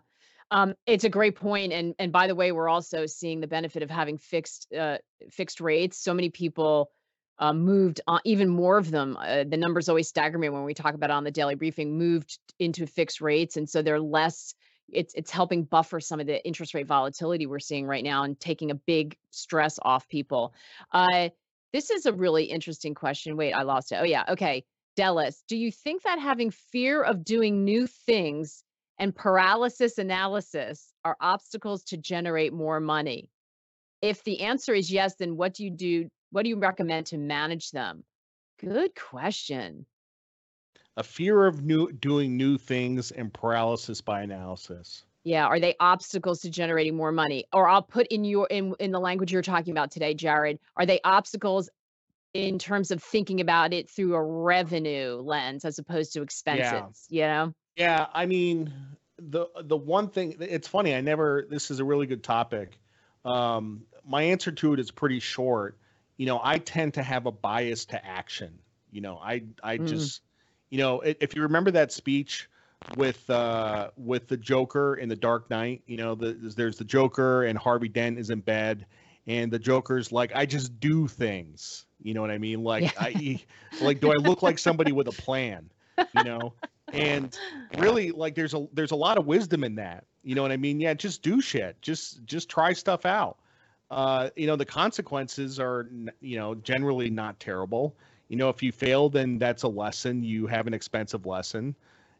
Um, 0.50 0.74
it's 0.86 1.04
a 1.04 1.08
great 1.08 1.36
point, 1.36 1.72
and 1.72 1.94
and 1.98 2.12
by 2.12 2.26
the 2.26 2.34
way, 2.34 2.52
we're 2.52 2.68
also 2.68 3.06
seeing 3.06 3.40
the 3.40 3.46
benefit 3.46 3.82
of 3.82 3.90
having 3.90 4.18
fixed 4.18 4.72
uh, 4.72 4.98
fixed 5.30 5.60
rates. 5.60 5.98
So 5.98 6.12
many 6.12 6.30
people 6.30 6.90
uh, 7.38 7.52
moved 7.52 8.00
on, 8.06 8.20
even 8.24 8.48
more 8.48 8.78
of 8.78 8.90
them. 8.90 9.16
Uh, 9.18 9.44
the 9.44 9.56
numbers 9.56 9.88
always 9.88 10.08
stagger 10.08 10.38
me 10.38 10.48
when 10.48 10.64
we 10.64 10.74
talk 10.74 10.94
about 10.94 11.10
it 11.10 11.14
on 11.14 11.24
the 11.24 11.30
daily 11.30 11.54
briefing. 11.54 11.96
Moved 11.98 12.38
into 12.58 12.86
fixed 12.86 13.20
rates, 13.20 13.56
and 13.56 13.68
so 13.68 13.82
they're 13.82 14.00
less. 14.00 14.54
It's 14.92 15.14
it's 15.14 15.30
helping 15.30 15.64
buffer 15.64 15.98
some 15.98 16.20
of 16.20 16.26
the 16.26 16.44
interest 16.46 16.74
rate 16.74 16.86
volatility 16.86 17.46
we're 17.46 17.58
seeing 17.58 17.86
right 17.86 18.04
now, 18.04 18.24
and 18.24 18.38
taking 18.38 18.70
a 18.70 18.74
big 18.74 19.16
stress 19.30 19.78
off 19.82 20.08
people. 20.08 20.52
Uh, 20.92 21.30
this 21.74 21.90
is 21.90 22.06
a 22.06 22.12
really 22.12 22.44
interesting 22.44 22.94
question. 22.94 23.36
Wait, 23.36 23.52
I 23.52 23.62
lost 23.62 23.90
it. 23.90 23.98
Oh 24.00 24.04
yeah, 24.04 24.22
okay. 24.28 24.64
Dallas, 24.94 25.42
do 25.48 25.56
you 25.56 25.72
think 25.72 26.04
that 26.04 26.20
having 26.20 26.52
fear 26.52 27.02
of 27.02 27.24
doing 27.24 27.64
new 27.64 27.88
things 27.88 28.62
and 29.00 29.12
paralysis 29.12 29.98
analysis 29.98 30.92
are 31.04 31.16
obstacles 31.20 31.82
to 31.86 31.96
generate 31.96 32.52
more 32.52 32.78
money? 32.78 33.28
If 34.02 34.22
the 34.22 34.42
answer 34.42 34.72
is 34.72 34.92
yes, 34.92 35.16
then 35.16 35.36
what 35.36 35.52
do 35.54 35.64
you 35.64 35.70
do 35.70 36.08
what 36.30 36.44
do 36.44 36.48
you 36.48 36.58
recommend 36.58 37.06
to 37.06 37.18
manage 37.18 37.72
them? 37.72 38.04
Good 38.60 38.94
question. 38.94 39.84
A 40.96 41.02
fear 41.02 41.44
of 41.44 41.64
new 41.64 41.90
doing 41.90 42.36
new 42.36 42.56
things 42.56 43.10
and 43.10 43.34
paralysis 43.34 44.00
by 44.00 44.22
analysis. 44.22 45.02
Yeah, 45.24 45.46
are 45.46 45.58
they 45.58 45.74
obstacles 45.80 46.40
to 46.40 46.50
generating 46.50 46.96
more 46.96 47.12
money? 47.12 47.46
Or 47.52 47.68
I'll 47.68 47.82
put 47.82 48.06
in 48.08 48.24
your 48.24 48.46
in 48.46 48.74
in 48.78 48.92
the 48.92 49.00
language 49.00 49.32
you're 49.32 49.42
talking 49.42 49.72
about 49.72 49.90
today, 49.90 50.14
Jared, 50.14 50.58
are 50.76 50.86
they 50.86 51.00
obstacles 51.02 51.70
in 52.34 52.58
terms 52.58 52.90
of 52.90 53.02
thinking 53.02 53.40
about 53.40 53.72
it 53.72 53.88
through 53.88 54.14
a 54.14 54.22
revenue 54.22 55.20
lens 55.22 55.64
as 55.64 55.78
opposed 55.78 56.12
to 56.12 56.22
expenses, 56.22 57.06
yeah. 57.08 57.42
you 57.42 57.46
know? 57.46 57.54
Yeah, 57.76 58.06
I 58.12 58.26
mean, 58.26 58.72
the 59.18 59.46
the 59.62 59.76
one 59.76 60.08
thing 60.08 60.36
it's 60.40 60.68
funny, 60.68 60.94
I 60.94 61.00
never 61.00 61.46
this 61.48 61.70
is 61.70 61.80
a 61.80 61.84
really 61.84 62.06
good 62.06 62.22
topic. 62.22 62.78
Um 63.24 63.84
my 64.06 64.22
answer 64.22 64.52
to 64.52 64.74
it 64.74 64.80
is 64.80 64.90
pretty 64.90 65.20
short 65.20 65.78
you 66.16 66.26
know, 66.26 66.40
I 66.42 66.58
tend 66.58 66.94
to 66.94 67.02
have 67.02 67.26
a 67.26 67.32
bias 67.32 67.86
to 67.86 68.04
action. 68.04 68.58
You 68.90 69.00
know, 69.00 69.18
I 69.18 69.44
I 69.62 69.78
mm. 69.78 69.88
just, 69.88 70.22
you 70.70 70.78
know, 70.78 71.00
if 71.00 71.34
you 71.34 71.42
remember 71.42 71.72
that 71.72 71.92
speech 71.92 72.48
with 72.96 73.28
uh 73.30 73.90
with 73.96 74.28
the 74.28 74.36
Joker 74.36 74.96
in 74.96 75.08
the 75.08 75.16
Dark 75.16 75.50
Knight, 75.50 75.82
you 75.86 75.96
know, 75.96 76.14
the, 76.14 76.32
there's 76.56 76.78
the 76.78 76.84
Joker 76.84 77.44
and 77.44 77.58
Harvey 77.58 77.88
Dent 77.88 78.18
is 78.18 78.30
in 78.30 78.40
bed, 78.40 78.86
and 79.26 79.50
the 79.50 79.58
Joker's 79.58 80.12
like, 80.12 80.32
I 80.34 80.46
just 80.46 80.78
do 80.80 81.08
things. 81.08 81.86
You 82.02 82.14
know 82.14 82.20
what 82.20 82.30
I 82.30 82.38
mean? 82.38 82.62
Like, 82.62 82.82
yeah. 82.82 82.90
I 82.98 83.40
like, 83.80 84.00
do 84.00 84.10
I 84.10 84.16
look 84.16 84.42
like 84.42 84.58
somebody 84.58 84.92
with 84.92 85.08
a 85.08 85.22
plan? 85.22 85.70
You 86.14 86.24
know, 86.24 86.54
and 86.92 87.36
really, 87.78 88.10
like, 88.10 88.34
there's 88.34 88.54
a 88.54 88.66
there's 88.72 88.90
a 88.90 88.96
lot 88.96 89.18
of 89.18 89.26
wisdom 89.26 89.64
in 89.64 89.76
that. 89.76 90.04
You 90.22 90.34
know 90.34 90.42
what 90.42 90.52
I 90.52 90.56
mean? 90.56 90.80
Yeah, 90.80 90.94
just 90.94 91.22
do 91.22 91.40
shit. 91.40 91.80
Just 91.82 92.24
just 92.24 92.48
try 92.48 92.72
stuff 92.72 93.06
out 93.06 93.38
uh, 93.90 94.30
you 94.36 94.46
know, 94.46 94.56
the 94.56 94.64
consequences 94.64 95.60
are, 95.60 95.88
you 96.20 96.36
know, 96.36 96.54
generally 96.56 97.10
not 97.10 97.38
terrible. 97.38 97.96
You 98.28 98.36
know, 98.36 98.48
if 98.48 98.62
you 98.62 98.72
fail, 98.72 99.08
then 99.08 99.38
that's 99.38 99.62
a 99.62 99.68
lesson. 99.68 100.22
You 100.24 100.46
have 100.46 100.66
an 100.66 100.74
expensive 100.74 101.26
lesson, 101.26 101.76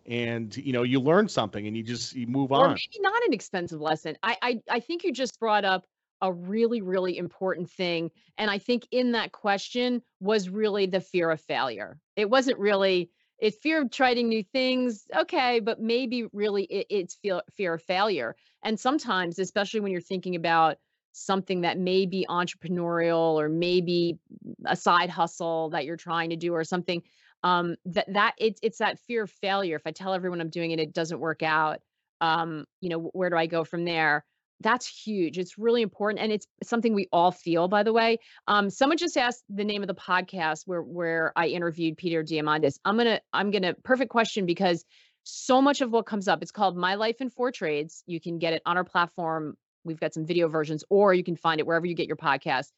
and 0.06 0.56
you 0.56 0.72
know, 0.72 0.82
you 0.82 1.00
learn 1.00 1.28
something, 1.28 1.66
and 1.66 1.76
you 1.76 1.82
just 1.82 2.14
you 2.14 2.26
move 2.26 2.52
or 2.52 2.66
on. 2.66 2.70
maybe 2.70 3.00
not 3.00 3.22
an 3.26 3.32
expensive 3.32 3.80
lesson. 3.80 4.16
I, 4.22 4.36
I 4.42 4.60
I 4.70 4.80
think 4.80 5.04
you 5.04 5.12
just 5.12 5.38
brought 5.40 5.64
up 5.64 5.86
a 6.20 6.32
really 6.32 6.82
really 6.82 7.18
important 7.18 7.70
thing, 7.70 8.10
and 8.38 8.50
I 8.50 8.58
think 8.58 8.86
in 8.90 9.12
that 9.12 9.32
question 9.32 10.02
was 10.20 10.48
really 10.48 10.86
the 10.86 11.00
fear 11.00 11.30
of 11.30 11.40
failure. 11.40 11.98
It 12.16 12.28
wasn't 12.30 12.58
really 12.58 13.10
it's 13.38 13.56
fear 13.58 13.82
of 13.82 13.90
trying 13.90 14.28
new 14.28 14.42
things 14.42 15.06
okay 15.14 15.60
but 15.60 15.80
maybe 15.80 16.24
really 16.32 16.64
it, 16.64 16.86
it's 16.88 17.16
fear, 17.16 17.40
fear 17.52 17.74
of 17.74 17.82
failure 17.82 18.36
and 18.62 18.78
sometimes 18.78 19.38
especially 19.38 19.80
when 19.80 19.92
you're 19.92 20.00
thinking 20.00 20.36
about 20.36 20.76
something 21.12 21.60
that 21.60 21.78
may 21.78 22.06
be 22.06 22.26
entrepreneurial 22.28 23.34
or 23.34 23.48
maybe 23.48 24.18
a 24.66 24.76
side 24.76 25.10
hustle 25.10 25.70
that 25.70 25.84
you're 25.84 25.96
trying 25.96 26.30
to 26.30 26.36
do 26.36 26.52
or 26.52 26.64
something 26.64 27.02
um, 27.44 27.76
that 27.84 28.12
that 28.12 28.34
it's 28.38 28.58
it's 28.62 28.78
that 28.78 28.98
fear 29.06 29.22
of 29.22 29.30
failure. 29.30 29.76
If 29.76 29.86
i 29.86 29.92
tell 29.92 30.14
everyone 30.14 30.40
i'm 30.40 30.50
doing 30.50 30.72
it 30.72 30.80
it 30.80 30.92
doesn't 30.92 31.20
work 31.20 31.42
out 31.42 31.80
um, 32.20 32.64
you 32.80 32.88
know 32.88 33.10
where 33.12 33.30
do 33.30 33.36
i 33.36 33.46
go 33.46 33.62
from 33.62 33.84
there? 33.84 34.24
That's 34.60 34.86
huge. 34.86 35.36
It's 35.36 35.58
really 35.58 35.82
important 35.82 36.22
and 36.22 36.32
it's 36.32 36.46
something 36.62 36.94
we 36.94 37.08
all 37.12 37.32
feel 37.32 37.68
by 37.68 37.82
the 37.82 37.92
way. 37.92 38.18
Um, 38.48 38.70
someone 38.70 38.96
just 38.96 39.16
asked 39.16 39.44
the 39.48 39.64
name 39.64 39.82
of 39.82 39.88
the 39.88 39.94
podcast 39.94 40.62
where 40.66 40.82
where 40.82 41.32
i 41.36 41.46
interviewed 41.46 41.96
peter 41.96 42.24
diamandis. 42.24 42.78
I'm 42.84 42.96
gonna 42.96 43.20
i'm 43.32 43.50
gonna 43.50 43.74
perfect 43.84 44.10
question 44.10 44.46
because 44.46 44.84
so 45.24 45.60
much 45.60 45.80
of 45.80 45.90
what 45.90 46.06
comes 46.06 46.28
up 46.28 46.42
it's 46.42 46.50
called 46.50 46.76
my 46.76 46.94
life 46.94 47.20
in 47.20 47.30
four 47.30 47.50
trades. 47.50 48.02
You 48.06 48.20
can 48.20 48.38
get 48.38 48.54
it 48.54 48.62
on 48.64 48.76
our 48.76 48.84
platform. 48.84 49.56
We've 49.84 50.00
got 50.00 50.14
some 50.14 50.24
video 50.24 50.48
versions, 50.48 50.82
or 50.88 51.12
you 51.12 51.24
can 51.24 51.36
find 51.36 51.60
it 51.60 51.66
wherever 51.66 51.84
you 51.84 51.94
get 51.94 52.06
your 52.06 52.16
podcast. 52.16 52.68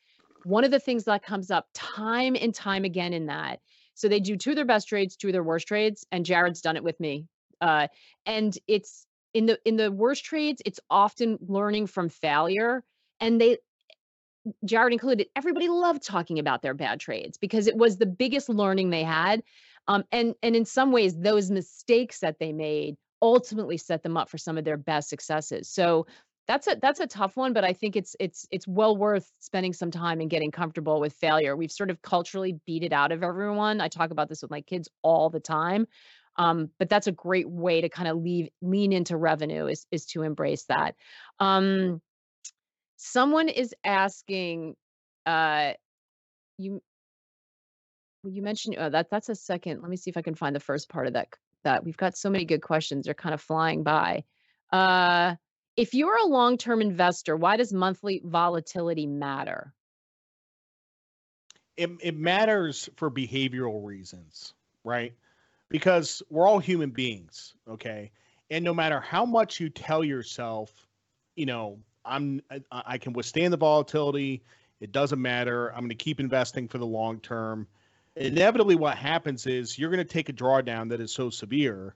One 0.44 0.64
of 0.64 0.70
the 0.70 0.80
things 0.80 1.04
that 1.04 1.22
comes 1.24 1.50
up 1.50 1.66
time 1.74 2.36
and 2.40 2.54
time 2.54 2.84
again 2.84 3.12
in 3.12 3.26
that. 3.26 3.60
So 3.96 4.08
they 4.08 4.20
do 4.20 4.36
two 4.36 4.50
of 4.50 4.56
their 4.56 4.64
best 4.64 4.88
trades, 4.88 5.16
two 5.16 5.28
of 5.28 5.32
their 5.32 5.42
worst 5.42 5.66
trades, 5.66 6.06
and 6.12 6.24
Jared's 6.24 6.60
done 6.60 6.76
it 6.76 6.84
with 6.84 7.00
me. 7.00 7.26
Uh, 7.60 7.88
and 8.26 8.56
it's 8.68 9.06
in 9.34 9.46
the 9.46 9.58
in 9.64 9.76
the 9.76 9.90
worst 9.90 10.24
trades, 10.24 10.62
it's 10.64 10.80
often 10.90 11.38
learning 11.40 11.88
from 11.88 12.08
failure. 12.08 12.84
And 13.20 13.40
they 13.40 13.58
Jared 14.64 14.92
included, 14.92 15.28
everybody 15.34 15.68
loved 15.68 16.04
talking 16.04 16.38
about 16.38 16.62
their 16.62 16.74
bad 16.74 17.00
trades 17.00 17.36
because 17.38 17.66
it 17.66 17.76
was 17.76 17.96
the 17.96 18.06
biggest 18.06 18.48
learning 18.48 18.90
they 18.90 19.02
had. 19.02 19.42
Um, 19.88 20.04
and 20.12 20.34
and 20.42 20.54
in 20.54 20.64
some 20.64 20.92
ways, 20.92 21.16
those 21.16 21.50
mistakes 21.50 22.20
that 22.20 22.38
they 22.38 22.52
made 22.52 22.96
ultimately 23.22 23.78
set 23.78 24.02
them 24.02 24.16
up 24.16 24.28
for 24.28 24.38
some 24.38 24.58
of 24.58 24.64
their 24.64 24.76
best 24.76 25.08
successes. 25.08 25.68
So 25.68 26.06
that's 26.46 26.66
a 26.68 26.76
that's 26.80 27.00
a 27.00 27.06
tough 27.06 27.36
one 27.36 27.52
but 27.52 27.64
i 27.64 27.72
think 27.72 27.96
it's 27.96 28.14
it's 28.20 28.46
it's 28.50 28.66
well 28.68 28.96
worth 28.96 29.30
spending 29.40 29.72
some 29.72 29.90
time 29.90 30.20
and 30.20 30.30
getting 30.30 30.50
comfortable 30.50 31.00
with 31.00 31.12
failure. 31.12 31.56
We've 31.56 31.72
sort 31.72 31.90
of 31.90 32.00
culturally 32.02 32.60
beat 32.66 32.82
it 32.82 32.92
out 32.92 33.12
of 33.12 33.22
everyone. 33.22 33.80
I 33.80 33.88
talk 33.88 34.10
about 34.10 34.28
this 34.28 34.42
with 34.42 34.50
my 34.50 34.60
kids 34.60 34.88
all 35.02 35.30
the 35.30 35.40
time 35.40 35.86
um, 36.38 36.70
but 36.78 36.88
that's 36.88 37.06
a 37.06 37.12
great 37.12 37.48
way 37.48 37.80
to 37.80 37.88
kind 37.88 38.08
of 38.08 38.18
leave 38.18 38.48
lean 38.60 38.92
into 38.92 39.16
revenue 39.16 39.66
is 39.66 39.86
is 39.90 40.06
to 40.06 40.22
embrace 40.22 40.64
that. 40.64 40.94
Um, 41.40 42.00
someone 42.96 43.48
is 43.48 43.74
asking 43.84 44.76
uh, 45.24 45.72
you 46.58 46.82
you 48.24 48.42
mentioned 48.42 48.76
uh, 48.76 48.88
that 48.90 49.08
that's 49.10 49.28
a 49.28 49.34
second 49.34 49.82
let 49.82 49.88
me 49.88 49.96
see 49.96 50.10
if 50.10 50.16
i 50.16 50.22
can 50.22 50.34
find 50.34 50.56
the 50.56 50.60
first 50.60 50.88
part 50.88 51.06
of 51.06 51.12
that 51.12 51.28
that 51.62 51.84
we've 51.84 51.96
got 51.96 52.16
so 52.16 52.28
many 52.28 52.44
good 52.44 52.60
questions 52.60 53.04
they're 53.04 53.14
kind 53.14 53.34
of 53.34 53.40
flying 53.40 53.82
by. 53.82 54.24
Uh 54.72 55.36
if 55.76 55.94
you're 55.94 56.16
a 56.16 56.26
long 56.26 56.56
term 56.56 56.80
investor, 56.80 57.36
why 57.36 57.56
does 57.56 57.72
monthly 57.72 58.22
volatility 58.24 59.06
matter? 59.06 59.72
It, 61.76 61.90
it 62.00 62.16
matters 62.16 62.88
for 62.96 63.10
behavioral 63.10 63.84
reasons, 63.84 64.54
right? 64.82 65.12
Because 65.68 66.22
we're 66.30 66.46
all 66.46 66.58
human 66.58 66.90
beings, 66.90 67.54
okay? 67.68 68.10
And 68.50 68.64
no 68.64 68.72
matter 68.72 69.00
how 69.00 69.26
much 69.26 69.60
you 69.60 69.68
tell 69.68 70.02
yourself, 70.02 70.72
you 71.34 71.44
know, 71.44 71.78
I'm 72.04 72.40
I, 72.50 72.60
I 72.70 72.98
can 72.98 73.12
withstand 73.12 73.52
the 73.52 73.58
volatility, 73.58 74.42
it 74.80 74.92
doesn't 74.92 75.20
matter. 75.20 75.68
I'm 75.70 75.80
going 75.80 75.88
to 75.90 75.94
keep 75.94 76.20
investing 76.20 76.68
for 76.68 76.78
the 76.78 76.86
long 76.86 77.20
term. 77.20 77.66
Inevitably, 78.14 78.76
what 78.76 78.96
happens 78.96 79.46
is 79.46 79.78
you're 79.78 79.90
going 79.90 79.98
to 79.98 80.12
take 80.12 80.30
a 80.30 80.32
drawdown 80.32 80.88
that 80.88 81.00
is 81.00 81.12
so 81.12 81.28
severe 81.28 81.94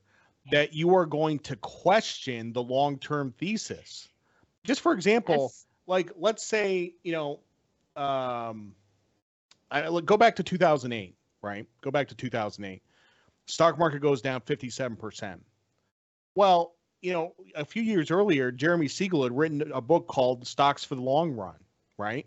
that 0.50 0.72
you 0.72 0.94
are 0.94 1.06
going 1.06 1.38
to 1.40 1.56
question 1.56 2.52
the 2.52 2.62
long 2.62 2.98
term 2.98 3.32
thesis. 3.38 4.08
Just 4.64 4.80
for 4.80 4.92
example, 4.92 5.50
yes. 5.52 5.66
like 5.86 6.10
let's 6.16 6.44
say, 6.44 6.94
you 7.02 7.12
know, 7.12 7.40
um, 7.96 8.74
I 9.70 9.88
go 10.04 10.16
back 10.16 10.36
to 10.36 10.42
2008, 10.42 11.14
right? 11.42 11.66
Go 11.82 11.90
back 11.90 12.08
to 12.08 12.14
2008. 12.14 12.82
Stock 13.46 13.78
market 13.78 14.00
goes 14.00 14.20
down 14.20 14.40
57%. 14.42 15.38
Well, 16.34 16.74
you 17.00 17.12
know, 17.12 17.34
a 17.54 17.64
few 17.64 17.82
years 17.82 18.10
earlier, 18.10 18.52
Jeremy 18.52 18.88
Siegel 18.88 19.22
had 19.22 19.36
written 19.36 19.72
a 19.72 19.80
book 19.80 20.06
called 20.06 20.46
Stocks 20.46 20.84
for 20.84 20.94
the 20.94 21.00
Long 21.00 21.32
Run, 21.32 21.56
right? 21.98 22.26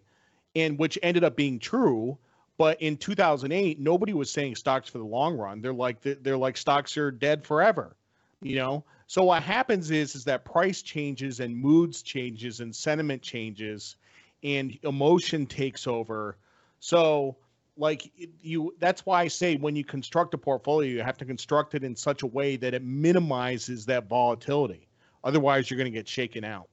And 0.55 0.77
which 0.77 0.97
ended 1.01 1.23
up 1.23 1.35
being 1.35 1.59
true. 1.59 2.17
But 2.57 2.81
in 2.81 2.97
2008, 2.97 3.79
nobody 3.79 4.13
was 4.13 4.31
saying 4.31 4.55
stocks 4.55 4.87
for 4.87 4.99
the 4.99 5.03
long 5.03 5.35
run. 5.37 5.61
They're 5.61 5.73
like 5.73 6.01
they're 6.01 6.37
like 6.37 6.55
stocks 6.55 6.97
are 6.97 7.09
dead 7.09 7.43
forever, 7.43 7.95
you 8.43 8.55
know. 8.55 8.83
So 9.07 9.23
what 9.23 9.43
happens 9.43 9.91
is 9.91 10.15
is 10.15 10.23
that 10.25 10.45
price 10.45 10.81
changes 10.81 11.39
and 11.39 11.55
moods 11.55 12.01
changes 12.01 12.59
and 12.59 12.75
sentiment 12.75 13.21
changes, 13.21 13.95
and 14.43 14.77
emotion 14.83 15.45
takes 15.45 15.87
over. 15.87 16.37
So 16.79 17.37
like 17.77 18.11
you 18.41 18.73
that's 18.79 19.05
why 19.05 19.21
I 19.21 19.27
say 19.27 19.55
when 19.55 19.75
you 19.75 19.83
construct 19.83 20.33
a 20.33 20.37
portfolio, 20.37 20.89
you 20.89 21.01
have 21.01 21.17
to 21.17 21.25
construct 21.25 21.75
it 21.75 21.83
in 21.83 21.95
such 21.95 22.23
a 22.23 22.27
way 22.27 22.55
that 22.57 22.73
it 22.73 22.83
minimizes 22.83 23.85
that 23.87 24.07
volatility. 24.07 24.87
Otherwise, 25.23 25.69
you're 25.69 25.77
going 25.77 25.91
to 25.91 25.97
get 25.97 26.07
shaken 26.07 26.43
out. 26.43 26.67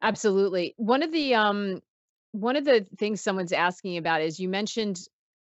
Absolutely. 0.00 0.74
One 0.76 1.02
of 1.02 1.12
the 1.12 1.34
um 1.34 1.82
one 2.32 2.56
of 2.56 2.64
the 2.64 2.86
things 2.96 3.20
someone's 3.20 3.52
asking 3.52 3.96
about 3.96 4.22
is 4.22 4.38
you 4.38 4.48
mentioned 4.48 5.00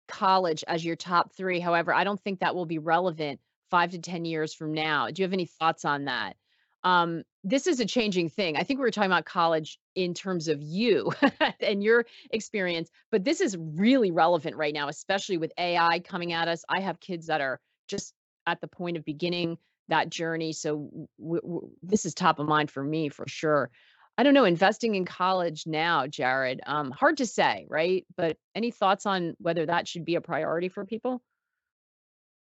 college 0.08 0.64
as 0.66 0.84
your 0.84 0.96
top 0.96 1.32
3. 1.32 1.60
However, 1.60 1.94
I 1.94 2.04
don't 2.04 2.20
think 2.20 2.40
that 2.40 2.54
will 2.54 2.66
be 2.66 2.78
relevant 2.78 3.40
5 3.72 3.92
to 3.92 3.98
10 3.98 4.26
years 4.26 4.52
from 4.52 4.74
now. 4.74 5.08
Do 5.08 5.22
you 5.22 5.24
have 5.24 5.32
any 5.32 5.46
thoughts 5.46 5.86
on 5.86 6.04
that? 6.04 6.36
Um, 6.84 7.22
this 7.42 7.66
is 7.66 7.80
a 7.80 7.86
changing 7.86 8.28
thing. 8.28 8.58
I 8.58 8.64
think 8.64 8.78
we 8.78 8.84
were 8.84 8.90
talking 8.90 9.10
about 9.10 9.24
college 9.24 9.78
in 9.94 10.12
terms 10.12 10.48
of 10.48 10.62
you 10.62 11.10
and 11.60 11.82
your 11.82 12.04
experience, 12.30 12.90
but 13.10 13.24
this 13.24 13.40
is 13.40 13.56
really 13.56 14.10
relevant 14.10 14.56
right 14.56 14.74
now, 14.74 14.88
especially 14.88 15.38
with 15.38 15.54
AI 15.56 16.00
coming 16.00 16.34
at 16.34 16.48
us. 16.48 16.66
I 16.68 16.80
have 16.80 17.00
kids 17.00 17.28
that 17.28 17.40
are 17.40 17.60
just 17.88 18.12
at 18.46 18.60
the 18.60 18.68
point 18.68 18.98
of 18.98 19.06
beginning 19.06 19.56
that 19.88 20.10
journey, 20.10 20.52
so 20.52 20.90
w- 21.18 21.40
w- 21.40 21.70
this 21.82 22.04
is 22.04 22.12
top 22.12 22.40
of 22.40 22.46
mind 22.46 22.70
for 22.70 22.84
me 22.84 23.08
for 23.08 23.26
sure. 23.26 23.70
I 24.18 24.22
don't 24.22 24.34
know, 24.34 24.44
investing 24.44 24.96
in 24.96 25.06
college 25.06 25.64
now, 25.66 26.06
Jared, 26.08 26.60
um, 26.66 26.90
hard 26.90 27.16
to 27.16 27.26
say, 27.26 27.66
right? 27.70 28.04
But 28.18 28.36
any 28.54 28.70
thoughts 28.70 29.06
on 29.06 29.34
whether 29.38 29.64
that 29.64 29.88
should 29.88 30.04
be 30.04 30.16
a 30.16 30.20
priority 30.20 30.68
for 30.68 30.84
people? 30.84 31.22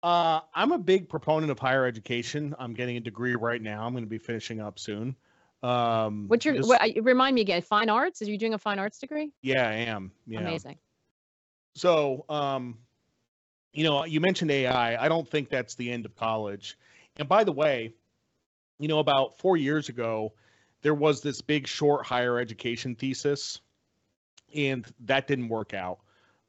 Uh, 0.04 0.42
I'm 0.54 0.72
a 0.72 0.78
big 0.78 1.10
proponent 1.10 1.52
of 1.52 1.60
higher 1.60 1.86
education. 1.86 2.56
I'm 2.60 2.74
getting 2.74 2.98
a 2.98 3.00
degree 3.00 3.36
right 3.36 3.62
now. 3.62 3.86
I'm 3.86 3.94
going 3.94 4.04
to 4.04 4.10
be 4.10 4.20
finishing 4.20 4.62
up 4.62 4.80
soon. 4.80 5.16
Um, 5.64 6.28
What's 6.28 6.46
your, 6.46 6.56
this- 6.56 6.68
what, 6.68 6.82
remind 7.02 7.36
me 7.36 7.42
again, 7.42 7.62
fine 7.62 7.90
arts? 7.90 8.22
Are 8.22 8.26
you 8.26 8.38
doing 8.38 8.54
a 8.54 8.60
fine 8.60 8.80
arts 8.80 9.00
degree? 9.00 9.32
yeah, 9.42 9.68
I 9.68 9.74
am. 9.74 10.12
Yeah. 10.28 10.40
Amazing. 10.42 10.78
So, 11.76 12.26
um, 12.30 12.78
you 13.74 13.84
know, 13.84 14.06
you 14.06 14.20
mentioned 14.20 14.52
AI. 14.52 15.04
I 15.04 15.08
don't 15.08 15.28
think 15.28 15.50
that's 15.50 15.76
the 15.76 15.92
end 15.92 16.06
of 16.06 16.16
college. 16.16 16.78
And 17.18 17.28
by 17.28 17.44
the 17.44 17.52
way, 17.52 17.94
you 18.80 18.88
know, 18.88 19.00
about 19.00 19.40
four 19.40 19.58
years 19.58 19.90
ago, 19.90 20.34
there 20.82 20.94
was 20.94 21.22
this 21.22 21.42
big 21.42 21.68
short 21.68 22.06
higher 22.06 22.40
education 22.40 22.96
thesis, 22.96 23.60
and 24.56 24.86
that 25.02 25.28
didn't 25.28 25.50
work 25.50 25.74
out. 25.74 26.00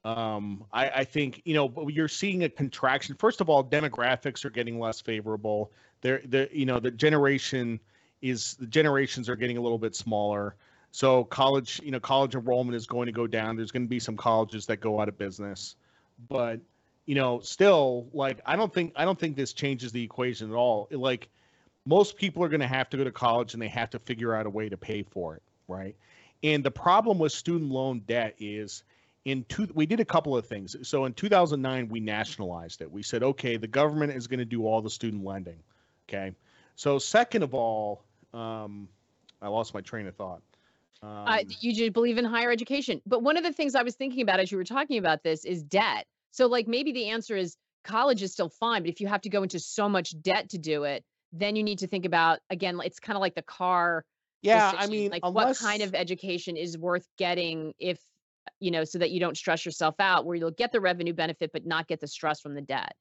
Um, 0.08 0.64
I, 0.72 0.88
I 0.88 1.04
think 1.04 1.42
you 1.44 1.54
know 1.54 1.88
you're 1.88 2.08
seeing 2.08 2.44
a 2.44 2.48
contraction. 2.48 3.14
First 3.14 3.42
of 3.42 3.50
all, 3.50 3.62
demographics 3.62 4.44
are 4.46 4.50
getting 4.50 4.80
less 4.80 5.00
favorable. 5.02 5.70
They're 6.00 6.22
the 6.24 6.48
you 6.50 6.64
know 6.64 6.80
the 6.80 6.90
generation 6.90 7.78
is 8.22 8.54
the 8.54 8.66
generations 8.66 9.28
are 9.28 9.36
getting 9.36 9.58
a 9.58 9.60
little 9.60 9.78
bit 9.78 9.94
smaller. 9.94 10.54
So 10.92 11.24
college, 11.24 11.80
you 11.84 11.90
know, 11.90 12.00
college 12.00 12.34
enrollment 12.34 12.74
is 12.74 12.86
going 12.86 13.06
to 13.06 13.12
go 13.12 13.26
down. 13.26 13.56
There's 13.56 13.70
going 13.70 13.84
to 13.84 13.88
be 13.88 14.00
some 14.00 14.16
colleges 14.16 14.64
that 14.66 14.78
go 14.78 14.98
out 14.98 15.08
of 15.08 15.18
business, 15.18 15.76
but 16.30 16.58
you 17.04 17.14
know, 17.14 17.40
still, 17.40 18.06
like 18.14 18.40
I 18.46 18.56
don't 18.56 18.72
think 18.72 18.94
I 18.96 19.04
don't 19.04 19.18
think 19.18 19.36
this 19.36 19.52
changes 19.52 19.92
the 19.92 20.02
equation 20.02 20.50
at 20.50 20.56
all. 20.56 20.88
Like 20.90 21.28
most 21.84 22.16
people 22.16 22.42
are 22.42 22.48
going 22.48 22.60
to 22.60 22.66
have 22.66 22.88
to 22.90 22.96
go 22.96 23.04
to 23.04 23.12
college 23.12 23.52
and 23.52 23.62
they 23.62 23.68
have 23.68 23.90
to 23.90 23.98
figure 23.98 24.34
out 24.34 24.46
a 24.46 24.50
way 24.50 24.70
to 24.70 24.76
pay 24.78 25.02
for 25.02 25.36
it, 25.36 25.42
right? 25.68 25.94
And 26.42 26.64
the 26.64 26.70
problem 26.70 27.18
with 27.18 27.32
student 27.32 27.70
loan 27.70 28.00
debt 28.06 28.36
is 28.38 28.84
in 29.24 29.44
two 29.48 29.68
we 29.74 29.86
did 29.86 30.00
a 30.00 30.04
couple 30.04 30.36
of 30.36 30.46
things. 30.46 30.76
So 30.82 31.04
in 31.04 31.12
2009 31.12 31.88
we 31.88 32.00
nationalized 32.00 32.80
it. 32.80 32.90
We 32.90 33.02
said, 33.02 33.22
okay, 33.22 33.56
the 33.56 33.66
government 33.66 34.12
is 34.12 34.26
going 34.26 34.38
to 34.38 34.44
do 34.44 34.66
all 34.66 34.80
the 34.80 34.90
student 34.90 35.24
lending. 35.24 35.58
Okay. 36.08 36.32
So 36.76 36.98
second 36.98 37.42
of 37.42 37.54
all, 37.54 38.04
um, 38.32 38.88
I 39.42 39.48
lost 39.48 39.74
my 39.74 39.80
train 39.80 40.06
of 40.06 40.14
thought. 40.14 40.42
Um, 41.02 41.24
Uh, 41.26 41.38
you 41.60 41.74
do 41.74 41.90
believe 41.90 42.18
in 42.18 42.24
higher 42.24 42.50
education. 42.50 43.00
But 43.06 43.22
one 43.22 43.36
of 43.36 43.44
the 43.44 43.52
things 43.52 43.74
I 43.74 43.82
was 43.82 43.94
thinking 43.94 44.22
about 44.22 44.40
as 44.40 44.50
you 44.50 44.58
were 44.58 44.64
talking 44.64 44.98
about 44.98 45.22
this 45.22 45.44
is 45.44 45.62
debt. 45.62 46.06
So, 46.30 46.46
like, 46.46 46.68
maybe 46.68 46.92
the 46.92 47.08
answer 47.08 47.36
is 47.36 47.56
college 47.84 48.22
is 48.22 48.32
still 48.32 48.48
fine, 48.48 48.82
but 48.82 48.90
if 48.90 49.00
you 49.00 49.06
have 49.06 49.20
to 49.22 49.28
go 49.28 49.42
into 49.42 49.58
so 49.58 49.88
much 49.88 50.20
debt 50.22 50.48
to 50.50 50.58
do 50.58 50.84
it, 50.84 51.04
then 51.32 51.56
you 51.56 51.62
need 51.62 51.78
to 51.78 51.86
think 51.86 52.04
about 52.04 52.40
again, 52.50 52.80
it's 52.84 53.00
kind 53.00 53.16
of 53.16 53.20
like 53.20 53.34
the 53.34 53.42
car. 53.42 54.04
yeah, 54.42 54.72
I 54.76 54.86
mean, 54.86 55.10
like 55.10 55.22
unless, 55.24 55.62
what 55.62 55.68
kind 55.68 55.82
of 55.82 55.94
education 55.94 56.56
is 56.56 56.76
worth 56.78 57.06
getting 57.16 57.74
if, 57.78 57.98
you 58.60 58.70
know, 58.70 58.84
so 58.84 58.98
that 58.98 59.10
you 59.10 59.20
don't 59.20 59.36
stress 59.36 59.64
yourself 59.64 59.96
out, 60.00 60.24
where 60.26 60.36
you'll 60.36 60.50
get 60.50 60.72
the 60.72 60.80
revenue 60.80 61.12
benefit, 61.14 61.50
but 61.52 61.66
not 61.66 61.86
get 61.88 62.00
the 62.00 62.08
stress 62.08 62.40
from 62.40 62.54
the 62.54 62.62
debt. 62.62 62.94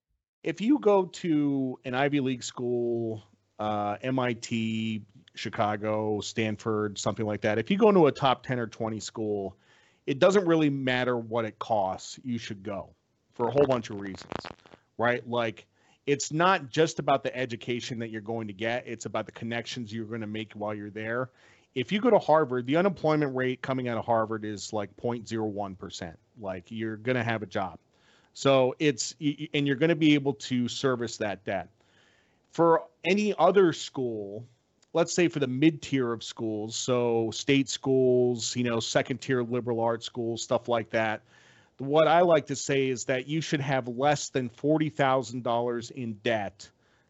if 0.43 0.61
you 0.61 0.79
go 0.79 1.05
to 1.05 1.79
an 1.85 1.93
Ivy 1.93 2.19
League 2.21 2.43
school, 2.43 3.23
uh, 3.59 3.97
MIT, 4.01 5.03
Chicago, 5.35 6.19
Stanford, 6.21 6.97
something 6.97 7.25
like 7.25 7.41
that, 7.41 7.57
if 7.59 7.69
you 7.71 7.77
go 7.77 7.89
into 7.89 8.05
a 8.07 8.11
top 8.11 8.45
10 8.45 8.59
or 8.59 8.67
20 8.67 8.99
school, 8.99 9.57
it 10.05 10.19
doesn't 10.19 10.45
really 10.47 10.69
matter 10.69 11.17
what 11.17 11.45
it 11.45 11.59
costs. 11.59 12.19
You 12.23 12.37
should 12.37 12.63
go 12.63 12.95
for 13.33 13.47
a 13.47 13.51
whole 13.51 13.65
bunch 13.67 13.89
of 13.89 13.97
reasons, 13.97 14.51
right? 14.97 15.27
Like, 15.27 15.67
it's 16.05 16.31
not 16.31 16.69
just 16.69 16.99
about 16.99 17.23
the 17.23 17.35
education 17.35 17.99
that 17.99 18.09
you're 18.09 18.21
going 18.21 18.47
to 18.47 18.53
get, 18.53 18.87
it's 18.87 19.05
about 19.05 19.25
the 19.25 19.33
connections 19.33 19.93
you're 19.93 20.05
going 20.05 20.21
to 20.21 20.27
make 20.27 20.53
while 20.53 20.73
you're 20.73 20.89
there. 20.89 21.31
If 21.77 21.91
you 21.91 22.01
go 22.01 22.09
to 22.09 22.17
Harvard, 22.17 22.65
the 22.65 22.75
unemployment 22.75 23.35
rate 23.35 23.61
coming 23.61 23.87
out 23.87 23.99
of 23.99 24.05
Harvard 24.05 24.43
is 24.43 24.73
like 24.73 24.89
0.01%. 24.97 26.15
Like, 26.41 26.63
you're 26.69 26.97
going 26.97 27.17
to 27.17 27.23
have 27.23 27.43
a 27.43 27.45
job. 27.45 27.77
So 28.33 28.75
it's 28.79 29.13
and 29.53 29.67
you're 29.67 29.75
going 29.75 29.89
to 29.89 29.95
be 29.95 30.15
able 30.15 30.33
to 30.33 30.67
service 30.67 31.17
that 31.17 31.45
debt. 31.45 31.69
For 32.51 32.83
any 33.03 33.35
other 33.37 33.73
school, 33.73 34.43
let's 34.93 35.13
say 35.13 35.27
for 35.27 35.37
the 35.37 35.45
mid 35.45 35.83
tier 35.83 36.11
of 36.13 36.23
schools, 36.23 36.75
so 36.75 37.29
state 37.29 37.69
schools, 37.69 38.55
you 38.55 38.63
know, 38.63 38.79
second 38.79 39.21
tier 39.21 39.43
liberal 39.43 39.79
arts 39.79 40.07
schools, 40.07 40.41
stuff 40.41 40.67
like 40.67 40.89
that. 40.89 41.21
What 41.77 42.07
I 42.07 42.21
like 42.21 42.47
to 42.47 42.55
say 42.55 42.89
is 42.89 43.05
that 43.05 43.27
you 43.27 43.39
should 43.39 43.61
have 43.61 43.87
less 43.87 44.29
than 44.29 44.49
$40,000 44.49 45.91
in 45.91 46.13
debt 46.23 46.67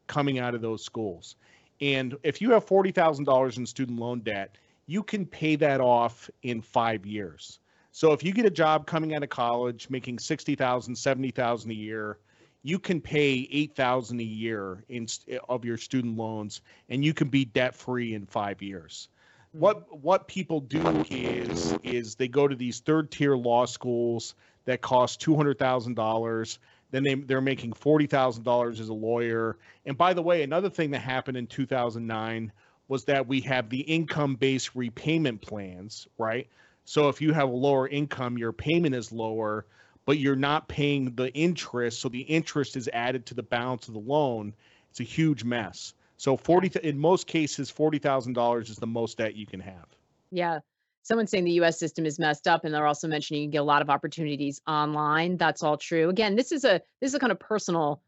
coming 0.08 0.40
out 0.40 0.56
of 0.56 0.62
those 0.62 0.84
schools. 0.84 1.38
And 1.82 2.16
if 2.24 2.42
you 2.42 2.52
have 2.52 2.66
$40,000 2.66 3.58
in 3.58 3.66
student 3.66 4.00
loan 4.00 4.22
debt, 4.22 4.58
you 4.88 5.04
can 5.04 5.26
pay 5.26 5.56
that 5.58 5.82
off 5.82 6.30
in 6.44 6.62
5 6.62 7.06
years. 7.06 7.60
So 7.92 8.14
if 8.14 8.24
you 8.24 8.32
get 8.32 8.46
a 8.46 8.52
job 8.52 8.86
coming 8.86 9.16
out 9.16 9.24
of 9.24 9.30
college 9.30 9.90
making 9.90 10.20
60,000, 10.20 10.96
70,000 10.96 11.72
a 11.72 11.74
year, 11.74 12.20
you 12.64 12.80
can 12.80 13.02
pay 13.02 13.48
8,000 13.52 14.20
a 14.20 14.24
year 14.24 14.84
in 14.90 15.08
of 15.48 15.66
your 15.66 15.78
student 15.78 16.18
loans 16.18 16.62
and 16.90 17.04
you 17.04 17.14
can 17.14 17.30
be 17.30 17.46
debt 17.46 17.76
free 17.76 18.14
in 18.14 18.26
5 18.26 18.62
years. 18.62 19.10
Hmm. 19.54 19.60
What 19.60 20.04
what 20.04 20.28
people 20.28 20.60
do 20.60 20.86
is 21.10 21.74
is 21.84 22.16
they 22.16 22.28
go 22.28 22.48
to 22.48 22.56
these 22.56 22.80
third 22.80 23.12
tier 23.12 23.36
law 23.36 23.66
schools 23.66 24.36
that 24.66 24.82
cost 24.82 25.22
$200,000 25.22 26.58
then 26.92 27.04
they 27.04 27.16
they're 27.16 27.42
making 27.42 27.74
$40,000 27.74 28.80
as 28.80 28.90
a 28.90 28.94
lawyer. 28.94 29.58
And 29.86 29.98
by 29.98 30.14
the 30.14 30.22
way, 30.22 30.44
another 30.44 30.70
thing 30.70 30.92
that 30.92 31.00
happened 31.00 31.38
in 31.38 31.48
2009 31.48 32.52
was 32.88 33.04
that 33.06 33.28
we 33.28 33.42
have 33.42 33.70
the 33.70 33.82
income 33.82 34.36
based 34.36 34.76
repayment 34.76 35.42
plans, 35.42 36.08
right? 36.18 36.48
So 36.86 37.10
if 37.10 37.22
you 37.22 37.34
have 37.34 37.50
a 37.50 37.54
lower 37.54 37.88
income, 37.88 38.38
your 38.38 38.54
payment 38.54 38.96
is 38.96 39.12
lower, 39.12 39.66
but 40.06 40.20
you're 40.20 40.38
not 40.38 40.70
paying 40.70 41.14
the 41.16 41.34
interest, 41.34 42.00
so 42.00 42.08
the 42.08 42.22
interest 42.22 42.78
is 42.78 42.90
added 42.94 43.26
to 43.26 43.34
the 43.34 43.44
balance 43.44 43.90
of 43.90 43.94
the 43.94 44.00
loan. 44.00 44.54
It's 44.90 45.02
a 45.02 45.04
huge 45.04 45.44
mess. 45.44 45.94
So 46.16 46.38
40 46.38 46.80
in 46.84 46.98
most 46.98 47.28
cases 47.28 47.72
$40,000 47.72 48.70
is 48.70 48.78
the 48.78 48.88
most 48.88 49.18
debt 49.18 49.36
you 49.36 49.46
can 49.46 49.60
have. 49.60 49.86
Yeah. 50.32 50.60
Someone's 51.08 51.32
saying 51.32 51.46
the 51.46 51.62
US 51.62 51.80
system 51.80 52.06
is 52.06 52.20
messed 52.20 52.50
up 52.50 52.66
and 52.66 52.74
they're 52.74 52.86
also 52.86 53.08
mentioning 53.08 53.44
you 53.44 53.50
get 53.50 53.60
a 53.60 53.64
lot 53.64 53.82
of 53.82 53.90
opportunities 53.90 54.60
online. 54.68 55.38
That's 55.38 55.64
all 55.64 55.78
true. 55.78 56.10
Again, 56.10 56.36
this 56.36 56.52
is 56.52 56.66
a 56.66 56.82
this 57.00 57.12
is 57.12 57.16
a 57.16 57.20
kind 57.20 57.32
of 57.32 57.40
personal 57.40 58.04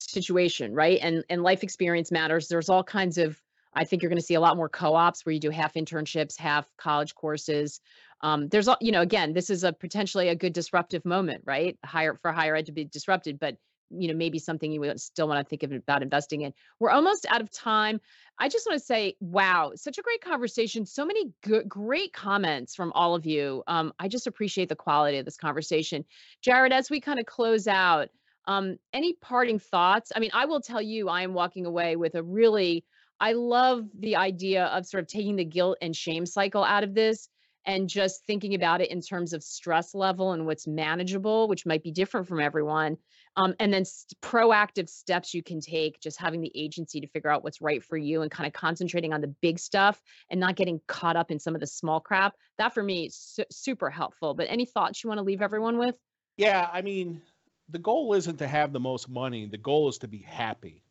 situation, 0.00 0.74
right? 0.74 0.98
And 1.02 1.24
and 1.28 1.42
life 1.42 1.62
experience 1.62 2.10
matters. 2.10 2.48
There's 2.48 2.70
all 2.70 2.82
kinds 2.82 3.18
of 3.18 3.38
I 3.74 3.84
think 3.84 4.00
you're 4.00 4.08
going 4.08 4.20
to 4.20 4.24
see 4.24 4.34
a 4.34 4.40
lot 4.40 4.56
more 4.56 4.70
co-ops 4.70 5.26
where 5.26 5.34
you 5.34 5.40
do 5.40 5.50
half 5.50 5.74
internships, 5.74 6.38
half 6.38 6.66
college 6.78 7.14
courses. 7.14 7.80
Um, 8.22 8.48
there's, 8.48 8.66
you 8.80 8.92
know, 8.92 9.02
again, 9.02 9.34
this 9.34 9.50
is 9.50 9.62
a 9.62 9.72
potentially 9.72 10.30
a 10.30 10.34
good 10.34 10.54
disruptive 10.54 11.04
moment, 11.04 11.42
right? 11.44 11.78
Higher 11.84 12.14
for 12.14 12.32
higher 12.32 12.56
ed 12.56 12.66
to 12.66 12.72
be 12.72 12.86
disrupted, 12.86 13.38
but 13.38 13.58
you 13.90 14.08
know, 14.08 14.14
maybe 14.14 14.38
something 14.38 14.70
you 14.70 14.80
would 14.80 15.00
still 15.00 15.28
want 15.28 15.40
to 15.40 15.48
think 15.48 15.62
about 15.72 16.02
investing 16.02 16.42
in. 16.42 16.52
We're 16.78 16.90
almost 16.90 17.26
out 17.30 17.40
of 17.40 17.50
time. 17.50 18.00
I 18.38 18.48
just 18.48 18.66
want 18.66 18.78
to 18.78 18.84
say, 18.84 19.16
wow, 19.20 19.72
such 19.74 19.98
a 19.98 20.02
great 20.02 20.20
conversation. 20.20 20.86
So 20.86 21.04
many 21.04 21.32
good, 21.42 21.68
great 21.68 22.12
comments 22.12 22.74
from 22.74 22.92
all 22.92 23.14
of 23.14 23.26
you. 23.26 23.62
Um, 23.66 23.92
I 23.98 24.08
just 24.08 24.26
appreciate 24.26 24.68
the 24.68 24.76
quality 24.76 25.18
of 25.18 25.24
this 25.24 25.36
conversation. 25.36 26.04
Jared, 26.42 26.72
as 26.72 26.90
we 26.90 27.00
kind 27.00 27.18
of 27.18 27.26
close 27.26 27.66
out, 27.66 28.08
um, 28.46 28.78
any 28.92 29.14
parting 29.14 29.58
thoughts? 29.58 30.12
I 30.14 30.20
mean, 30.20 30.30
I 30.32 30.46
will 30.46 30.60
tell 30.60 30.80
you, 30.80 31.08
I 31.08 31.22
am 31.22 31.34
walking 31.34 31.66
away 31.66 31.96
with 31.96 32.14
a 32.14 32.22
really 32.22 32.84
I 33.20 33.32
love 33.32 33.84
the 33.98 34.16
idea 34.16 34.66
of 34.66 34.86
sort 34.86 35.02
of 35.02 35.08
taking 35.08 35.36
the 35.36 35.44
guilt 35.44 35.78
and 35.82 35.94
shame 35.94 36.24
cycle 36.24 36.62
out 36.62 36.84
of 36.84 36.94
this 36.94 37.28
and 37.66 37.88
just 37.88 38.24
thinking 38.26 38.54
about 38.54 38.80
it 38.80 38.90
in 38.90 39.00
terms 39.00 39.32
of 39.32 39.42
stress 39.42 39.94
level 39.94 40.32
and 40.32 40.46
what's 40.46 40.66
manageable, 40.66 41.48
which 41.48 41.66
might 41.66 41.82
be 41.82 41.90
different 41.90 42.28
from 42.28 42.40
everyone. 42.40 42.96
Um, 43.38 43.54
and 43.60 43.72
then 43.72 43.84
st- 43.84 44.20
proactive 44.20 44.88
steps 44.88 45.32
you 45.32 45.44
can 45.44 45.60
take, 45.60 46.00
just 46.00 46.18
having 46.18 46.40
the 46.40 46.50
agency 46.56 47.00
to 47.00 47.06
figure 47.06 47.30
out 47.30 47.44
what's 47.44 47.60
right 47.60 47.82
for 47.82 47.96
you 47.96 48.22
and 48.22 48.30
kind 48.32 48.48
of 48.48 48.52
concentrating 48.52 49.12
on 49.12 49.20
the 49.20 49.28
big 49.28 49.60
stuff 49.60 50.02
and 50.28 50.40
not 50.40 50.56
getting 50.56 50.80
caught 50.88 51.14
up 51.14 51.30
in 51.30 51.38
some 51.38 51.54
of 51.54 51.60
the 51.60 51.66
small 51.66 52.00
crap. 52.00 52.34
That 52.58 52.74
for 52.74 52.82
me 52.82 53.08
su- 53.12 53.44
super 53.48 53.90
helpful. 53.90 54.34
But 54.34 54.48
any 54.50 54.66
thoughts 54.66 55.04
you 55.04 55.08
want 55.08 55.18
to 55.18 55.22
leave 55.22 55.40
everyone 55.40 55.78
with? 55.78 55.96
Yeah, 56.36 56.68
I 56.72 56.82
mean, 56.82 57.22
the 57.68 57.78
goal 57.78 58.12
isn't 58.14 58.38
to 58.38 58.48
have 58.48 58.72
the 58.72 58.80
most 58.80 59.08
money. 59.08 59.46
The 59.46 59.56
goal 59.56 59.88
is 59.88 59.98
to 59.98 60.08
be 60.08 60.18
happy, 60.18 60.82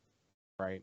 right? 0.58 0.82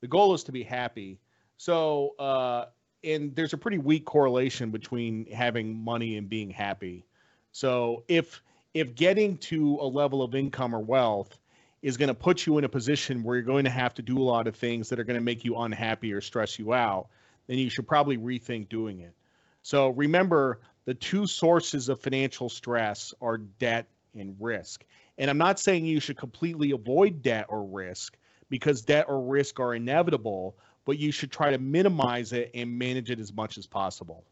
The 0.00 0.08
goal 0.08 0.34
is 0.34 0.42
to 0.44 0.52
be 0.52 0.64
happy. 0.64 1.20
So, 1.58 2.16
uh, 2.18 2.66
and 3.04 3.36
there's 3.36 3.52
a 3.52 3.58
pretty 3.58 3.78
weak 3.78 4.04
correlation 4.04 4.72
between 4.72 5.26
having 5.26 5.76
money 5.76 6.16
and 6.16 6.28
being 6.28 6.50
happy. 6.50 7.06
So 7.52 8.02
if 8.08 8.42
if 8.74 8.96
getting 8.96 9.38
to 9.38 9.78
a 9.80 9.86
level 9.86 10.22
of 10.22 10.34
income 10.34 10.74
or 10.74 10.80
wealth 10.80 11.38
is 11.80 11.96
going 11.96 12.08
to 12.08 12.14
put 12.14 12.44
you 12.44 12.58
in 12.58 12.64
a 12.64 12.68
position 12.68 13.22
where 13.22 13.36
you're 13.36 13.44
going 13.44 13.64
to 13.64 13.70
have 13.70 13.94
to 13.94 14.02
do 14.02 14.18
a 14.18 14.24
lot 14.24 14.48
of 14.48 14.56
things 14.56 14.88
that 14.88 14.98
are 14.98 15.04
going 15.04 15.18
to 15.18 15.24
make 15.24 15.44
you 15.44 15.56
unhappy 15.56 16.12
or 16.12 16.20
stress 16.20 16.58
you 16.58 16.72
out, 16.72 17.06
then 17.46 17.58
you 17.58 17.70
should 17.70 17.86
probably 17.86 18.18
rethink 18.18 18.68
doing 18.68 19.00
it. 19.00 19.14
So 19.62 19.90
remember, 19.90 20.60
the 20.86 20.94
two 20.94 21.26
sources 21.26 21.88
of 21.88 22.00
financial 22.00 22.48
stress 22.48 23.14
are 23.20 23.38
debt 23.38 23.86
and 24.14 24.34
risk. 24.40 24.84
And 25.18 25.30
I'm 25.30 25.38
not 25.38 25.60
saying 25.60 25.86
you 25.86 26.00
should 26.00 26.16
completely 26.16 26.72
avoid 26.72 27.22
debt 27.22 27.46
or 27.48 27.64
risk 27.64 28.16
because 28.48 28.82
debt 28.82 29.06
or 29.08 29.22
risk 29.22 29.60
are 29.60 29.74
inevitable, 29.74 30.56
but 30.84 30.98
you 30.98 31.12
should 31.12 31.30
try 31.30 31.50
to 31.50 31.58
minimize 31.58 32.32
it 32.32 32.50
and 32.54 32.78
manage 32.78 33.10
it 33.10 33.20
as 33.20 33.32
much 33.32 33.56
as 33.56 33.66
possible. 33.66 34.24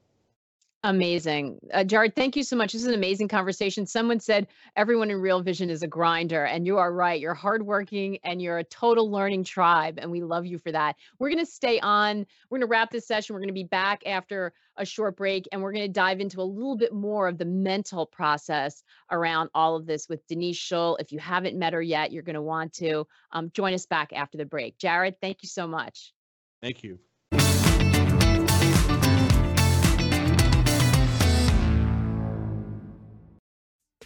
Amazing. 0.84 1.60
Uh, 1.72 1.84
Jared, 1.84 2.16
thank 2.16 2.34
you 2.34 2.42
so 2.42 2.56
much. 2.56 2.72
This 2.72 2.82
is 2.82 2.88
an 2.88 2.94
amazing 2.94 3.28
conversation. 3.28 3.86
Someone 3.86 4.18
said 4.18 4.48
everyone 4.74 5.12
in 5.12 5.20
Real 5.20 5.40
Vision 5.40 5.70
is 5.70 5.84
a 5.84 5.86
grinder, 5.86 6.44
and 6.44 6.66
you 6.66 6.76
are 6.76 6.92
right. 6.92 7.20
You're 7.20 7.34
hardworking 7.34 8.18
and 8.24 8.42
you're 8.42 8.58
a 8.58 8.64
total 8.64 9.08
learning 9.08 9.44
tribe, 9.44 10.00
and 10.02 10.10
we 10.10 10.24
love 10.24 10.44
you 10.44 10.58
for 10.58 10.72
that. 10.72 10.96
We're 11.20 11.28
going 11.28 11.44
to 11.44 11.50
stay 11.50 11.78
on. 11.78 12.26
We're 12.50 12.58
going 12.58 12.66
to 12.66 12.70
wrap 12.70 12.90
this 12.90 13.06
session. 13.06 13.34
We're 13.34 13.40
going 13.40 13.50
to 13.50 13.54
be 13.54 13.62
back 13.62 14.02
after 14.06 14.52
a 14.76 14.84
short 14.84 15.16
break, 15.16 15.46
and 15.52 15.62
we're 15.62 15.72
going 15.72 15.86
to 15.86 15.92
dive 15.92 16.18
into 16.18 16.40
a 16.40 16.42
little 16.42 16.76
bit 16.76 16.92
more 16.92 17.28
of 17.28 17.38
the 17.38 17.44
mental 17.44 18.04
process 18.04 18.82
around 19.12 19.50
all 19.54 19.76
of 19.76 19.86
this 19.86 20.08
with 20.08 20.26
Denise 20.26 20.56
Shull. 20.56 20.96
If 20.96 21.12
you 21.12 21.20
haven't 21.20 21.56
met 21.56 21.74
her 21.74 21.82
yet, 21.82 22.10
you're 22.10 22.24
going 22.24 22.34
to 22.34 22.42
want 22.42 22.72
to 22.74 23.06
um, 23.30 23.52
join 23.54 23.72
us 23.72 23.86
back 23.86 24.12
after 24.12 24.36
the 24.36 24.46
break. 24.46 24.78
Jared, 24.78 25.20
thank 25.20 25.44
you 25.44 25.48
so 25.48 25.68
much. 25.68 26.12
Thank 26.60 26.82
you. 26.82 26.98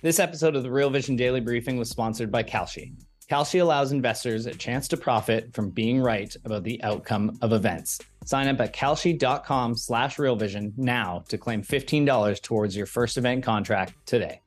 This 0.07 0.21
episode 0.21 0.55
of 0.55 0.63
the 0.63 0.71
Real 0.71 0.89
Vision 0.89 1.17
Daily 1.17 1.41
Briefing 1.41 1.79
was 1.79 1.91
sponsored 1.91 2.31
by 2.31 2.45
Kalshi. 2.45 2.93
Kalshi 3.29 3.61
allows 3.61 3.91
investors 3.91 4.47
a 4.47 4.55
chance 4.55 4.87
to 4.87 4.97
profit 4.97 5.53
from 5.53 5.71
being 5.71 6.01
right 6.01 6.33
about 6.45 6.63
the 6.63 6.81
outcome 6.85 7.37
of 7.43 7.53
events. 7.53 7.99
Sign 8.25 8.47
up 8.47 8.61
at 8.61 8.73
kalshi.com 8.73 9.75
slash 9.75 10.19
realvision 10.19 10.73
now 10.77 11.25
to 11.29 11.37
claim 11.37 11.61
$15 11.61 12.41
towards 12.41 12.77
your 12.77 12.87
first 12.87 13.19
event 13.19 13.43
contract 13.43 13.95
today. 14.07 14.43